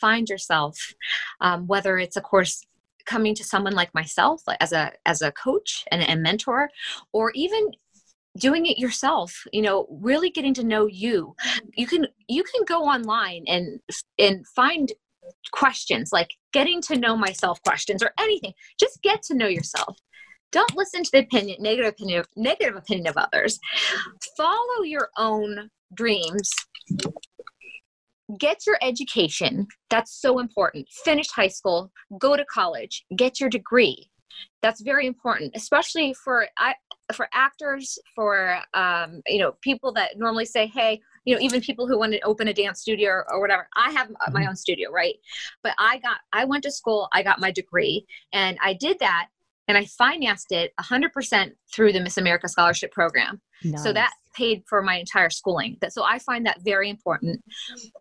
find 0.00 0.28
yourself 0.28 0.94
um, 1.40 1.66
whether 1.66 1.98
it's 1.98 2.16
of 2.16 2.22
course 2.22 2.64
coming 3.06 3.34
to 3.34 3.42
someone 3.42 3.72
like 3.72 3.92
myself 3.94 4.42
as 4.60 4.72
a 4.72 4.92
as 5.06 5.22
a 5.22 5.32
coach 5.32 5.84
and 5.90 6.02
a 6.02 6.16
mentor 6.16 6.68
or 7.12 7.32
even 7.34 7.70
doing 8.38 8.66
it 8.66 8.78
yourself 8.78 9.44
you 9.52 9.62
know 9.62 9.86
really 10.00 10.30
getting 10.30 10.54
to 10.54 10.64
know 10.64 10.86
you. 10.86 11.34
You 11.74 11.86
can 11.86 12.06
you 12.28 12.44
can 12.44 12.64
go 12.66 12.82
online 12.82 13.44
and 13.46 13.80
and 14.18 14.46
find 14.48 14.92
questions 15.52 16.10
like 16.12 16.30
getting 16.52 16.80
to 16.82 16.96
know 16.96 17.16
myself 17.16 17.62
questions 17.62 18.02
or 18.02 18.12
anything. 18.18 18.52
Just 18.78 19.02
get 19.02 19.22
to 19.24 19.34
know 19.34 19.48
yourself. 19.48 19.96
Don't 20.50 20.76
listen 20.76 21.02
to 21.02 21.10
the 21.12 21.20
opinion 21.20 21.58
negative 21.60 21.92
opinion 21.92 22.24
negative 22.36 22.76
opinion 22.76 23.08
of 23.08 23.16
others. 23.16 23.58
Follow 24.36 24.82
your 24.84 25.08
own 25.18 25.70
dreams 25.94 26.50
get 28.36 28.66
your 28.66 28.76
education. 28.82 29.66
That's 29.90 30.20
so 30.20 30.38
important. 30.38 30.88
Finish 31.04 31.30
high 31.30 31.48
school 31.48 31.90
go 32.18 32.36
to 32.36 32.44
college 32.44 33.04
get 33.16 33.40
your 33.40 33.48
degree. 33.48 34.10
That's 34.62 34.82
very 34.82 35.06
important 35.06 35.52
especially 35.54 36.14
for 36.14 36.46
I, 36.58 36.74
for 37.12 37.28
actors 37.32 37.98
for 38.14 38.60
um, 38.74 39.22
you 39.26 39.38
know 39.38 39.52
people 39.62 39.92
that 39.94 40.18
normally 40.18 40.44
say 40.44 40.66
hey 40.66 41.00
you 41.24 41.34
know 41.34 41.40
even 41.40 41.60
people 41.60 41.86
who 41.88 41.98
want 41.98 42.12
to 42.12 42.20
open 42.20 42.48
a 42.48 42.54
dance 42.54 42.80
studio 42.80 43.10
or, 43.10 43.32
or 43.32 43.40
whatever. 43.40 43.68
I 43.76 43.90
have 43.92 44.10
my 44.10 44.40
mm-hmm. 44.40 44.50
own 44.50 44.56
studio 44.56 44.90
right? 44.92 45.16
But 45.62 45.74
i 45.78 45.98
got 45.98 46.18
i 46.32 46.44
went 46.44 46.62
to 46.64 46.70
school 46.70 47.08
i 47.12 47.22
got 47.22 47.40
my 47.40 47.50
degree 47.50 48.06
and 48.32 48.58
i 48.62 48.72
did 48.74 48.98
that 49.00 49.28
and 49.68 49.76
I 49.76 49.84
financed 49.84 50.50
it 50.50 50.72
100% 50.80 51.52
through 51.72 51.92
the 51.92 52.00
Miss 52.00 52.16
America 52.16 52.48
Scholarship 52.48 52.90
Program. 52.90 53.40
Nice. 53.62 53.82
So 53.82 53.92
that 53.92 54.12
paid 54.34 54.62
for 54.66 54.82
my 54.82 54.96
entire 54.96 55.30
schooling. 55.30 55.76
That 55.80 55.92
so 55.92 56.04
I 56.04 56.18
find 56.18 56.46
that 56.46 56.62
very 56.62 56.88
important. 56.88 57.42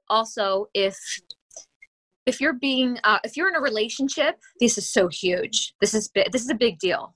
Also, 0.10 0.68
if 0.74 0.98
if 2.26 2.42
you're 2.42 2.54
being 2.54 3.00
uh, 3.04 3.20
if 3.24 3.36
you're 3.36 3.50
in 3.50 3.56
a 3.56 3.62
relationship, 3.62 4.36
this 4.60 4.78
is 4.78 4.90
so 4.90 5.08
huge. 5.08 5.74
This 5.82 5.94
is 5.94 6.08
bi- 6.08 6.28
this 6.32 6.42
is 6.42 6.50
a 6.50 6.56
big 6.56 6.80
deal. 6.80 7.14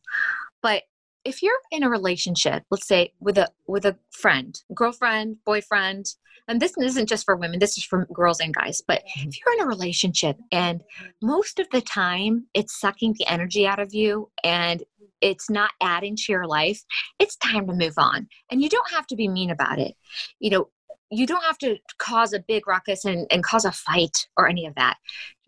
But 0.62 0.84
if 1.24 1.42
you're 1.44 1.60
in 1.72 1.84
a 1.84 1.90
relationship, 1.90 2.64
let's 2.72 2.88
say 2.88 3.14
with 3.20 3.38
a 3.38 3.50
with 3.68 3.86
a 3.86 3.98
friend, 4.12 4.60
girlfriend, 4.74 5.38
boyfriend, 5.46 6.06
and 6.48 6.62
this 6.62 6.74
isn't 6.78 7.08
just 7.10 7.26
for 7.26 7.36
women, 7.36 7.60
this 7.60 7.78
is 7.78 7.84
for 7.84 8.08
girls 8.14 8.40
and 8.40 8.54
guys, 8.54 8.82
but 8.86 9.04
mm-hmm. 9.04 9.30
if 9.30 9.36
you're 9.40 9.54
in 9.56 9.62
a 9.62 9.68
relationship 9.68 10.38
and 10.52 10.82
most 11.22 11.60
of 11.60 11.70
the 11.72 11.82
time 11.82 12.48
it's 12.54 12.80
sucking 12.80 13.16
the 13.18 13.28
energy 13.28 13.68
out 13.68 13.80
of 13.80 13.94
you 13.94 14.30
and 14.44 14.84
it's 15.22 15.50
not 15.50 15.72
adding 15.82 16.16
to 16.16 16.32
your 16.32 16.48
life, 16.48 16.82
it's 17.20 17.36
time 17.38 17.68
to 17.68 17.74
move 17.74 17.94
on. 17.98 18.28
And 18.50 18.62
you 18.62 18.70
don't 18.70 18.92
have 18.92 19.06
to 19.08 19.16
be 19.16 19.28
mean 19.28 19.52
about 19.52 19.80
it. 19.80 19.96
You 20.40 20.50
know, 20.50 20.70
you 21.12 21.28
don't 21.28 21.44
have 21.44 21.58
to 21.58 21.78
cause 21.98 22.32
a 22.32 22.40
big 22.40 22.68
ruckus 22.68 23.04
and, 23.04 23.28
and 23.32 23.44
cause 23.44 23.66
a 23.66 23.72
fight 23.72 24.28
or 24.38 24.48
any 24.48 24.66
of 24.66 24.74
that. 24.76 24.98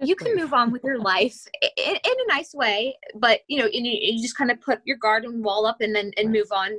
You 0.02 0.15
can 0.17 0.36
move 0.36 0.54
on 0.54 0.71
with 0.71 0.84
your 0.84 0.99
life 0.99 1.38
in, 1.78 1.95
in 1.95 2.12
a 2.12 2.28
nice 2.28 2.54
way, 2.54 2.97
but 3.15 3.39
you 3.47 3.60
know, 3.60 3.69
you, 3.71 3.82
you 3.84 4.21
just 4.21 4.38
kind 4.38 4.52
of 4.52 4.60
put 4.60 4.82
your 4.84 4.97
garden 4.97 5.41
wall 5.41 5.65
up 5.65 5.78
and 5.80 5.95
then 5.95 6.12
and 6.17 6.32
move 6.32 6.47
on, 6.52 6.71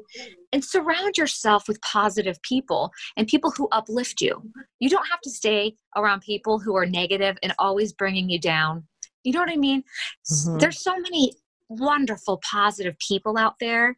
and 0.52 0.62
surround 0.62 1.16
yourself 1.16 1.66
with 1.66 1.80
positive 1.80 2.40
people 2.42 2.92
and 3.16 3.26
people 3.26 3.50
who 3.50 3.66
uplift 3.72 4.20
you. 4.20 4.42
You 4.78 4.90
don't 4.90 5.08
have 5.08 5.22
to 5.22 5.30
stay 5.30 5.76
around 5.96 6.20
people 6.20 6.58
who 6.58 6.76
are 6.76 6.84
negative 6.84 7.38
and 7.42 7.54
always 7.58 7.94
bringing 7.94 8.28
you 8.28 8.38
down. 8.38 8.84
You 9.22 9.32
know 9.32 9.40
what 9.40 9.50
I 9.50 9.56
mean? 9.56 9.84
Mm-hmm. 10.30 10.58
There's 10.58 10.82
so 10.82 10.94
many 10.98 11.32
wonderful, 11.68 12.40
positive 12.48 12.96
people 12.98 13.38
out 13.38 13.54
there. 13.60 13.96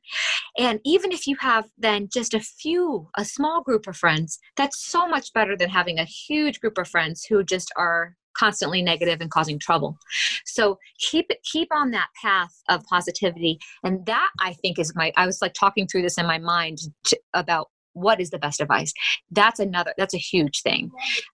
And 0.58 0.80
even 0.84 1.12
if 1.12 1.26
you 1.26 1.36
have 1.40 1.66
then 1.78 2.08
just 2.12 2.34
a 2.34 2.40
few, 2.40 3.08
a 3.16 3.24
small 3.24 3.62
group 3.62 3.86
of 3.86 3.96
friends, 3.96 4.38
that's 4.56 4.84
so 4.84 5.06
much 5.06 5.32
better 5.32 5.56
than 5.56 5.68
having 5.68 5.98
a 5.98 6.04
huge 6.04 6.60
group 6.60 6.78
of 6.78 6.88
friends 6.88 7.24
who 7.24 7.42
just 7.44 7.72
are 7.76 8.16
constantly 8.36 8.82
negative 8.82 9.20
and 9.20 9.30
causing 9.30 9.58
trouble. 9.58 9.96
So 10.44 10.78
keep 10.98 11.30
keep 11.50 11.68
on 11.72 11.90
that 11.92 12.08
path 12.22 12.52
of 12.68 12.84
positivity. 12.84 13.58
And 13.82 14.04
that 14.06 14.30
I 14.40 14.52
think 14.54 14.78
is 14.78 14.94
my 14.94 15.12
I 15.16 15.26
was 15.26 15.40
like 15.40 15.54
talking 15.54 15.86
through 15.86 16.02
this 16.02 16.18
in 16.18 16.26
my 16.26 16.38
mind 16.38 16.78
to, 17.04 17.18
about 17.34 17.68
what 17.96 18.20
is 18.20 18.28
the 18.28 18.38
best 18.38 18.60
advice 18.60 18.92
that's 19.30 19.58
another 19.58 19.92
that's 19.96 20.14
a 20.14 20.18
huge 20.18 20.60
thing 20.60 20.90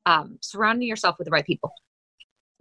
um, 0.07 0.39
surrounding 0.41 0.87
yourself 0.87 1.17
with 1.19 1.27
the 1.27 1.31
right 1.31 1.45
people 1.45 1.73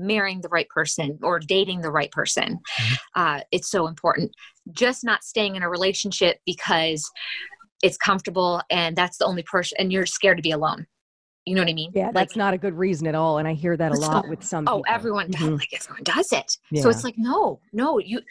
marrying 0.01 0.41
the 0.41 0.49
right 0.49 0.67
person 0.69 1.17
or 1.21 1.39
dating 1.39 1.81
the 1.81 1.91
right 1.91 2.11
person. 2.11 2.59
Mm-hmm. 2.79 2.95
Uh, 3.15 3.39
it's 3.51 3.69
so 3.69 3.87
important. 3.87 4.31
Just 4.71 5.03
not 5.03 5.23
staying 5.23 5.55
in 5.55 5.63
a 5.63 5.69
relationship 5.69 6.37
because 6.45 7.09
it's 7.83 7.97
comfortable 7.97 8.61
and 8.69 8.95
that's 8.95 9.17
the 9.17 9.25
only 9.25 9.43
person, 9.43 9.77
and 9.79 9.91
you're 9.91 10.05
scared 10.05 10.37
to 10.37 10.43
be 10.43 10.51
alone. 10.51 10.85
You 11.45 11.55
know 11.55 11.61
what 11.61 11.69
I 11.69 11.73
mean? 11.73 11.91
Yeah, 11.95 12.11
that's 12.13 12.35
not 12.35 12.53
a 12.53 12.57
good 12.57 12.75
reason 12.75 13.07
at 13.07 13.15
all. 13.15 13.39
And 13.39 13.47
I 13.47 13.53
hear 13.53 13.75
that 13.75 13.91
a 13.91 13.95
lot 13.95 14.29
with 14.29 14.43
some. 14.43 14.65
Oh, 14.67 14.83
everyone 14.87 15.31
mm-hmm. 15.31 15.55
like 15.55 15.69
everyone 15.73 16.03
does 16.03 16.31
it. 16.31 16.55
Yeah. 16.69 16.83
So 16.83 16.89
it's 16.89 17.03
like 17.03 17.15
no, 17.17 17.59
no, 17.73 17.97
you 17.97 18.21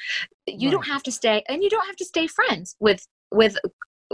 you 0.46 0.68
right. 0.68 0.72
don't 0.72 0.86
have 0.86 1.02
to 1.02 1.12
stay, 1.12 1.42
and 1.48 1.60
you 1.60 1.68
don't 1.68 1.86
have 1.86 1.96
to 1.96 2.04
stay 2.04 2.28
friends 2.28 2.76
with 2.78 3.04
with 3.32 3.56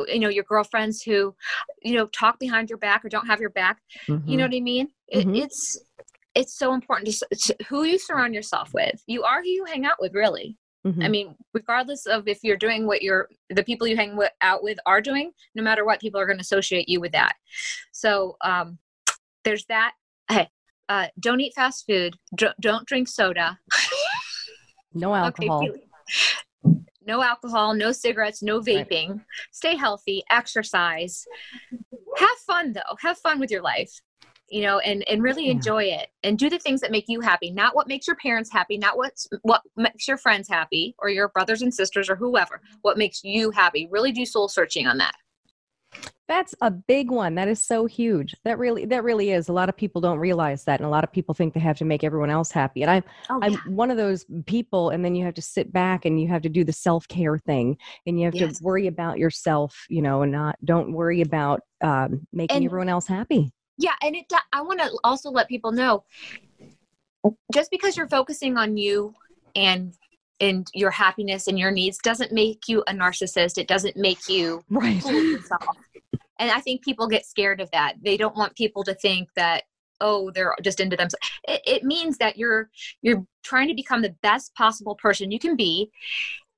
you 0.08 0.18
know 0.18 0.30
your 0.30 0.44
girlfriends 0.44 1.02
who 1.02 1.34
you 1.82 1.94
know 1.94 2.06
talk 2.06 2.38
behind 2.38 2.70
your 2.70 2.78
back 2.78 3.04
or 3.04 3.10
don't 3.10 3.26
have 3.26 3.40
your 3.40 3.50
back. 3.50 3.82
Mm-hmm. 4.08 4.28
You 4.30 4.36
know 4.38 4.44
what 4.44 4.56
I 4.56 4.60
mean? 4.60 4.88
It, 5.08 5.26
mm-hmm. 5.26 5.34
It's 5.34 5.78
it's 6.36 6.56
so 6.56 6.74
important 6.74 7.08
to, 7.08 7.26
to, 7.34 7.56
who 7.66 7.84
you 7.84 7.98
surround 7.98 8.34
yourself 8.34 8.72
with. 8.74 9.02
You 9.06 9.24
are 9.24 9.40
who 9.40 9.48
you 9.48 9.64
hang 9.64 9.86
out 9.86 9.96
with, 9.98 10.14
really. 10.14 10.56
Mm-hmm. 10.86 11.02
I 11.02 11.08
mean, 11.08 11.34
regardless 11.54 12.04
of 12.04 12.28
if 12.28 12.40
you're 12.44 12.58
doing 12.58 12.86
what 12.86 13.02
you're, 13.02 13.28
the 13.48 13.64
people 13.64 13.86
you 13.86 13.96
hang 13.96 14.16
with, 14.16 14.30
out 14.42 14.62
with 14.62 14.78
are 14.84 15.00
doing, 15.00 15.32
no 15.54 15.62
matter 15.62 15.84
what, 15.84 15.98
people 15.98 16.20
are 16.20 16.26
going 16.26 16.36
to 16.36 16.42
associate 16.42 16.90
you 16.90 17.00
with 17.00 17.12
that. 17.12 17.34
So 17.90 18.36
um, 18.44 18.78
there's 19.44 19.64
that. 19.66 19.92
Hey, 20.30 20.48
uh, 20.90 21.06
don't 21.18 21.40
eat 21.40 21.54
fast 21.54 21.86
food. 21.86 22.14
Don't, 22.36 22.54
don't 22.60 22.86
drink 22.86 23.08
soda. 23.08 23.58
no 24.94 25.14
alcohol. 25.14 25.66
Okay, 25.66 25.80
no 27.06 27.22
alcohol, 27.22 27.72
no 27.74 27.92
cigarettes, 27.92 28.42
no 28.42 28.60
vaping. 28.60 29.08
Right. 29.08 29.20
Stay 29.52 29.76
healthy, 29.76 30.22
exercise. 30.30 31.24
Have 32.18 32.38
fun 32.46 32.74
though. 32.74 32.96
Have 33.00 33.18
fun 33.18 33.40
with 33.40 33.50
your 33.50 33.62
life 33.62 34.00
you 34.48 34.62
know 34.62 34.78
and 34.80 35.06
and 35.08 35.22
really 35.22 35.48
enjoy 35.48 35.82
it 35.82 36.08
and 36.22 36.38
do 36.38 36.48
the 36.48 36.58
things 36.58 36.80
that 36.80 36.90
make 36.90 37.06
you 37.08 37.20
happy 37.20 37.50
not 37.50 37.74
what 37.74 37.88
makes 37.88 38.06
your 38.06 38.16
parents 38.16 38.50
happy 38.52 38.78
not 38.78 38.96
what's 38.96 39.26
what 39.42 39.62
makes 39.76 40.06
your 40.06 40.16
friends 40.16 40.48
happy 40.48 40.94
or 40.98 41.08
your 41.08 41.28
brothers 41.28 41.62
and 41.62 41.72
sisters 41.72 42.08
or 42.08 42.16
whoever 42.16 42.60
what 42.82 42.98
makes 42.98 43.22
you 43.24 43.50
happy. 43.50 43.88
Really 43.90 44.12
do 44.12 44.24
soul 44.24 44.48
searching 44.48 44.86
on 44.86 44.98
that. 44.98 45.14
That's 46.28 46.54
a 46.60 46.72
big 46.72 47.10
one. 47.10 47.36
That 47.36 47.46
is 47.46 47.64
so 47.64 47.86
huge. 47.86 48.34
That 48.44 48.58
really 48.58 48.84
that 48.86 49.04
really 49.04 49.30
is. 49.30 49.48
A 49.48 49.52
lot 49.52 49.68
of 49.68 49.76
people 49.76 50.00
don't 50.00 50.18
realize 50.18 50.64
that 50.64 50.80
and 50.80 50.86
a 50.86 50.90
lot 50.90 51.04
of 51.04 51.12
people 51.12 51.34
think 51.34 51.54
they 51.54 51.60
have 51.60 51.78
to 51.78 51.84
make 51.84 52.02
everyone 52.02 52.30
else 52.30 52.50
happy. 52.50 52.82
And 52.82 52.90
i'm 52.90 53.04
oh, 53.30 53.38
yeah. 53.40 53.56
i'm 53.64 53.76
one 53.76 53.90
of 53.90 53.96
those 53.96 54.26
people 54.46 54.90
and 54.90 55.04
then 55.04 55.14
you 55.14 55.24
have 55.24 55.34
to 55.34 55.42
sit 55.42 55.72
back 55.72 56.04
and 56.04 56.20
you 56.20 56.26
have 56.28 56.42
to 56.42 56.48
do 56.48 56.64
the 56.64 56.72
self-care 56.72 57.38
thing 57.38 57.76
and 58.06 58.18
you 58.18 58.24
have 58.26 58.34
yes. 58.34 58.58
to 58.58 58.64
worry 58.64 58.88
about 58.88 59.18
yourself 59.18 59.86
you 59.88 60.02
know 60.02 60.22
and 60.22 60.32
not 60.32 60.56
don't 60.64 60.92
worry 60.92 61.20
about 61.20 61.60
um, 61.80 62.26
making 62.32 62.56
and, 62.56 62.64
everyone 62.66 62.88
else 62.88 63.06
happy 63.06 63.52
yeah 63.78 63.94
and 64.02 64.16
it 64.16 64.26
i 64.52 64.60
want 64.60 64.80
to 64.80 64.90
also 65.04 65.30
let 65.30 65.48
people 65.48 65.72
know 65.72 66.04
just 67.52 67.70
because 67.70 67.96
you're 67.96 68.08
focusing 68.08 68.56
on 68.56 68.76
you 68.76 69.14
and 69.54 69.94
and 70.40 70.68
your 70.74 70.90
happiness 70.90 71.46
and 71.46 71.58
your 71.58 71.70
needs 71.70 71.98
doesn't 71.98 72.30
make 72.30 72.68
you 72.68 72.84
a 72.86 72.92
narcissist. 72.92 73.56
It 73.56 73.68
doesn't 73.68 73.96
make 73.96 74.28
you 74.28 74.62
right. 74.70 75.02
and 76.38 76.50
i 76.50 76.60
think 76.60 76.82
people 76.82 77.08
get 77.08 77.26
scared 77.26 77.60
of 77.60 77.70
that. 77.70 77.94
They 78.02 78.16
don't 78.16 78.36
want 78.36 78.54
people 78.54 78.84
to 78.84 78.94
think 78.94 79.28
that 79.36 79.64
oh 80.00 80.30
they're 80.30 80.54
just 80.62 80.80
into 80.80 80.96
themselves. 80.96 81.26
It, 81.48 81.62
it 81.66 81.84
means 81.84 82.18
that 82.18 82.36
you're 82.36 82.70
you're 83.02 83.26
trying 83.42 83.68
to 83.68 83.74
become 83.74 84.02
the 84.02 84.14
best 84.22 84.54
possible 84.54 84.94
person 84.94 85.30
you 85.30 85.38
can 85.38 85.56
be. 85.56 85.90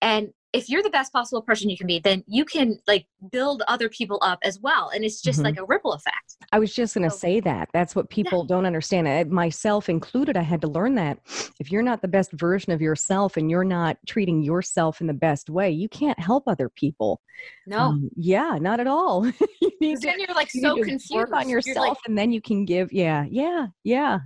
And 0.00 0.32
if 0.52 0.68
you're 0.68 0.82
the 0.82 0.90
best 0.90 1.12
possible 1.12 1.42
person 1.42 1.68
you 1.68 1.76
can 1.76 1.86
be, 1.86 1.98
then 1.98 2.24
you 2.26 2.44
can 2.44 2.78
like 2.86 3.06
build 3.30 3.62
other 3.68 3.88
people 3.88 4.18
up 4.22 4.38
as 4.42 4.58
well. 4.60 4.90
And 4.94 5.04
it's 5.04 5.20
just 5.20 5.38
mm-hmm. 5.38 5.44
like 5.44 5.58
a 5.58 5.64
ripple 5.64 5.92
effect. 5.92 6.36
I 6.52 6.58
was 6.58 6.74
just 6.74 6.94
going 6.94 7.04
to 7.04 7.10
so, 7.10 7.18
say 7.18 7.40
that. 7.40 7.68
That's 7.74 7.94
what 7.94 8.08
people 8.08 8.42
yeah. 8.44 8.48
don't 8.48 8.64
understand. 8.64 9.08
I, 9.08 9.24
myself 9.24 9.88
included, 9.90 10.36
I 10.36 10.42
had 10.42 10.62
to 10.62 10.68
learn 10.68 10.94
that. 10.94 11.18
If 11.60 11.70
you're 11.70 11.82
not 11.82 12.00
the 12.00 12.08
best 12.08 12.32
version 12.32 12.72
of 12.72 12.80
yourself 12.80 13.36
and 13.36 13.50
you're 13.50 13.64
not 13.64 13.98
treating 14.06 14.42
yourself 14.42 15.02
in 15.02 15.06
the 15.06 15.12
best 15.12 15.50
way, 15.50 15.70
you 15.70 15.88
can't 15.88 16.18
help 16.18 16.44
other 16.46 16.70
people. 16.70 17.20
No. 17.66 17.78
Um, 17.78 18.10
yeah, 18.16 18.56
not 18.58 18.80
at 18.80 18.86
all. 18.86 19.26
you 19.60 19.70
need 19.80 20.00
to, 20.00 20.06
then 20.06 20.18
you're 20.18 20.34
like 20.34 20.52
you 20.54 20.62
so 20.62 20.76
confused. 20.76 21.12
Work 21.12 21.32
on 21.32 21.48
yourself 21.48 21.88
like, 21.88 21.98
and 22.06 22.16
then 22.16 22.32
you 22.32 22.40
can 22.40 22.64
give. 22.64 22.90
Yeah, 22.92 23.26
yeah, 23.28 23.66
yeah. 23.84 24.20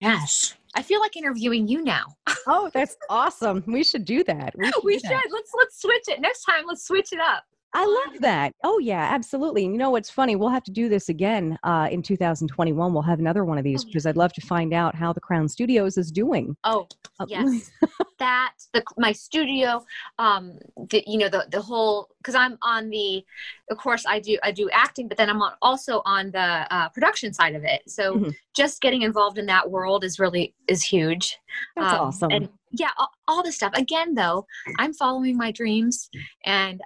Yes. 0.00 0.54
I 0.74 0.82
feel 0.82 1.00
like 1.00 1.16
interviewing 1.16 1.66
you 1.66 1.82
now. 1.82 2.04
oh, 2.46 2.70
that's 2.72 2.96
awesome. 3.10 3.64
We 3.66 3.82
should 3.82 4.04
do 4.04 4.22
that. 4.24 4.54
We 4.56 4.66
should. 4.72 4.84
We 4.84 4.98
should. 4.98 5.10
Let's 5.10 5.52
let's 5.56 5.80
switch 5.80 6.08
it. 6.08 6.20
Next 6.20 6.44
time 6.44 6.64
let's 6.66 6.86
switch 6.86 7.12
it 7.12 7.20
up. 7.20 7.44
I 7.74 7.84
love 7.84 8.20
that. 8.20 8.52
Oh 8.64 8.78
yeah, 8.78 9.08
absolutely. 9.12 9.64
And 9.64 9.74
you 9.74 9.78
know 9.78 9.90
what's 9.90 10.10
funny? 10.10 10.36
We'll 10.36 10.48
have 10.48 10.64
to 10.64 10.72
do 10.72 10.88
this 10.88 11.08
again 11.08 11.58
uh, 11.62 11.88
in 11.90 12.02
2021. 12.02 12.92
We'll 12.92 13.02
have 13.02 13.18
another 13.18 13.44
one 13.44 13.58
of 13.58 13.64
these 13.64 13.84
oh, 13.84 13.86
because 13.88 14.06
I'd 14.06 14.16
love 14.16 14.32
to 14.34 14.40
find 14.40 14.72
out 14.72 14.94
how 14.94 15.12
the 15.12 15.20
Crown 15.20 15.48
Studios 15.48 15.98
is 15.98 16.10
doing. 16.10 16.56
Oh 16.64 16.86
uh, 17.20 17.26
yes. 17.28 17.70
that 18.18 18.54
the 18.72 18.82
my 18.96 19.12
studio 19.12 19.84
um 20.18 20.58
the 20.90 21.02
you 21.06 21.18
know 21.18 21.28
the 21.28 21.46
the 21.50 21.60
whole 21.60 22.08
because 22.18 22.34
i'm 22.34 22.58
on 22.62 22.90
the 22.90 23.24
of 23.70 23.78
course 23.78 24.04
i 24.06 24.18
do 24.18 24.36
i 24.42 24.50
do 24.50 24.68
acting 24.72 25.08
but 25.08 25.16
then 25.16 25.30
i'm 25.30 25.40
on, 25.40 25.52
also 25.62 26.02
on 26.04 26.30
the 26.32 26.66
uh, 26.74 26.88
production 26.90 27.32
side 27.32 27.54
of 27.54 27.64
it 27.64 27.82
so 27.86 28.14
mm-hmm. 28.14 28.30
just 28.56 28.80
getting 28.80 29.02
involved 29.02 29.38
in 29.38 29.46
that 29.46 29.70
world 29.70 30.04
is 30.04 30.18
really 30.18 30.54
is 30.66 30.82
huge 30.82 31.38
that's 31.76 31.94
um, 31.94 32.00
awesome 32.00 32.30
and 32.30 32.48
yeah 32.72 32.90
all, 32.98 33.10
all 33.28 33.42
this 33.42 33.56
stuff 33.56 33.72
again 33.74 34.14
though 34.14 34.44
i'm 34.78 34.92
following 34.92 35.36
my 35.36 35.50
dreams 35.52 36.10
and 36.44 36.80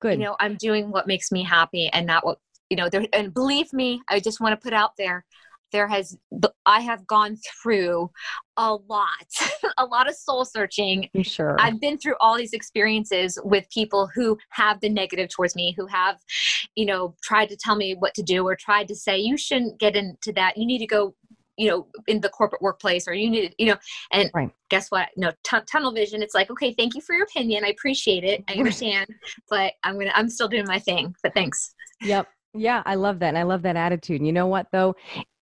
good. 0.00 0.18
you 0.18 0.24
know 0.24 0.36
i'm 0.40 0.56
doing 0.56 0.90
what 0.90 1.06
makes 1.06 1.30
me 1.30 1.42
happy 1.42 1.88
and 1.92 2.06
not 2.06 2.24
what 2.24 2.38
you 2.68 2.76
know 2.76 2.88
there 2.88 3.06
and 3.12 3.34
believe 3.34 3.72
me 3.72 4.00
i 4.08 4.20
just 4.20 4.40
want 4.40 4.52
to 4.52 4.62
put 4.62 4.72
out 4.72 4.92
there 4.96 5.24
there 5.72 5.86
has 5.86 6.16
i 6.66 6.80
have 6.80 7.06
gone 7.06 7.36
through 7.62 8.10
a 8.56 8.74
lot 8.74 9.26
a 9.78 9.84
lot 9.86 10.08
of 10.08 10.14
soul 10.14 10.44
searching. 10.44 11.08
I'm 11.14 11.22
sure. 11.22 11.56
I've 11.58 11.80
been 11.80 11.98
through 11.98 12.16
all 12.20 12.36
these 12.36 12.52
experiences 12.52 13.38
with 13.42 13.68
people 13.70 14.08
who 14.14 14.38
have 14.50 14.80
been 14.80 14.94
negative 14.94 15.30
towards 15.30 15.56
me 15.56 15.74
who 15.76 15.86
have 15.86 16.18
you 16.74 16.84
know 16.84 17.14
tried 17.22 17.48
to 17.48 17.56
tell 17.56 17.76
me 17.76 17.94
what 17.94 18.14
to 18.14 18.22
do 18.22 18.46
or 18.46 18.54
tried 18.54 18.88
to 18.88 18.94
say 18.94 19.18
you 19.18 19.36
shouldn't 19.36 19.80
get 19.80 19.96
into 19.96 20.32
that. 20.34 20.56
You 20.56 20.66
need 20.66 20.78
to 20.78 20.86
go 20.86 21.14
you 21.60 21.68
know 21.68 21.86
in 22.06 22.20
the 22.20 22.28
corporate 22.30 22.62
workplace 22.62 23.06
or 23.06 23.14
you 23.14 23.28
need 23.30 23.54
you 23.58 23.66
know 23.66 23.76
and 24.12 24.30
right. 24.34 24.50
guess 24.70 24.90
what 24.90 25.08
no 25.16 25.30
t- 25.44 25.56
tunnel 25.70 25.92
vision 25.92 26.22
it's 26.22 26.34
like 26.34 26.50
okay 26.50 26.72
thank 26.72 26.94
you 26.94 27.00
for 27.00 27.14
your 27.14 27.24
opinion 27.24 27.64
i 27.64 27.68
appreciate 27.68 28.24
it 28.24 28.42
i 28.48 28.52
understand 28.58 29.06
but 29.48 29.72
i'm 29.84 29.98
gonna 29.98 30.12
i'm 30.14 30.28
still 30.28 30.48
doing 30.48 30.66
my 30.66 30.78
thing 30.78 31.14
but 31.22 31.34
thanks 31.34 31.74
yep 32.02 32.26
yeah, 32.54 32.82
I 32.84 32.96
love 32.96 33.20
that. 33.20 33.28
And 33.28 33.38
I 33.38 33.44
love 33.44 33.62
that 33.62 33.76
attitude. 33.76 34.20
And 34.20 34.26
you 34.26 34.32
know 34.32 34.46
what, 34.46 34.66
though? 34.72 34.96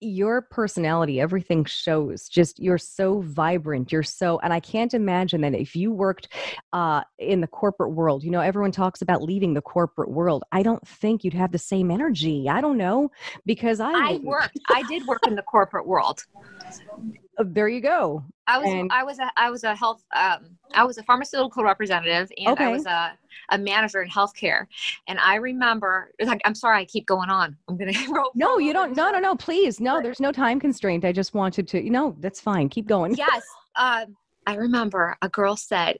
Your 0.00 0.42
personality 0.42 1.20
everything 1.20 1.64
shows 1.64 2.28
just 2.28 2.58
you're 2.58 2.78
so 2.78 3.20
vibrant 3.20 3.92
you're 3.92 4.02
so 4.02 4.38
and 4.42 4.52
i 4.52 4.60
can't 4.60 4.94
imagine 4.94 5.42
that 5.42 5.54
if 5.54 5.76
you 5.76 5.92
worked 5.92 6.28
uh, 6.72 7.02
in 7.18 7.40
the 7.40 7.46
corporate 7.46 7.92
world 7.92 8.24
you 8.24 8.30
know 8.30 8.40
everyone 8.40 8.72
talks 8.72 9.02
about 9.02 9.22
leaving 9.22 9.52
the 9.52 9.60
corporate 9.60 10.10
world 10.10 10.42
i 10.52 10.62
don't 10.62 10.86
think 10.86 11.22
you'd 11.22 11.34
have 11.34 11.52
the 11.52 11.58
same 11.58 11.90
energy 11.90 12.48
i 12.48 12.60
don't 12.60 12.78
know 12.78 13.10
because 13.44 13.78
i 13.78 13.92
i 13.92 14.20
worked 14.22 14.58
i 14.70 14.82
did 14.88 15.06
work 15.06 15.26
in 15.26 15.34
the 15.34 15.42
corporate 15.42 15.86
world 15.86 16.24
there 17.44 17.68
you 17.68 17.80
go 17.80 18.22
i 18.46 18.58
was 18.58 18.68
and, 18.68 18.90
i 18.92 19.02
was 19.02 19.18
a 19.18 19.30
i 19.36 19.50
was 19.50 19.64
a 19.64 19.74
health 19.74 20.04
um 20.14 20.56
i 20.74 20.84
was 20.84 20.98
a 20.98 21.02
pharmaceutical 21.02 21.62
representative 21.62 22.30
and 22.38 22.48
okay. 22.48 22.64
i 22.64 22.68
was 22.68 22.86
a 22.86 23.12
a 23.50 23.58
manager 23.58 24.02
in 24.02 24.08
healthcare. 24.08 24.66
And 25.06 25.18
I 25.18 25.36
remember, 25.36 26.12
like, 26.20 26.40
I'm 26.44 26.54
sorry, 26.54 26.78
I 26.78 26.84
keep 26.84 27.06
going 27.06 27.30
on. 27.30 27.56
I'm 27.68 27.76
going 27.76 27.92
to. 27.94 28.30
No, 28.34 28.58
you 28.58 28.72
don't. 28.72 28.96
No, 28.96 29.10
no, 29.10 29.18
no, 29.18 29.34
please. 29.34 29.80
No, 29.80 30.00
there's 30.00 30.20
no 30.20 30.32
time 30.32 30.60
constraint. 30.60 31.04
I 31.04 31.12
just 31.12 31.34
wanted 31.34 31.68
to, 31.68 31.82
you 31.82 31.90
know, 31.90 32.16
that's 32.20 32.40
fine. 32.40 32.68
Keep 32.68 32.86
going. 32.86 33.16
Yes. 33.20 33.44
Uh, 33.76 34.06
I 34.46 34.54
remember 34.54 35.14
a 35.20 35.28
girl 35.28 35.54
said, 35.54 35.98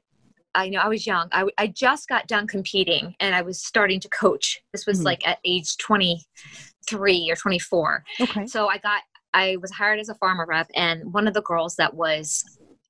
I 0.54 0.70
know 0.70 0.80
I 0.80 0.88
was 0.88 1.06
young. 1.06 1.28
I, 1.32 1.46
I 1.58 1.66
just 1.66 2.08
got 2.08 2.26
done 2.26 2.46
competing 2.46 3.14
and 3.20 3.34
I 3.34 3.42
was 3.42 3.62
starting 3.62 4.00
to 4.00 4.08
coach. 4.08 4.58
This 4.72 4.86
was 4.86 4.98
mm-hmm. 4.98 5.06
like 5.06 5.28
at 5.28 5.38
age 5.44 5.76
23 5.76 7.30
or 7.30 7.36
24. 7.36 8.04
Okay. 8.20 8.46
So 8.46 8.68
I 8.68 8.78
got, 8.78 9.02
I 9.34 9.56
was 9.60 9.70
hired 9.70 10.00
as 10.00 10.08
a 10.08 10.14
pharma 10.14 10.46
rep, 10.46 10.68
and 10.74 11.12
one 11.12 11.26
of 11.28 11.34
the 11.34 11.42
girls 11.42 11.76
that 11.76 11.94
was 11.94 12.44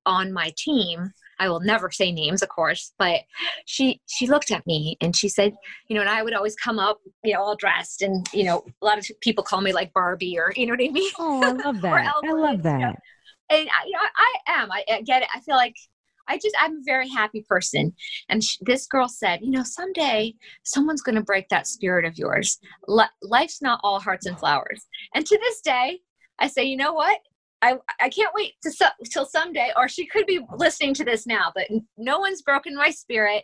on 0.05 0.33
my 0.33 0.51
team 0.57 1.13
I 1.41 1.49
will 1.49 1.59
never 1.59 1.89
say 1.89 2.11
names, 2.11 2.43
of 2.43 2.49
course, 2.49 2.93
but 2.99 3.21
she 3.65 3.99
she 4.05 4.27
looked 4.27 4.51
at 4.51 4.65
me 4.67 4.95
and 5.01 5.15
she 5.15 5.27
said, 5.27 5.53
you 5.87 5.95
know, 5.95 6.01
and 6.01 6.09
I 6.09 6.21
would 6.21 6.35
always 6.35 6.55
come 6.55 6.77
up, 6.77 6.99
you 7.23 7.33
know, 7.33 7.41
all 7.41 7.55
dressed, 7.55 8.03
and 8.03 8.27
you 8.31 8.43
know, 8.43 8.63
a 8.79 8.85
lot 8.85 8.99
of 8.99 9.07
people 9.21 9.43
call 9.43 9.59
me 9.59 9.73
like 9.73 9.91
Barbie 9.91 10.37
or 10.37 10.53
you 10.55 10.67
know 10.67 10.73
what 10.73 10.87
I 10.87 10.91
mean. 10.91 11.11
Oh, 11.17 11.41
I 11.41 11.51
love 11.51 11.81
that. 11.81 12.13
I 12.23 12.31
love 12.31 12.61
that. 12.61 12.79
You 12.79 12.85
know? 12.85 12.95
And 13.49 13.69
I, 13.69 13.85
you 13.87 13.91
know, 13.93 13.99
I 14.15 14.61
am. 14.61 14.71
I, 14.71 14.83
I 14.87 15.01
get 15.01 15.23
it. 15.23 15.29
I 15.33 15.39
feel 15.39 15.55
like 15.55 15.75
I 16.27 16.35
just 16.35 16.55
I'm 16.59 16.77
a 16.77 16.83
very 16.85 17.09
happy 17.09 17.43
person. 17.49 17.91
And 18.29 18.43
sh- 18.43 18.57
this 18.61 18.85
girl 18.85 19.09
said, 19.09 19.39
you 19.41 19.49
know, 19.49 19.63
someday 19.63 20.35
someone's 20.61 21.01
going 21.01 21.15
to 21.15 21.23
break 21.23 21.49
that 21.49 21.65
spirit 21.65 22.05
of 22.05 22.19
yours. 22.19 22.59
L- 22.87 23.09
life's 23.23 23.63
not 23.63 23.79
all 23.83 23.99
hearts 23.99 24.27
and 24.27 24.37
flowers. 24.37 24.85
And 25.15 25.25
to 25.25 25.39
this 25.39 25.59
day, 25.61 26.01
I 26.41 26.47
say, 26.47 26.63
you 26.63 26.75
know 26.75 26.93
what? 26.93 27.17
I, 27.63 27.77
I 27.99 28.09
can't 28.09 28.33
wait 28.33 28.53
to 28.63 28.71
su- 28.71 28.85
till 29.05 29.25
someday, 29.25 29.71
or 29.77 29.87
she 29.87 30.07
could 30.07 30.25
be 30.25 30.39
listening 30.57 30.95
to 30.95 31.05
this 31.05 31.27
now, 31.27 31.51
but 31.53 31.67
no 31.95 32.17
one's 32.17 32.41
broken 32.41 32.75
my 32.75 32.89
spirit. 32.89 33.43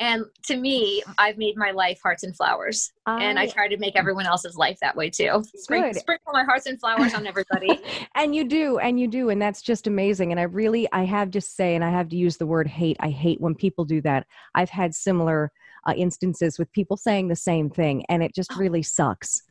And 0.00 0.24
to 0.46 0.56
me, 0.56 1.02
I've 1.18 1.36
made 1.36 1.56
my 1.56 1.72
life 1.72 2.00
hearts 2.02 2.22
and 2.22 2.34
flowers. 2.34 2.90
I, 3.04 3.22
and 3.22 3.38
I 3.38 3.46
try 3.46 3.68
to 3.68 3.76
make 3.76 3.94
everyone 3.94 4.26
else's 4.26 4.56
life 4.56 4.78
that 4.80 4.96
way 4.96 5.10
too. 5.10 5.44
Spring, 5.54 5.92
sprinkle 5.92 6.32
my 6.32 6.44
hearts 6.44 6.64
and 6.64 6.80
flowers 6.80 7.12
on 7.12 7.26
everybody. 7.26 7.78
and 8.14 8.34
you 8.34 8.44
do, 8.44 8.78
and 8.78 8.98
you 8.98 9.06
do. 9.06 9.28
And 9.28 9.40
that's 9.40 9.60
just 9.60 9.86
amazing. 9.86 10.30
And 10.30 10.40
I 10.40 10.44
really, 10.44 10.90
I 10.92 11.04
have 11.04 11.30
to 11.32 11.40
say, 11.40 11.74
and 11.74 11.84
I 11.84 11.90
have 11.90 12.08
to 12.08 12.16
use 12.16 12.38
the 12.38 12.46
word 12.46 12.66
hate. 12.66 12.96
I 13.00 13.10
hate 13.10 13.38
when 13.38 13.54
people 13.54 13.84
do 13.84 14.00
that. 14.00 14.26
I've 14.54 14.70
had 14.70 14.94
similar 14.94 15.52
uh, 15.86 15.92
instances 15.92 16.58
with 16.58 16.72
people 16.72 16.96
saying 16.96 17.28
the 17.28 17.36
same 17.36 17.68
thing, 17.68 18.06
and 18.08 18.22
it 18.22 18.34
just 18.34 18.52
oh. 18.54 18.58
really 18.58 18.82
sucks. 18.82 19.42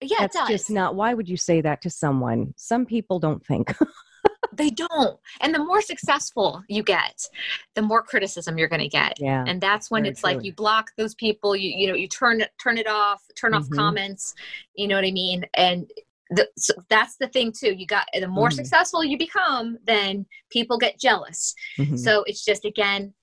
Yeah, 0.00 0.26
that's 0.26 0.48
just 0.48 0.70
not. 0.70 0.94
Why 0.94 1.14
would 1.14 1.28
you 1.28 1.36
say 1.36 1.60
that 1.60 1.82
to 1.82 1.90
someone? 1.90 2.54
Some 2.56 2.86
people 2.86 3.18
don't 3.18 3.44
think. 3.44 3.74
they 4.52 4.70
don't. 4.70 5.18
And 5.40 5.54
the 5.54 5.64
more 5.64 5.80
successful 5.80 6.62
you 6.68 6.82
get, 6.82 7.26
the 7.74 7.82
more 7.82 8.02
criticism 8.02 8.58
you're 8.58 8.68
going 8.68 8.80
to 8.80 8.88
get. 8.88 9.20
Yeah. 9.20 9.44
And 9.46 9.60
that's 9.60 9.90
when 9.90 10.06
it's 10.06 10.20
true. 10.20 10.32
like 10.32 10.44
you 10.44 10.52
block 10.52 10.90
those 10.96 11.14
people. 11.14 11.54
You 11.54 11.70
you 11.70 11.88
know 11.88 11.94
you 11.94 12.08
turn 12.08 12.42
turn 12.62 12.78
it 12.78 12.88
off, 12.88 13.22
turn 13.36 13.54
off 13.54 13.64
mm-hmm. 13.64 13.76
comments. 13.76 14.34
You 14.74 14.88
know 14.88 14.96
what 14.96 15.04
I 15.04 15.12
mean? 15.12 15.44
And 15.54 15.90
the, 16.30 16.48
so 16.56 16.74
that's 16.88 17.16
the 17.16 17.28
thing 17.28 17.52
too. 17.52 17.74
You 17.74 17.86
got 17.86 18.06
the 18.12 18.26
more 18.26 18.48
mm-hmm. 18.48 18.56
successful 18.56 19.04
you 19.04 19.18
become, 19.18 19.78
then 19.84 20.26
people 20.50 20.78
get 20.78 20.98
jealous. 20.98 21.54
Mm-hmm. 21.78 21.96
So 21.96 22.24
it's 22.26 22.44
just 22.44 22.64
again 22.64 23.14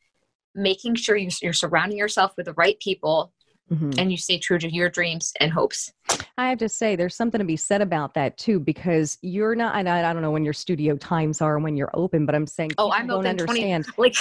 making 0.55 0.95
sure 0.95 1.15
you're, 1.15 1.31
you're 1.41 1.53
surrounding 1.53 1.97
yourself 1.97 2.33
with 2.37 2.45
the 2.45 2.53
right 2.53 2.79
people 2.79 3.33
mm-hmm. 3.71 3.91
and 3.97 4.11
you 4.11 4.17
stay 4.17 4.37
true 4.37 4.59
to 4.59 4.71
your 4.71 4.89
dreams 4.89 5.33
and 5.39 5.51
hopes. 5.51 5.91
I 6.35 6.49
have 6.49 6.57
to 6.59 6.69
say, 6.69 6.95
there's 6.95 7.15
something 7.15 7.37
to 7.37 7.45
be 7.45 7.55
said 7.55 7.81
about 7.83 8.15
that 8.15 8.37
too, 8.39 8.59
because 8.59 9.19
you're 9.21 9.53
not, 9.53 9.75
and 9.75 9.87
I, 9.87 10.09
I 10.09 10.13
don't 10.13 10.23
know 10.23 10.31
when 10.31 10.43
your 10.43 10.53
studio 10.53 10.97
times 10.97 11.41
are 11.41 11.55
and 11.55 11.63
when 11.63 11.77
you're 11.77 11.91
open, 11.93 12.25
but 12.25 12.33
I'm 12.33 12.47
saying, 12.47 12.71
oh, 12.79 12.91
I'm 12.91 13.05
don't 13.05 13.19
open 13.19 13.29
understand 13.29 13.85
20, 13.85 13.95
like 13.99 14.15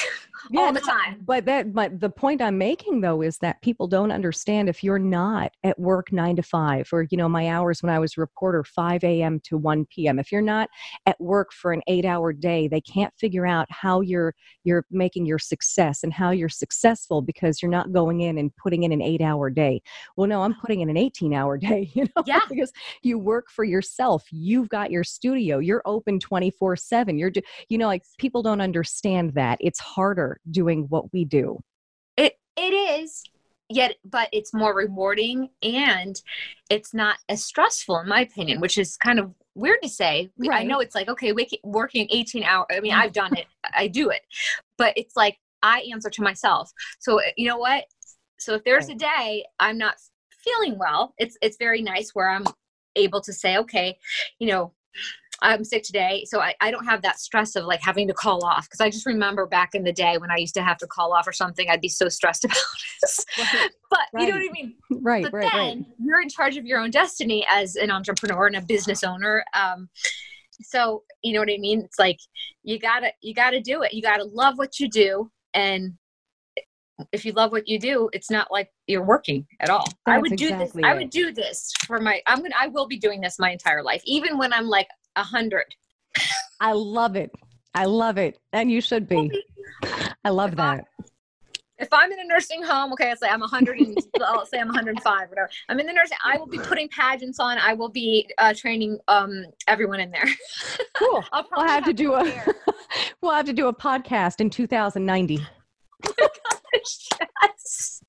yeah, 0.51 0.61
all 0.61 0.73
the 0.75 0.81
time. 0.81 1.23
But 1.25 1.47
that, 1.47 1.73
but 1.73 2.01
the 2.01 2.11
point 2.11 2.43
I'm 2.43 2.59
making 2.59 3.01
though 3.01 3.23
is 3.23 3.39
that 3.39 3.63
people 3.63 3.87
don't 3.87 4.13
understand 4.13 4.69
if 4.69 4.85
you're 4.85 4.99
not 4.99 5.53
at 5.65 5.79
work 5.79 6.13
nine 6.13 6.37
to 6.37 6.43
five, 6.43 6.87
or 6.93 7.07
you 7.11 7.17
know, 7.17 7.31
my 7.31 7.49
hours 7.49 7.83
when 7.83 7.89
I 7.89 7.99
was 7.99 8.19
a 8.19 8.21
reporter, 8.21 8.63
5 8.63 9.05
a.m. 9.05 9.41
to 9.45 9.57
1 9.57 9.87
p.m. 9.87 10.19
If 10.19 10.31
you're 10.31 10.43
not 10.43 10.69
at 11.07 11.19
work 11.19 11.51
for 11.53 11.73
an 11.73 11.81
eight-hour 11.87 12.35
day, 12.35 12.69
they 12.69 12.83
can't 12.83 13.15
figure 13.19 13.47
out 13.47 13.67
how 13.71 14.03
you're 14.03 14.35
you're 14.65 14.85
making 14.91 15.25
your 15.25 15.39
success 15.39 16.05
and 16.05 16.13
how 16.13 16.31
you're 16.31 16.51
successful 16.51 17.23
because 17.23 17.63
you're 17.63 17.71
not 17.71 17.91
going 17.91 18.21
in 18.21 18.37
and 18.37 18.55
putting 18.57 18.83
in 18.83 18.93
an 18.93 19.01
eight-hour 19.01 19.49
day. 19.49 19.81
Well, 20.17 20.29
no, 20.29 20.43
I'm 20.43 20.55
putting 20.61 20.81
in 20.81 20.91
an 20.91 20.97
18-hour 20.97 21.57
day. 21.59 21.91
You 22.03 22.09
know 22.17 22.23
yeah. 22.27 22.41
because 22.49 22.73
you 23.03 23.19
work 23.19 23.47
for 23.51 23.65
yourself. 23.65 24.25
You've 24.31 24.69
got 24.69 24.91
your 24.91 25.05
studio. 25.05 25.59
You're 25.59 25.83
open 25.85 26.19
24 26.19 26.77
7 26.77 27.19
you're 27.19 27.33
you 27.69 27.79
know 27.79 27.87
like 27.87 28.03
people 28.19 28.43
don't 28.43 28.61
understand 28.61 29.35
that. 29.35 29.59
It's 29.61 29.81
harder 29.81 30.41
doing 30.51 30.87
what 30.89 31.13
we 31.13 31.25
do. 31.25 31.61
It 32.17 32.39
it 32.57 32.73
is 32.73 33.23
yet 33.69 33.97
but 34.05 34.29
it's 34.33 34.53
more 34.53 34.75
rewarding 34.75 35.49
and 35.63 36.21
it's 36.69 36.93
not 36.93 37.17
as 37.31 37.43
stressful 37.43 37.99
in 38.01 38.09
my 38.09 38.21
opinion 38.21 38.61
which 38.61 38.77
is 38.77 38.99
kind 38.99 39.19
of 39.19 39.33
weird 39.55 39.79
to 39.83 39.89
say. 39.89 40.31
Right. 40.37 40.61
i 40.61 40.65
know 40.65 40.81
it's 40.81 40.95
like 40.95 41.09
okay 41.09 41.33
working 41.63 42.07
18 42.11 42.43
hours 42.43 42.67
i 42.71 42.81
mean 42.81 42.93
mm. 42.93 42.99
i've 42.99 43.13
done 43.13 43.37
it. 43.37 43.47
I 43.75 43.89
do 43.89 44.11
it. 44.11 44.23
But 44.77 44.95
it's 44.97 45.17
like 45.17 45.39
i 45.63 45.87
answer 45.93 46.11
to 46.11 46.23
myself. 46.23 46.71
So 46.99 47.21
you 47.37 47.49
know 47.49 47.59
what? 47.59 47.85
So 48.39 48.55
if 48.55 48.65
there's 48.65 48.89
a 48.89 48.95
day 48.95 49.45
i'm 49.61 49.79
not 49.79 49.95
feeling 50.45 50.79
well, 50.79 51.15
it's 51.19 51.37
it's 51.43 51.57
very 51.59 51.83
nice 51.83 52.11
where 52.15 52.29
I'm 52.29 52.45
able 52.97 53.21
to 53.23 53.33
say, 53.33 53.57
okay, 53.59 53.99
you 54.39 54.49
know, 54.49 54.73
I'm 55.43 55.65
sick 55.65 55.83
today. 55.83 56.25
So 56.27 56.41
I, 56.41 56.55
I 56.61 56.71
don't 56.71 56.85
have 56.85 57.03
that 57.03 57.19
stress 57.19 57.57
of 57.57 57.65
like 57.65 57.81
having 57.83 58.07
to 58.09 58.15
call 58.15 58.45
off. 58.45 58.69
Cause 58.71 58.81
I 58.81 58.91
just 58.91 59.07
remember 59.07 59.47
back 59.47 59.75
in 59.75 59.83
the 59.83 59.93
day 59.93 60.17
when 60.19 60.31
I 60.31 60.37
used 60.37 60.55
to 60.55 60.63
have 60.63 60.79
to 60.79 60.87
call 60.87 61.13
off 61.13 61.27
or 61.27 61.33
something, 61.33 61.69
I'd 61.69 61.81
be 61.81 61.89
so 61.89 62.09
stressed 62.09 62.45
about 62.45 62.57
it. 62.57 63.27
Right. 63.39 63.71
But 63.91 63.99
right. 64.13 64.23
you 64.23 64.29
know 64.29 64.37
what 64.37 64.49
I 64.49 64.53
mean? 64.53 64.75
Right, 64.91 65.25
but 65.25 65.33
right, 65.33 65.51
then 65.53 65.79
right. 65.79 65.87
you're 65.99 66.21
in 66.21 66.29
charge 66.29 66.57
of 66.57 66.65
your 66.65 66.79
own 66.79 66.91
destiny 66.91 67.45
as 67.51 67.77
an 67.77 67.91
entrepreneur 67.91 68.47
and 68.47 68.57
a 68.57 68.63
business 68.63 69.03
owner. 69.03 69.45
Um, 69.55 69.89
so 70.63 71.03
you 71.23 71.33
know 71.33 71.41
what 71.41 71.51
I 71.51 71.59
mean? 71.59 71.81
It's 71.81 71.99
like 71.99 72.19
you 72.63 72.79
gotta 72.79 73.13
you 73.21 73.35
gotta 73.35 73.61
do 73.61 73.83
it. 73.83 73.93
You 73.93 74.03
gotta 74.03 74.25
love 74.25 74.59
what 74.59 74.79
you 74.79 74.89
do 74.89 75.31
and 75.55 75.95
if 77.13 77.25
you 77.25 77.33
love 77.33 77.53
what 77.53 77.69
you 77.69 77.79
do, 77.79 78.09
it's 78.13 78.31
not 78.31 78.51
like 78.51 78.71
you're 78.87 79.05
working 79.05 79.47
at 79.61 79.71
all. 79.71 79.87
That's 80.07 80.17
I 80.17 80.19
would 80.19 80.37
do 80.37 80.47
exactly 80.47 80.67
this. 80.67 80.75
It. 80.77 80.85
I 80.85 80.95
would 80.95 81.11
do 81.11 81.33
this 81.33 81.73
for 81.87 82.01
my. 82.01 82.23
I'm 82.27 82.39
gonna. 82.39 82.55
I 82.59 82.69
will 82.69 82.87
be 82.87 82.99
doing 82.99 83.21
this 83.21 83.39
my 83.39 83.51
entire 83.51 83.83
life, 83.83 84.03
even 84.05 84.39
when 84.39 84.53
I'm 84.53 84.67
like 84.67 84.89
a 85.17 85.23
hundred. 85.23 85.75
I 86.61 86.73
love 86.73 87.17
it. 87.17 87.31
I 87.75 87.87
love 87.87 88.19
it, 88.19 88.39
and 88.53 88.71
you 88.71 88.81
should 88.81 89.09
be. 89.09 89.31
I 90.25 90.31
love 90.31 90.57
that. 90.57 90.87
If 91.79 91.89
I'm 91.91 92.13
in 92.13 92.21
a 92.21 92.25
nursing 92.25 92.63
home, 92.63 92.93
okay, 92.93 93.11
I'll 93.11 93.17
say 93.17 93.29
I'm 93.29 93.41
100 93.41 93.81
and 93.81 93.99
I'll 94.25 94.47
say 94.47 94.61
I'm 94.61 94.69
105, 94.69 95.29
whatever. 95.29 95.51
I'm 95.69 95.81
in 95.81 95.87
the 95.87 95.93
nursing. 95.93 96.17
I 96.25 96.39
will 96.39 96.47
be 96.47 96.59
putting 96.59 96.89
pageants 96.89 97.41
on. 97.41 97.59
I 97.59 97.75
will 97.75 97.89
be 97.89 98.31
uh, 98.39 98.55
training 98.55 98.99
um, 99.09 99.47
everyone 99.67 99.99
in 99.99 100.13
there. 100.13 100.29
Cool. 100.95 101.25
I'll, 101.33 101.45
I'll 101.55 101.67
have, 101.67 101.71
have 101.71 101.85
to 101.87 101.93
do 101.93 102.15
a. 102.15 102.45
we'll 103.21 103.33
have 103.33 103.47
to 103.47 103.53
do 103.53 103.67
a 103.67 103.75
podcast 103.75 104.41
in 104.41 104.49
2090. 104.49 105.45
yes. 107.43 108.03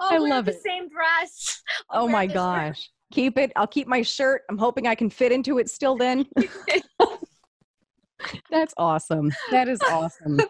Oh, 0.00 0.08
I 0.10 0.18
wear 0.18 0.30
love 0.30 0.44
the 0.46 0.52
it. 0.52 0.62
same 0.64 0.88
dress. 0.88 1.62
Oh 1.90 2.08
my 2.08 2.26
gosh. 2.26 2.90
Keep 3.12 3.38
it. 3.38 3.52
I'll 3.56 3.66
keep 3.66 3.86
my 3.86 4.02
shirt. 4.02 4.42
I'm 4.50 4.58
hoping 4.58 4.86
I 4.86 4.94
can 4.94 5.10
fit 5.10 5.32
into 5.32 5.58
it 5.58 5.68
still 5.68 5.96
then. 5.96 6.26
That's 8.50 8.72
awesome. 8.78 9.30
That 9.50 9.68
is 9.68 9.80
awesome. 9.82 10.40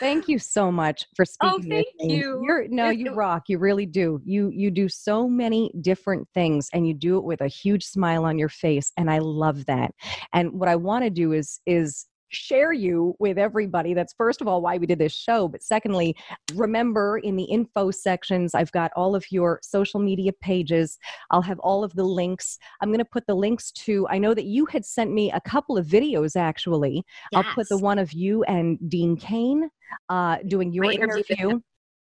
Thank 0.00 0.28
you 0.28 0.38
so 0.38 0.72
much 0.72 1.06
for 1.14 1.24
Oh, 1.42 1.58
speaking 1.58 1.70
thank 1.70 1.86
with 2.00 2.08
me. 2.08 2.16
you. 2.16 2.42
You're 2.46 2.68
no, 2.68 2.88
you 2.90 3.12
rock. 3.12 3.44
You 3.48 3.58
really 3.58 3.86
do. 3.86 4.20
You 4.24 4.50
you 4.50 4.70
do 4.70 4.88
so 4.88 5.28
many 5.28 5.72
different 5.80 6.26
things 6.32 6.68
and 6.72 6.86
you 6.86 6.94
do 6.94 7.18
it 7.18 7.24
with 7.24 7.40
a 7.42 7.48
huge 7.48 7.84
smile 7.84 8.24
on 8.24 8.38
your 8.38 8.48
face 8.48 8.92
and 8.96 9.10
I 9.10 9.18
love 9.18 9.66
that. 9.66 9.92
And 10.32 10.52
what 10.52 10.68
I 10.68 10.76
want 10.76 11.04
to 11.04 11.10
do 11.10 11.32
is 11.32 11.60
is 11.66 12.06
share 12.32 12.72
you 12.72 13.14
with 13.18 13.38
everybody. 13.38 13.94
That's 13.94 14.14
first 14.14 14.40
of 14.40 14.48
all 14.48 14.62
why 14.62 14.78
we 14.78 14.86
did 14.86 14.98
this 14.98 15.12
show, 15.12 15.48
but 15.48 15.62
secondly, 15.62 16.16
remember 16.54 17.18
in 17.18 17.36
the 17.36 17.44
info 17.44 17.90
sections 17.90 18.54
I've 18.54 18.72
got 18.72 18.90
all 18.96 19.14
of 19.14 19.24
your 19.30 19.60
social 19.62 20.00
media 20.00 20.32
pages. 20.32 20.98
I'll 21.30 21.42
have 21.42 21.58
all 21.60 21.84
of 21.84 21.92
the 21.94 22.04
links. 22.04 22.58
I'm 22.80 22.88
going 22.88 22.98
to 22.98 23.04
put 23.04 23.26
the 23.26 23.34
links 23.36 23.70
to 23.72 24.06
I 24.08 24.18
know 24.18 24.34
that 24.34 24.44
you 24.44 24.66
had 24.66 24.84
sent 24.84 25.12
me 25.12 25.30
a 25.32 25.40
couple 25.40 25.76
of 25.76 25.86
videos 25.86 26.36
actually. 26.36 27.04
I'll 27.34 27.44
put 27.54 27.68
the 27.68 27.78
one 27.78 27.98
of 27.98 28.12
you 28.12 28.42
and 28.44 28.78
Dean 28.88 29.16
Cain 29.16 29.68
uh, 30.08 30.38
doing 30.46 30.72
your 30.72 30.86
My 30.86 30.92
interview 30.92 31.22
interview. 31.28 31.60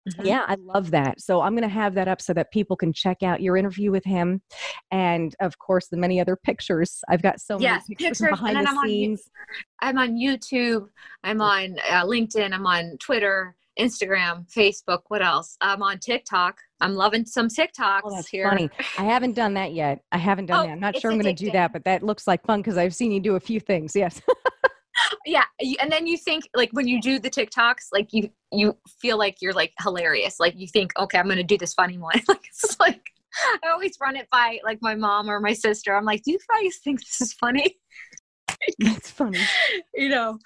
Mhm. 0.10 0.26
Yeah, 0.26 0.44
I 0.48 0.56
love 0.56 0.92
that. 0.92 1.22
So 1.22 1.40
I'm 1.42 1.54
going 1.54 1.64
to 1.64 1.74
have 1.74 1.94
that 1.96 2.10
up 2.10 2.20
so 2.20 2.34
that 2.34 2.52
people 2.52 2.76
can 2.76 2.92
check 2.92 3.24
out 3.24 3.42
your 3.42 3.56
interview 3.56 3.90
with 3.90 4.04
him, 4.04 4.42
and 4.94 5.36
of 5.42 5.58
course 5.58 5.88
the 5.88 5.98
many 5.98 6.22
other 6.22 6.36
pictures. 6.36 7.02
I've 7.10 7.22
got 7.24 7.42
so 7.42 7.60
Yes, 7.60 7.84
many 7.90 7.96
pictures, 7.96 8.20
pictures, 8.20 8.30
behind 8.40 8.58
and 8.58 8.68
the 8.68 8.70
I'm 8.70 8.78
on 8.78 8.88
scenes. 8.88 9.30
I'm 9.82 9.98
on 9.98 10.12
YouTube. 10.16 10.88
I'm 11.24 11.42
on 11.42 11.78
uh, 11.90 12.06
LinkedIn. 12.06 12.54
I'm 12.54 12.68
on 12.68 12.98
Twitter, 13.00 13.56
Instagram, 13.80 14.48
Facebook. 14.54 15.00
What 15.08 15.24
else? 15.24 15.58
I'm 15.62 15.82
on 15.82 15.98
TikTok. 15.98 16.60
I'm 16.80 16.94
loving 16.94 17.26
some 17.26 17.48
TikToks 17.48 18.02
Oh, 18.04 18.12
that's 18.16 18.28
here. 18.28 18.48
funny. 18.48 18.70
I 19.00 19.04
haven't 19.04 19.34
done 19.34 19.56
that 19.56 19.74
yet. 19.74 20.02
I 20.12 20.20
haven't 20.20 20.46
done 20.46 20.60
Oh, 20.60 20.68
that. 20.68 20.74
I'm 20.74 20.80
not 20.80 20.96
sure 21.00 21.12
I'm 21.12 21.20
going 21.20 21.36
to 21.36 21.46
do 21.46 21.52
that, 21.52 21.74
but 21.74 21.84
that 21.86 22.04
looks 22.04 22.28
like 22.28 22.46
fun 22.46 22.60
because 22.60 22.78
I've 22.78 22.94
seen 22.94 23.12
you 23.12 23.20
do 23.20 23.36
a 23.36 23.40
few 23.40 23.60
things. 23.60 23.96
Yes. 23.96 24.22
Yeah, 25.26 25.44
and 25.82 25.92
then 25.92 26.06
you 26.06 26.18
think 26.18 26.44
like 26.54 26.70
when 26.72 26.88
you 26.88 27.02
do 27.02 27.18
the 27.18 27.30
TikToks, 27.30 27.88
like 27.92 28.14
you 28.14 28.30
you 28.52 28.78
feel 29.02 29.18
like 29.18 29.38
you're 29.42 29.54
like 29.54 29.74
hilarious. 29.82 30.40
Like 30.40 30.54
you 30.56 30.68
think, 30.68 30.92
okay, 31.00 31.18
I'm 31.18 31.28
gonna 31.28 31.44
do 31.44 31.58
this 31.58 31.74
funny 31.74 31.98
one. 31.98 32.14
like 32.28 32.46
it's 32.46 32.80
like 32.80 33.02
I 33.64 33.70
always 33.70 33.98
run 34.02 34.16
it 34.16 34.28
by 34.32 34.60
like 34.64 34.80
my 34.82 34.96
mom 34.96 35.30
or 35.30 35.40
my 35.40 35.54
sister. 35.54 35.96
I'm 35.96 36.06
like, 36.06 36.24
do 36.24 36.32
you 36.32 36.40
guys 36.50 36.78
think 36.84 37.00
this 37.00 37.22
is 37.22 37.34
funny? 37.34 37.78
That's 38.80 39.12
funny. 39.12 39.40
you 39.94 40.10
know, 40.10 40.38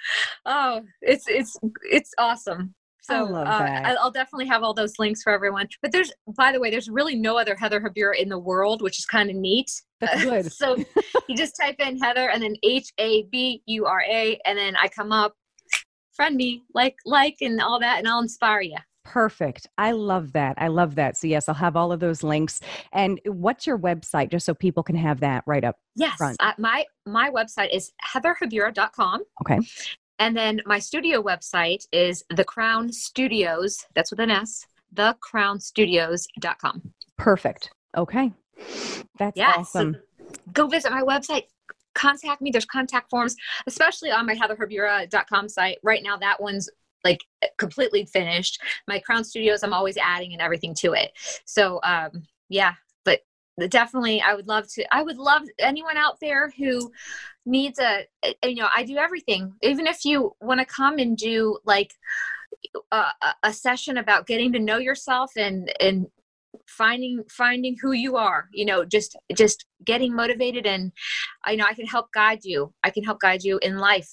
oh, 0.46 0.82
it's 1.02 1.26
it's 1.28 1.56
it's 1.84 2.14
awesome. 2.18 2.74
So 3.02 3.24
love 3.24 3.48
uh, 3.48 3.60
that. 3.60 3.86
I- 3.86 3.94
I'll 3.94 4.12
definitely 4.12 4.48
have 4.48 4.64
all 4.64 4.74
those 4.74 5.00
links 5.00 5.24
for 5.24 5.32
everyone. 5.32 5.68
But 5.82 5.94
there's, 5.94 6.12
by 6.36 6.52
the 6.52 6.60
way, 6.60 6.70
there's 6.70 6.90
really 6.90 7.16
no 7.16 7.38
other 7.38 7.56
Heather 7.56 7.80
Habura 7.80 8.18
in 8.20 8.28
the 8.28 8.38
world, 8.38 8.82
which 8.82 9.00
is 9.00 9.06
kind 9.06 9.30
of 9.30 9.36
neat. 9.38 9.72
That's 10.02 10.24
good. 10.26 10.52
so 10.52 10.76
you 11.30 11.38
just 11.38 11.56
type 11.60 11.76
in 11.80 11.98
Heather 12.00 12.30
and 12.30 12.42
then 12.44 12.56
H 12.64 12.92
A 12.98 13.24
B 13.32 13.62
U 13.66 13.86
R 13.86 14.02
A, 14.02 14.40
and 14.46 14.58
then 14.58 14.76
I 14.76 14.90
come 14.90 15.12
up, 15.14 15.36
friend 16.16 16.36
me, 16.36 16.64
like, 16.74 16.96
like, 17.06 17.38
and 17.42 17.62
all 17.62 17.80
that, 17.80 18.00
and 18.00 18.08
I'll 18.08 18.20
inspire 18.22 18.62
you. 18.62 18.78
Perfect. 19.08 19.68
I 19.78 19.92
love 19.92 20.34
that. 20.34 20.56
I 20.58 20.68
love 20.68 20.96
that. 20.96 21.16
So 21.18 21.28
yes, 21.28 21.48
I'll 21.48 21.56
have 21.56 21.78
all 21.78 21.92
of 21.94 22.00
those 22.02 22.24
links. 22.24 22.60
And 22.92 23.22
what's 23.26 23.66
your 23.66 23.80
website, 23.80 24.30
just 24.32 24.46
so 24.46 24.54
people 24.54 24.84
can 24.84 24.98
have 24.98 25.22
that 25.22 25.44
right 25.48 25.64
up? 25.64 25.78
Yes, 25.96 26.18
Front. 26.18 26.36
uh, 26.42 26.52
my 26.58 26.84
my 27.06 27.30
website 27.30 27.74
is 27.74 27.94
heatherhabura.com. 28.14 29.24
Okay. 29.42 29.60
And 30.20 30.36
then 30.36 30.62
my 30.66 30.80
studio 30.80 31.22
website 31.24 31.86
is 31.94 32.24
The 32.36 32.44
Crown 32.44 32.92
Studios. 32.92 33.86
That's 33.96 34.12
with 34.12 34.20
an 34.20 34.32
S. 34.32 34.66
TheCrownStudios.com. 34.96 36.82
Perfect. 37.18 37.70
Okay. 37.96 38.32
That's 39.20 39.38
Yes. 39.38 39.56
awesome. 39.58 39.96
Go 40.54 40.68
visit 40.68 40.92
my 40.92 41.02
website. 41.02 41.44
Contact 41.94 42.42
me. 42.42 42.52
There's 42.52 42.66
contact 42.66 43.10
forms, 43.10 43.36
especially 43.66 44.12
on 44.12 44.26
my 44.26 44.36
heatherhabura.com 44.36 45.50
site. 45.50 45.78
Right 45.84 46.04
now, 46.04 46.18
that 46.18 46.42
one's 46.42 46.70
like 47.08 47.24
completely 47.58 48.06
finished. 48.06 48.62
My 48.88 49.00
Crown 49.00 49.24
Studios, 49.24 49.64
I'm 49.64 49.74
always 49.74 49.98
adding 49.98 50.34
and 50.34 50.42
everything 50.42 50.74
to 50.76 50.94
it. 50.94 51.12
So, 51.46 51.80
um, 51.84 52.12
yeah, 52.50 52.74
but 53.06 53.22
definitely, 53.70 54.22
I 54.22 54.34
would 54.36 54.48
love 54.48 54.68
to. 54.74 54.86
I 54.94 55.02
would 55.04 55.18
love 55.18 55.44
anyone 55.60 55.98
out 55.98 56.18
there 56.20 56.52
who 56.58 56.92
needs 57.46 57.80
a, 57.80 58.06
you 58.44 58.56
know, 58.56 58.70
I 58.76 58.84
do 58.84 58.98
everything. 58.98 59.54
Even 59.62 59.88
if 59.88 60.04
you 60.04 60.36
want 60.42 60.60
to 60.60 60.66
come 60.66 60.98
and 61.00 61.18
do 61.18 61.58
like 61.66 61.92
a, 62.92 63.06
a- 63.44 63.54
session 63.54 63.98
about 63.98 64.28
getting 64.28 64.52
to 64.54 64.60
know 64.60 64.78
yourself 64.78 65.32
and 65.38 65.72
and 65.80 66.08
finding 66.68 67.24
finding 67.30 67.78
who 67.82 67.92
you 67.92 68.18
are 68.18 68.50
you 68.52 68.66
know 68.66 68.84
just 68.84 69.16
just 69.34 69.66
getting 69.86 70.14
motivated 70.14 70.66
and 70.66 70.92
i 71.46 71.56
know 71.56 71.66
i 71.66 71.74
can 71.74 71.86
help 71.86 72.12
guide 72.12 72.40
you 72.44 72.74
i 72.84 72.90
can 72.90 73.04
help 73.04 73.20
guide 73.20 73.44
you 73.44 73.60
in 73.62 73.78
life 73.78 74.10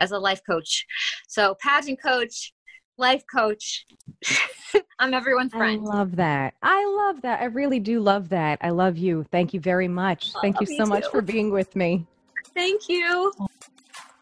as 0.00 0.12
a 0.12 0.18
life 0.18 0.40
coach 0.48 0.86
so 1.28 1.54
pageant 1.60 2.00
coach 2.02 2.52
life 2.98 3.22
coach 3.32 3.86
i'm 4.98 5.14
everyone's 5.14 5.52
friend. 5.52 5.80
I 5.80 5.96
love 5.96 6.16
that. 6.16 6.54
I 6.62 6.84
love 6.86 7.22
that. 7.22 7.40
I 7.40 7.46
really 7.46 7.80
do 7.80 8.00
love 8.00 8.30
that. 8.30 8.58
I 8.62 8.70
love 8.70 8.96
you. 8.96 9.26
Thank 9.30 9.52
you 9.52 9.60
very 9.60 9.88
much. 9.88 10.32
Thank 10.40 10.60
you 10.60 10.66
me 10.66 10.76
so 10.76 10.86
much 10.86 11.04
too. 11.04 11.10
for 11.10 11.22
being 11.22 11.50
with 11.50 11.74
me. 11.76 12.06
thank 12.54 12.88
you 12.88 13.32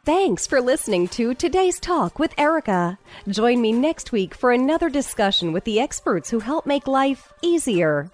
Thanks 0.05 0.47
for 0.47 0.61
listening 0.61 1.09
to 1.09 1.33
today's 1.33 1.81
talk 1.81 2.19
with 2.19 2.35
Erika. 2.37 2.99
Join 3.27 3.63
me 3.63 3.73
next 3.73 4.13
week 4.13 4.35
for 4.35 4.53
another 4.53 4.91
discussion 4.91 5.51
with 5.51 5.65
the 5.65 5.81
experts 5.81 6.29
who 6.29 6.41
help 6.41 6.67
make 6.67 6.87
life 6.87 7.33
easier. 7.41 8.11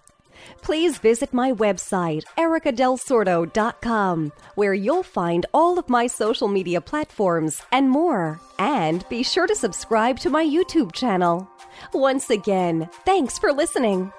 Please 0.62 0.98
visit 0.98 1.32
my 1.32 1.52
website, 1.52 2.24
erikadelsordo.com, 2.36 4.32
where 4.54 4.74
you'll 4.74 5.02
find 5.02 5.46
all 5.52 5.78
of 5.78 5.88
my 5.88 6.06
social 6.06 6.48
media 6.48 6.80
platforms 6.80 7.62
and 7.72 7.90
more. 7.90 8.40
And 8.58 9.08
be 9.08 9.22
sure 9.22 9.46
to 9.46 9.54
subscribe 9.54 10.18
to 10.20 10.30
my 10.30 10.44
YouTube 10.44 10.92
channel. 10.92 11.48
Once 11.94 12.30
again, 12.30 12.88
thanks 13.04 13.38
for 13.38 13.52
listening. 13.52 14.12